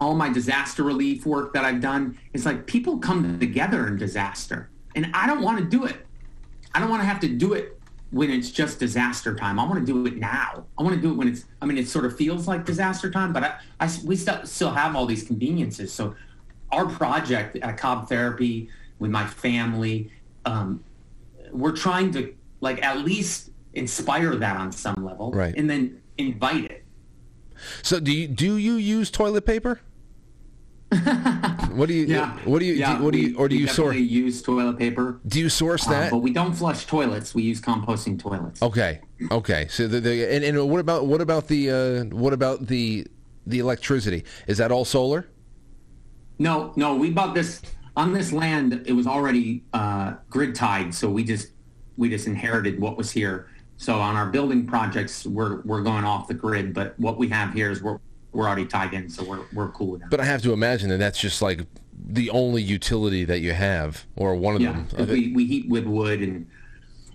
[0.00, 2.18] all my disaster relief work that I've done.
[2.32, 6.06] It's like people come together in disaster and I don't want to do it.
[6.74, 7.78] I don't want to have to do it
[8.10, 9.58] when it's just disaster time.
[9.58, 10.64] I want to do it now.
[10.78, 13.10] I want to do it when it's, I mean, it sort of feels like disaster
[13.10, 15.92] time, but I, I we still, still have all these conveniences.
[15.92, 16.14] So
[16.70, 20.10] our project at Cob Therapy with my family,
[20.44, 20.82] um,
[21.52, 25.54] we're trying to like at least inspire that on some level Right.
[25.56, 26.84] and then invite it.
[27.82, 29.80] So do you do you use toilet paper?
[31.72, 32.04] what do you?
[32.06, 32.36] Yeah.
[32.44, 32.74] What do you?
[32.74, 33.36] Yeah, do, what do you?
[33.38, 33.96] Or do you source?
[33.96, 35.20] use toilet paper?
[35.26, 36.10] Do you source Um, that?
[36.10, 37.34] but we don't flush toilets.
[37.34, 38.62] We use composting toilets.
[38.62, 39.00] Okay.
[39.30, 39.66] Okay.
[39.70, 43.06] So the, the and, and what about what about the uh, what about the
[43.46, 44.24] the electricity?
[44.46, 45.28] Is that all solar?
[46.38, 47.62] No, no, we bought this
[47.96, 48.82] on this land.
[48.86, 51.52] It was already uh, grid tied, so we just
[51.96, 53.48] we just inherited what was here.
[53.78, 57.54] So on our building projects, we're we're going off the grid, but what we have
[57.54, 57.98] here is we're
[58.32, 60.10] we're already tied in, so we're we're cool with that.
[60.10, 61.66] But I have to imagine that that's just like
[62.04, 65.08] the only utility that you have, or one of yeah, them.
[65.08, 66.46] we, we heat with wood and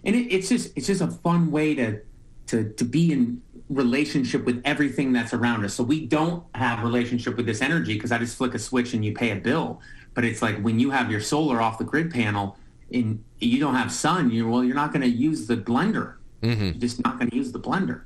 [0.03, 2.02] and it, it's just it's just a fun way to
[2.48, 5.73] to to be in relationship with everything that's around us.
[5.73, 9.03] So we don't have relationship with this energy because I just flick a switch and
[9.03, 9.81] you pay a bill.
[10.14, 12.57] But it's like when you have your solar off the grid panel
[12.94, 16.15] and you don't have sun, you well you're not going to use the blender.
[16.41, 16.64] Mm-hmm.
[16.64, 18.03] You're just not going to use the blender.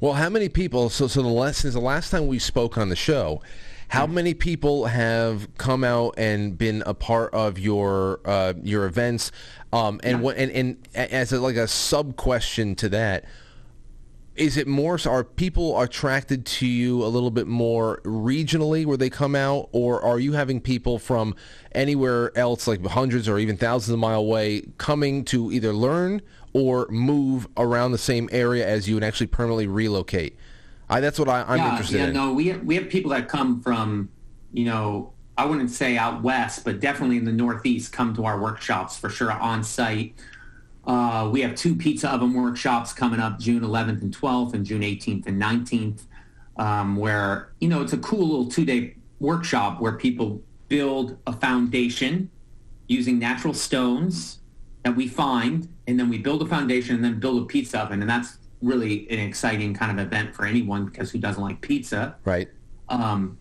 [0.00, 0.90] Well, how many people?
[0.90, 3.42] So, so the last since the last time we spoke on the show,
[3.88, 9.30] how many people have come out and been a part of your uh, your events?
[9.72, 13.24] Um, and what and, and as a, like a sub question to that,
[14.36, 14.98] is it more?
[14.98, 19.68] so Are people attracted to you a little bit more regionally where they come out,
[19.72, 21.36] or are you having people from
[21.72, 26.20] anywhere else, like hundreds or even thousands of mile away, coming to either learn
[26.54, 30.36] or move around the same area as you and actually permanently relocate?
[30.88, 32.14] I, that's what I, I'm yeah, interested yeah, in.
[32.14, 34.08] no, we have, we have people that come from,
[34.52, 38.40] you know, I wouldn't say out west, but definitely in the Northeast come to our
[38.40, 40.14] workshops for sure on site.
[40.86, 44.82] Uh, we have two pizza oven workshops coming up June 11th and 12th and June
[44.82, 46.02] 18th and 19th,
[46.56, 52.30] um, where, you know, it's a cool little two-day workshop where people build a foundation
[52.86, 54.40] using natural stones
[54.84, 58.00] that we find, and then we build a foundation and then build a pizza oven.
[58.00, 62.16] And that's really an exciting kind of event for anyone because who doesn't like pizza?
[62.24, 62.48] Right.
[62.88, 63.38] Um,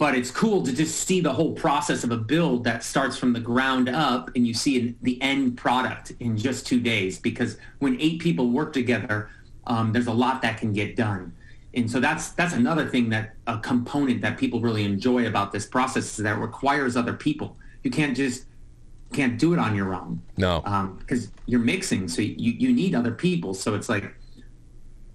[0.00, 3.34] but it's cool to just see the whole process of a build that starts from
[3.34, 8.00] the ground up and you see the end product in just two days because when
[8.00, 9.28] eight people work together
[9.66, 11.30] um, there's a lot that can get done
[11.74, 15.66] and so that's that's another thing that a component that people really enjoy about this
[15.66, 18.46] process is that it requires other people you can't just
[19.12, 20.62] can't do it on your own No.
[20.64, 24.14] Um, because you're mixing so you, you need other people so it's like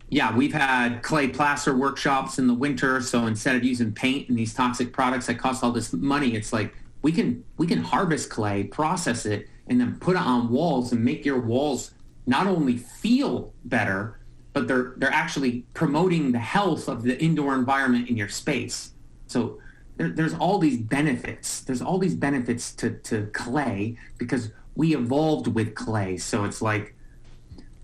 [0.10, 3.02] yeah, we've had clay plaster workshops in the winter.
[3.02, 6.54] So instead of using paint and these toxic products that cost all this money, it's
[6.54, 10.92] like we can we can harvest clay, process it, and then put it on walls
[10.92, 11.92] and make your walls
[12.28, 14.20] not only feel better,
[14.54, 18.92] but they're they're actually promoting the health of the indoor environment in your space.
[19.28, 19.60] So
[19.98, 21.62] there, there's all these benefits.
[21.62, 26.18] There's all these benefits to, to clay because we evolved with clay.
[26.18, 26.96] So it's like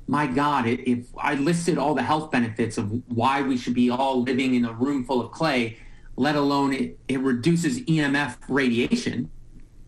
[0.07, 4.21] my God, if I listed all the health benefits of why we should be all
[4.23, 5.77] living in a room full of clay,
[6.17, 9.31] let alone it, it reduces EMF radiation.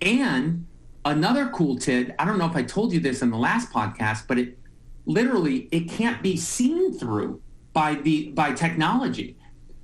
[0.01, 0.65] And
[1.03, 4.27] another cool tid, I don't know if I told you this in the last podcast,
[4.27, 4.57] but it
[5.05, 7.41] literally it can't be seen through
[7.73, 9.35] by the by technology.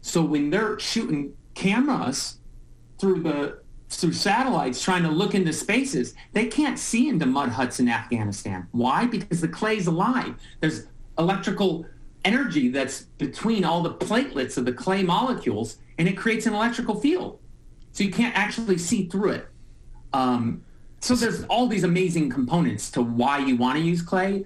[0.02, 2.38] So when they're shooting cameras
[3.00, 3.60] through the
[3.90, 8.68] through satellites trying to look into spaces, they can't see into mud huts in Afghanistan.
[8.72, 9.08] Why?
[9.08, 10.36] Because the clay's alive.
[10.60, 10.86] There's
[11.18, 11.86] electrical
[12.24, 17.00] energy that's between all the platelets of the clay molecules, and it creates an electrical
[17.02, 17.40] field.
[17.92, 19.48] So you can't actually see through it.
[20.14, 20.64] Um,
[21.02, 24.46] so there's all these amazing components to why you want to use clay,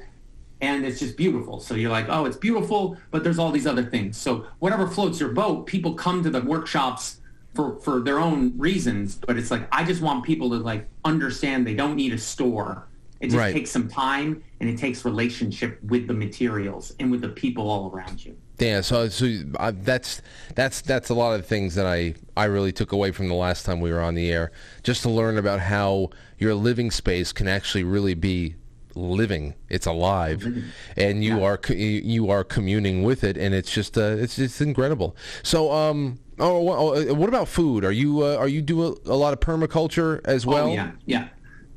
[0.64, 1.60] and it's just beautiful.
[1.60, 4.16] So you're like, oh, it's beautiful, but there's all these other things.
[4.18, 7.18] So whatever floats your boat, people come to the workshops
[7.54, 9.16] for for their own reasons.
[9.16, 12.88] But it's like I just want people to like understand they don't need a store.
[13.20, 13.54] It just Right.
[13.54, 17.90] takes some time and it takes relationship with the materials and with the people all
[17.94, 18.36] around you.
[18.60, 19.26] Yeah, so so
[19.58, 20.22] uh, that's
[20.56, 23.66] that's that's a lot of things that I I really took away from the last
[23.66, 24.52] time we were on the air,
[24.84, 28.56] just to learn about how your living space can actually really be
[28.96, 29.56] living.
[29.70, 30.64] It's alive,
[30.98, 35.16] and you are you are communing with it, and it's just uh, it's it's incredible.
[35.44, 36.20] So um.
[36.40, 37.86] Oh, oh, uh, what about food?
[37.86, 40.70] Are you uh, are you do a, a lot of permaculture as well?
[40.70, 41.28] Oh, yeah, yeah,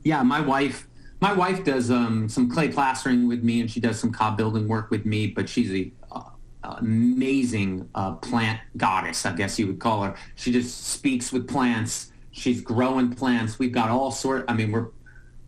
[0.02, 0.22] yeah.
[0.22, 0.88] My wife,
[1.20, 4.66] my wife does um, some clay plastering with me, and she does some cob building
[4.66, 5.26] work with me.
[5.26, 10.14] But she's a uh, amazing uh, plant goddess, I guess you would call her.
[10.36, 12.12] She just speaks with plants.
[12.30, 13.58] She's growing plants.
[13.58, 14.46] We've got all sort.
[14.48, 14.88] I mean, we're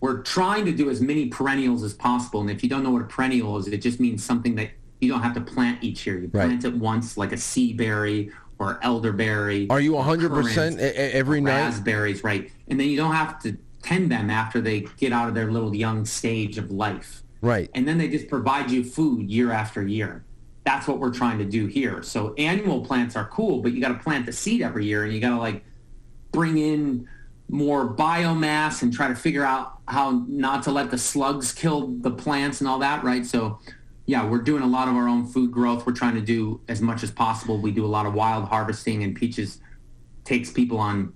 [0.00, 2.40] we're trying to do as many perennials as possible.
[2.40, 4.70] And if you don't know what a perennial is, it just means something that
[5.00, 6.18] you don't have to plant each year.
[6.18, 9.68] You plant it once, like a sea berry or elderberry.
[9.70, 11.60] Are you or 100% currant, e- e- every night?
[11.60, 12.50] Raspberries, right?
[12.68, 15.74] And then you don't have to tend them after they get out of their little
[15.74, 17.22] young stage of life.
[17.40, 17.70] Right.
[17.74, 20.24] And then they just provide you food year after year.
[20.64, 22.02] That's what we're trying to do here.
[22.02, 25.12] So annual plants are cool, but you got to plant the seed every year and
[25.12, 25.64] you got to like
[26.32, 27.08] bring in
[27.48, 32.10] more biomass and try to figure out how not to let the slugs kill the
[32.10, 33.24] plants and all that, right?
[33.24, 33.58] So
[34.06, 35.86] yeah, we're doing a lot of our own food growth.
[35.86, 37.60] We're trying to do as much as possible.
[37.60, 39.60] We do a lot of wild harvesting and Peaches
[40.24, 41.12] takes people on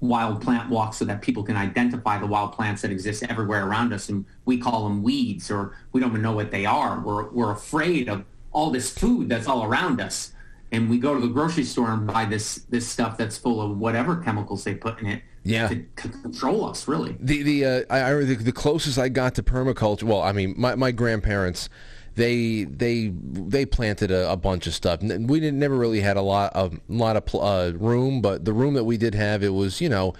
[0.00, 3.92] wild plant walks so that people can identify the wild plants that exist everywhere around
[3.92, 7.00] us and we call them weeds or we don't even know what they are.
[7.00, 10.32] We're, we're afraid of all this food that's all around us.
[10.72, 13.78] And we go to the grocery store and buy this this stuff that's full of
[13.78, 15.70] whatever chemicals they put in it Yeah.
[15.94, 17.16] control us, really.
[17.20, 20.04] The the uh, I, I the, the closest I got to permaculture.
[20.04, 21.68] Well, I mean, my, my grandparents,
[22.14, 25.02] they they they planted a, a bunch of stuff.
[25.02, 28.74] We didn't never really had a lot of lot of uh, room, but the room
[28.74, 30.14] that we did have, it was you know,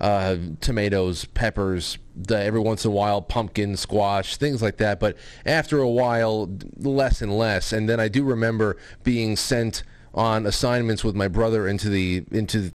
[0.00, 4.98] uh, tomatoes, peppers, the, every once in a while pumpkin, squash, things like that.
[4.98, 7.72] But after a while, less and less.
[7.72, 9.82] And then I do remember being sent
[10.14, 12.72] on assignments with my brother into the into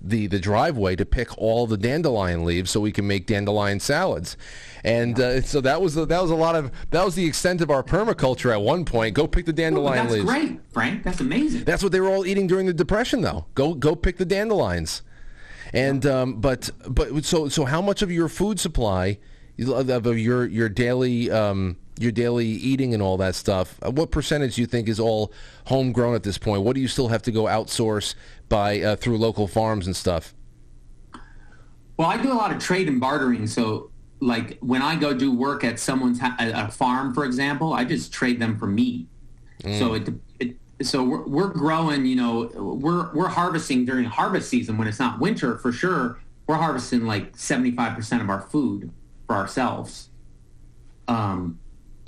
[0.00, 4.36] the the driveway to pick all the dandelion leaves so we can make dandelion salads.
[4.82, 7.60] And uh, so that was the, that was a lot of that was the extent
[7.60, 9.14] of our permaculture at one point.
[9.14, 10.24] Go pick the dandelion that's leaves.
[10.24, 11.04] great, Frank.
[11.04, 11.64] That's amazing.
[11.64, 13.46] That's what they were all eating during the depression, though.
[13.54, 15.02] Go go pick the dandelions.
[15.72, 19.18] And um, but but so so how much of your food supply
[19.68, 23.78] of your your daily um, your daily eating and all that stuff?
[23.82, 25.32] What percentage do you think is all
[25.66, 26.62] homegrown at this point?
[26.62, 28.14] What do you still have to go outsource
[28.50, 30.34] by uh, through local farms and stuff?
[31.96, 33.46] Well, I do a lot of trade and bartering.
[33.46, 33.90] So,
[34.20, 38.12] like when I go do work at someone's ha- a farm, for example, I just
[38.12, 39.06] trade them for meat.
[39.62, 40.08] So it,
[40.38, 42.06] it so we're, we're growing.
[42.06, 46.20] You know, we're we're harvesting during harvest season when it's not winter for sure.
[46.46, 48.90] We're harvesting like seventy five percent of our food
[49.26, 50.08] for ourselves.
[51.08, 51.58] Um,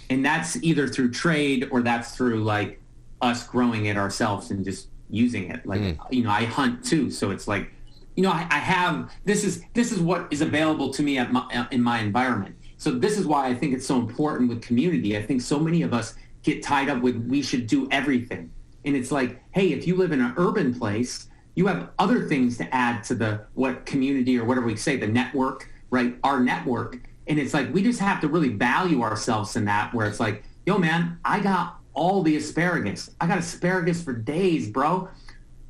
[0.09, 2.81] and that's either through trade or that's through like
[3.21, 5.65] us growing it ourselves and just using it.
[5.65, 5.99] Like mm.
[6.11, 7.71] you know, I hunt too, so it's like
[8.17, 11.33] you know, I, I have this is this is what is available to me at
[11.33, 12.57] my, uh, in my environment.
[12.77, 15.17] So this is why I think it's so important with community.
[15.17, 18.51] I think so many of us get tied up with we should do everything,
[18.85, 22.59] and it's like, hey, if you live in an urban place, you have other things
[22.59, 26.17] to add to the what community or whatever we say, the network, right?
[26.25, 29.95] Our network, and it's like we just have to really value ourselves in that.
[29.95, 33.11] Where it's like, yo, man, I got all the asparagus.
[33.21, 35.09] I got asparagus for days, bro.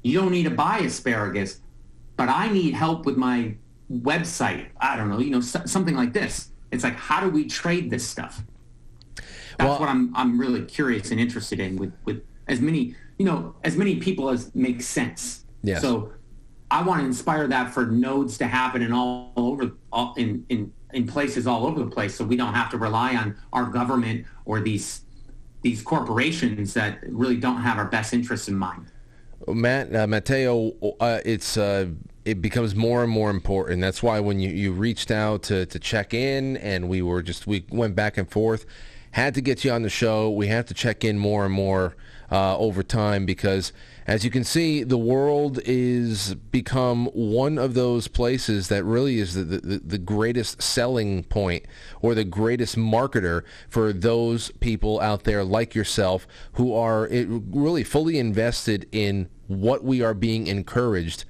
[0.02, 1.60] You don't need to buy asparagus
[2.16, 3.54] but I need help with my
[3.90, 4.68] website.
[4.80, 6.50] I don't know, you know, something like this.
[6.70, 8.44] It's like, how do we trade this stuff?
[9.58, 13.54] That's what I'm I'm really curious and interested in with with as many you know
[13.64, 15.44] as many people as makes sense.
[15.62, 15.82] Yes.
[15.82, 16.12] So
[16.70, 20.46] I want to inspire that for nodes to happen in all, all over all, in
[20.48, 23.66] in in places all over the place, so we don't have to rely on our
[23.66, 25.02] government or these
[25.62, 28.86] these corporations that really don't have our best interests in mind.
[29.48, 31.86] Matt uh, Matteo, uh, it's uh,
[32.24, 33.80] it becomes more and more important.
[33.80, 37.46] That's why when you, you reached out to, to check in and we were just
[37.46, 38.66] we went back and forth,
[39.12, 40.30] had to get you on the show.
[40.30, 41.96] We have to check in more and more
[42.30, 43.72] uh, over time because,
[44.06, 49.34] as you can see, the world is become one of those places that really is
[49.34, 51.64] the, the, the greatest selling point
[52.00, 58.18] or the greatest marketer for those people out there like yourself who are really fully
[58.18, 61.24] invested in what we are being encouraged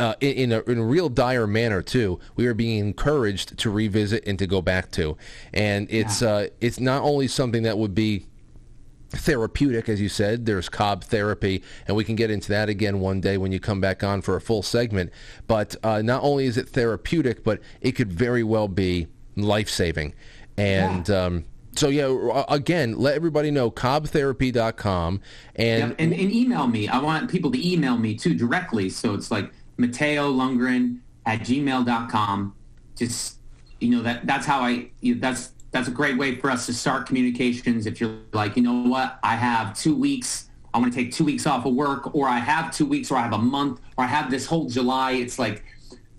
[0.00, 2.18] uh, in, in, a, in a real dire manner too.
[2.34, 5.16] We are being encouraged to revisit and to go back to,
[5.52, 6.28] and it's yeah.
[6.28, 8.26] uh, it's not only something that would be
[9.10, 10.46] therapeutic, as you said.
[10.46, 13.80] There's Cob therapy, and we can get into that again one day when you come
[13.80, 15.10] back on for a full segment.
[15.46, 20.14] But uh, not only is it therapeutic, but it could very well be life saving,
[20.56, 21.08] and.
[21.08, 21.24] Yeah.
[21.24, 21.44] Um,
[21.76, 25.20] so yeah, again, let everybody know cobtherapy.com
[25.54, 26.88] and, yeah, and and email me.
[26.88, 28.90] I want people to email me too directly.
[28.90, 32.54] So it's like Matteo Lundgren at gmail.com.
[32.96, 33.38] Just
[33.78, 37.06] you know that that's how I that's that's a great way for us to start
[37.06, 37.86] communications.
[37.86, 41.24] If you're like, you know what, I have two weeks, I want to take two
[41.24, 44.04] weeks off of work, or I have two weeks, or I have a month, or
[44.04, 45.12] I have this whole July.
[45.12, 45.64] It's like,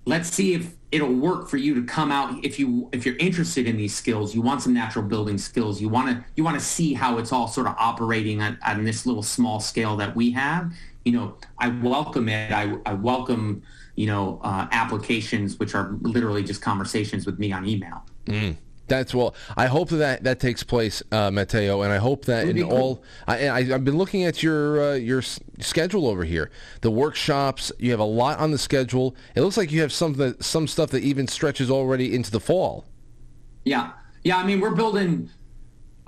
[0.06, 2.44] let's see if it'll work for you to come out.
[2.44, 5.82] If you if you're interested in these skills, you want some natural building skills.
[5.82, 8.84] You want to you want to see how it's all sort of operating on, on
[8.84, 10.74] this little small scale that we have.
[11.06, 12.52] You know, I welcome it.
[12.52, 13.64] I, I welcome
[13.96, 18.04] you know uh, applications which are literally just conversations with me on email.
[18.26, 18.58] Mm.
[18.92, 19.36] That's well.
[19.56, 22.74] I hope that that takes place, uh, Matteo, and I hope that in cool.
[22.74, 23.04] all.
[23.26, 26.52] I, I, have been looking at your uh, your schedule over here.
[26.82, 27.72] The workshops.
[27.80, 29.16] You have a lot on the schedule.
[29.34, 32.84] It looks like you have some some stuff that even stretches already into the fall.
[33.64, 33.92] Yeah,
[34.26, 34.36] yeah.
[34.36, 35.30] I mean, we're building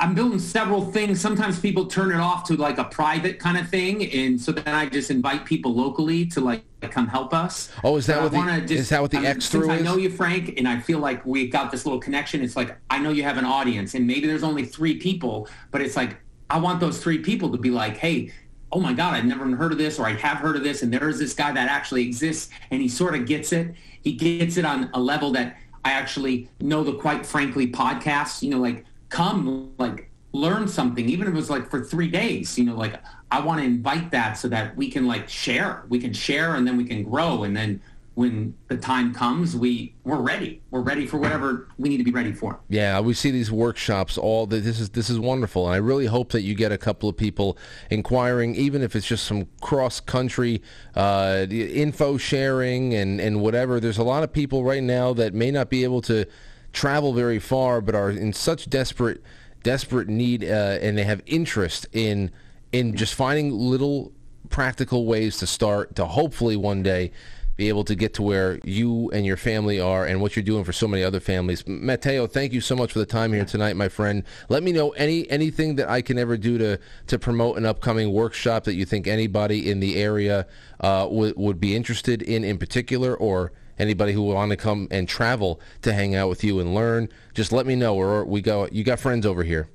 [0.01, 1.21] I'm building several things.
[1.21, 4.67] Sometimes people turn it off to like a private kind of thing, and so then
[4.75, 7.71] I just invite people locally to like come help us.
[7.83, 9.79] Oh, is that what the, just, is that what the I X through is?
[9.79, 12.41] I know you, Frank, and I feel like we got this little connection.
[12.41, 15.81] It's like I know you have an audience, and maybe there's only three people, but
[15.81, 16.17] it's like
[16.49, 18.31] I want those three people to be like, hey.
[18.75, 20.91] Oh my God, I've never heard of this, or I have heard of this, and
[20.91, 23.75] there is this guy that actually exists, and he sort of gets it.
[24.01, 28.41] He gets it on a level that I actually know the quite frankly podcast.
[28.41, 32.57] You know, like come like learn something, even if it was like for three days,
[32.57, 33.01] you know, like
[33.31, 36.67] I want to invite that so that we can like share, we can share and
[36.67, 37.43] then we can grow.
[37.43, 37.81] And then
[38.15, 40.61] when the time comes, we we're ready.
[40.69, 42.59] We're ready for whatever we need to be ready for.
[42.69, 44.45] Yeah, we see these workshops all.
[44.45, 47.17] This is this is wonderful, and I really hope that you get a couple of
[47.17, 47.57] people
[47.89, 50.61] inquiring, even if it's just some cross country
[50.95, 53.79] uh, info sharing and and whatever.
[53.79, 56.27] There's a lot of people right now that may not be able to
[56.71, 59.23] travel very far, but are in such desperate
[59.63, 62.31] desperate need uh, and they have interest in
[62.71, 64.11] in just finding little
[64.49, 67.11] practical ways to start to hopefully one day
[67.55, 70.63] be able to get to where you and your family are and what you're doing
[70.63, 71.67] for so many other families.
[71.67, 74.23] Matteo, thank you so much for the time here tonight, my friend.
[74.49, 78.11] Let me know any anything that I can ever do to to promote an upcoming
[78.11, 80.47] workshop that you think anybody in the area
[80.79, 85.07] uh, would would be interested in in particular or anybody who want to come and
[85.07, 87.95] travel to hang out with you and learn, just let me know.
[87.95, 88.67] Or we go.
[88.71, 89.67] You got friends over here.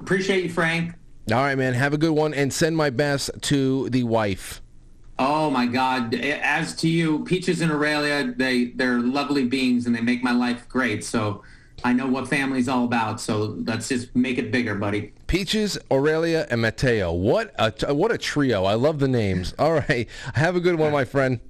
[0.00, 0.94] Appreciate you, Frank.
[1.30, 1.74] All right, man.
[1.74, 4.60] Have a good one, and send my best to the wife.
[5.18, 6.14] Oh my God!
[6.14, 10.68] As to you, Peaches and Aurelia, they they're lovely beings, and they make my life
[10.68, 11.04] great.
[11.04, 11.42] So.
[11.82, 15.14] I know what family's all about, so let's just make it bigger, buddy.
[15.28, 17.10] Peaches, Aurelia, and Matteo.
[17.10, 18.64] What a what a trio!
[18.64, 19.54] I love the names.
[19.58, 21.40] All right, have a good one, my friend.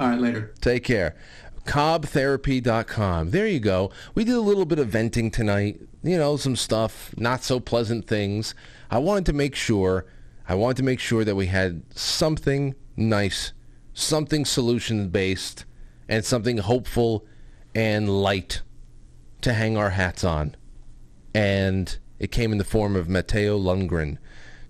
[0.00, 0.54] All right, later.
[0.60, 1.16] Take care.
[1.64, 3.30] CobTherapy.com.
[3.30, 3.90] There you go.
[4.14, 5.80] We did a little bit of venting tonight.
[6.02, 8.54] You know, some stuff, not so pleasant things.
[8.90, 10.06] I wanted to make sure,
[10.48, 13.52] I wanted to make sure that we had something nice,
[13.92, 15.64] something solution based,
[16.08, 17.26] and something hopeful
[17.74, 18.62] and light
[19.42, 20.56] to hang our hats on.
[21.34, 24.18] And it came in the form of Matteo Lundgren.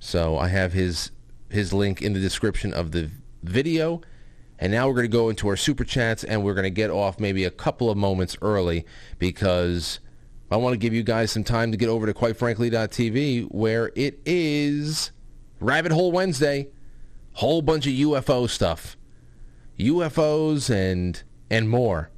[0.00, 1.10] So I have his
[1.50, 3.10] his link in the description of the
[3.42, 4.02] video
[4.58, 6.90] and now we're going to go into our super chats and we're going to get
[6.90, 8.84] off maybe a couple of moments early
[9.18, 10.00] because
[10.50, 14.20] I want to give you guys some time to get over to quitefrankly.tv where it
[14.26, 15.12] is
[15.60, 16.68] Rabbit Hole Wednesday.
[17.34, 18.96] Whole bunch of UFO stuff.
[19.78, 22.10] UFOs and and more.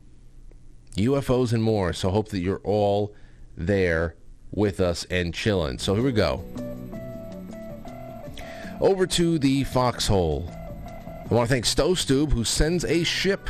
[0.96, 1.92] UFOs and more.
[1.92, 3.14] So hope that you're all
[3.56, 4.16] there
[4.50, 5.78] with us and chilling.
[5.78, 6.42] So here we go.
[8.80, 10.50] Over to the foxhole.
[11.30, 13.48] I want to thank Stove who sends a ship.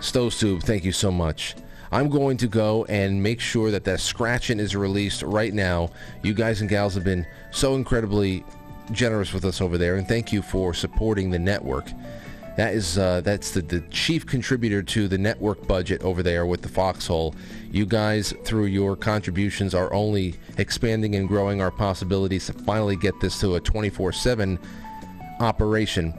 [0.00, 1.56] Stove thank you so much.
[1.92, 5.90] I'm going to go and make sure that that scratching is released right now.
[6.22, 8.46] You guys and gals have been so incredibly
[8.92, 11.90] generous with us over there, and thank you for supporting the network.
[12.56, 16.62] That is uh, that's the, the chief contributor to the network budget over there with
[16.62, 17.34] the Foxhole.
[17.70, 23.20] You guys, through your contributions, are only expanding and growing our possibilities to finally get
[23.20, 24.58] this to a 24/7
[25.40, 26.14] operation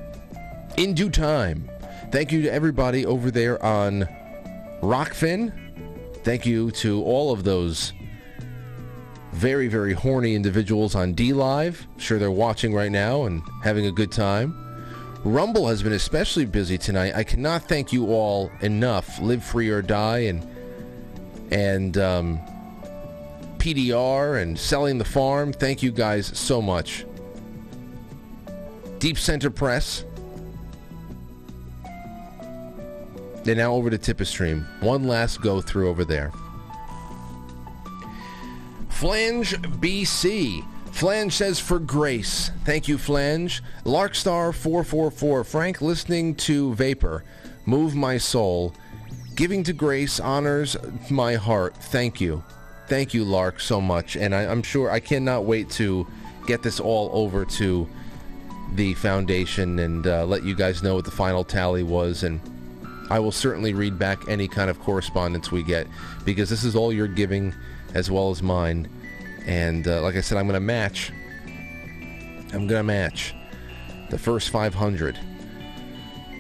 [0.80, 1.70] in due time.
[2.10, 4.08] Thank you to everybody over there on
[4.82, 5.52] Rokfin.
[6.24, 7.92] Thank you to all of those
[9.34, 11.86] very, very horny individuals on DLive.
[11.98, 14.56] Sure they're watching right now and having a good time.
[15.26, 17.14] Rumble has been especially busy tonight.
[17.14, 19.20] I cannot thank you all enough.
[19.20, 20.48] Live Free or Die and
[21.52, 22.40] and um,
[23.58, 25.52] PDR and Selling the Farm.
[25.52, 27.06] Thank you guys so much.
[29.00, 30.06] Deep Center Press.
[33.44, 34.82] They're now over to TipeeeStream.
[34.82, 36.32] One last go through over there.
[38.90, 40.66] Flange BC.
[40.92, 42.52] Flange says for grace.
[42.66, 43.64] Thank you, Flange.
[43.86, 45.46] Larkstar444.
[45.46, 47.24] Frank, listening to Vapor.
[47.66, 48.74] Move my soul.
[49.36, 50.76] Giving to grace honors
[51.10, 51.78] my heart.
[51.78, 52.44] Thank you.
[52.88, 54.18] Thank you, Lark, so much.
[54.18, 56.06] And I, I'm sure I cannot wait to
[56.46, 57.88] get this all over to
[58.74, 62.24] the foundation and uh, let you guys know what the final tally was.
[62.24, 62.42] And
[63.10, 65.88] I will certainly read back any kind of correspondence we get
[66.26, 67.54] because this is all your giving
[67.94, 68.88] as well as mine.
[69.46, 71.12] And uh, like I said, I'm going to match.
[72.54, 73.34] I'm going to match
[74.10, 75.20] the first 500.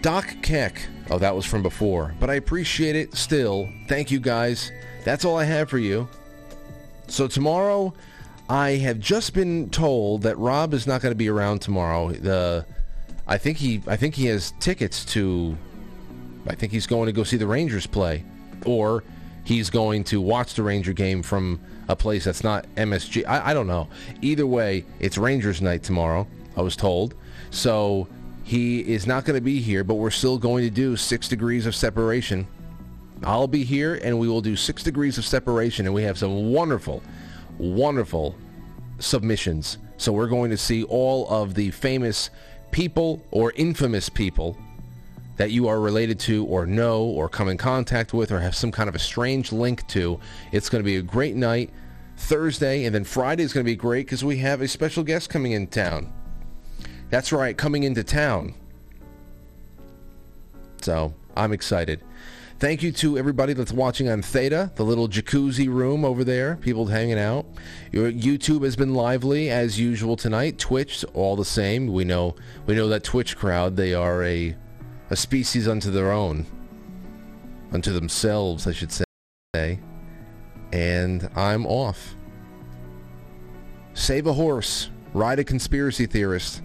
[0.02, 0.82] Doc Keck.
[1.10, 2.14] Oh, that was from before.
[2.20, 3.70] But I appreciate it still.
[3.88, 4.72] Thank you guys.
[5.04, 6.08] That's all I have for you.
[7.08, 7.94] So tomorrow,
[8.48, 12.12] I have just been told that Rob is not going to be around tomorrow.
[12.12, 12.66] The,
[13.28, 15.58] I think he, I think he has tickets to.
[16.48, 18.24] I think he's going to go see the Rangers play,
[18.66, 19.04] or
[19.44, 23.26] he's going to watch the Ranger game from a place that's not MSG.
[23.28, 23.88] I, I don't know.
[24.22, 26.28] Either way, it's Rangers night tomorrow.
[26.56, 27.16] I was told.
[27.52, 28.08] So
[28.44, 31.66] he is not going to be here, but we're still going to do six degrees
[31.66, 32.48] of separation.
[33.24, 36.52] I'll be here, and we will do six degrees of separation, and we have some
[36.52, 37.04] wonderful,
[37.58, 38.36] wonderful
[39.00, 39.78] submissions.
[39.98, 42.30] So we're going to see all of the famous
[42.72, 44.58] people or infamous people
[45.40, 48.74] that you are related to or know or come in contact with or have some
[48.74, 50.20] kind of a strange link to.
[50.52, 51.70] It's going to be a great night.
[52.18, 55.30] Thursday and then Friday is going to be great because we have a special guest
[55.30, 56.12] coming in town.
[57.10, 58.54] That's right, coming into town.
[60.82, 62.04] So I'm excited.
[62.60, 66.88] Thank you to everybody that's watching on Theta, the little jacuzzi room over there, people
[66.88, 67.46] hanging out.
[67.94, 70.58] Your YouTube has been lively as usual tonight.
[70.58, 71.88] Twitch, all the same.
[71.88, 72.36] We know
[72.66, 74.58] we know that Twitch crowd, they are a
[75.10, 76.46] a species unto their own,
[77.72, 79.80] unto themselves, I should say.
[80.72, 82.16] And I'm off.
[83.94, 86.62] Save a horse, ride a conspiracy theorist.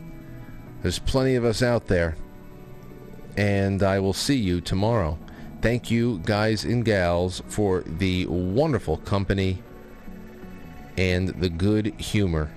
[0.83, 2.17] There's plenty of us out there.
[3.37, 5.19] And I will see you tomorrow.
[5.63, 9.63] Thank you, guys and gals, for the wonderful company
[10.99, 12.53] and the good humor.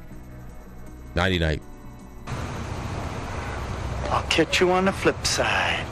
[1.16, 1.62] Nighty night.
[4.10, 5.86] I'll catch you on the flip side.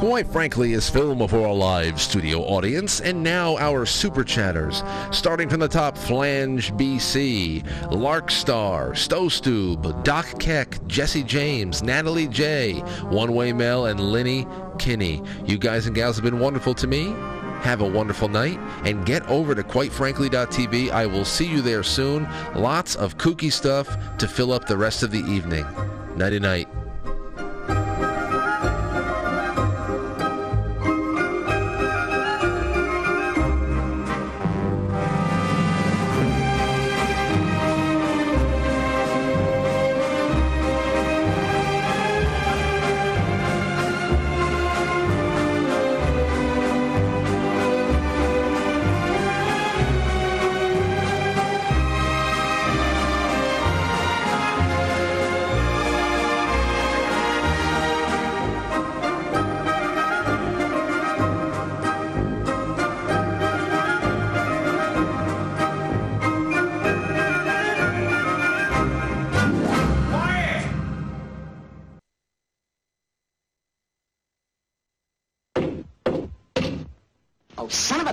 [0.00, 4.82] Quite frankly, is film of our live studio audience, and now our super chatters.
[5.10, 12.78] Starting from the top, Flange BC, Larkstar, Stowstube, Doc Keck, Jesse James, Natalie J,
[13.10, 14.46] One Way Mel, and Linny
[14.78, 15.22] Kinney.
[15.44, 17.14] You guys and gals have been wonderful to me.
[17.60, 20.90] Have a wonderful night and get over to quitefrankly.tv.
[20.90, 22.28] I will see you there soon.
[22.54, 25.66] Lots of kooky stuff to fill up the rest of the evening.
[26.16, 26.68] Nighty night.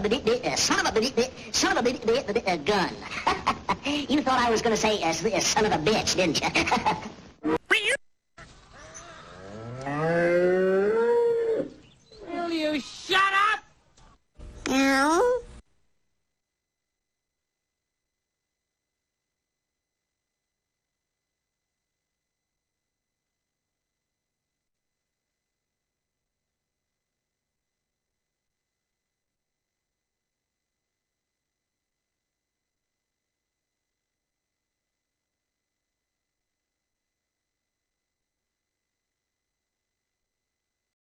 [0.05, 2.89] a son of a son of a gun.
[3.85, 6.49] you thought I was going to say uh, son of a bitch, didn't you?
[12.29, 13.59] Will you shut up?
[14.69, 15.39] No.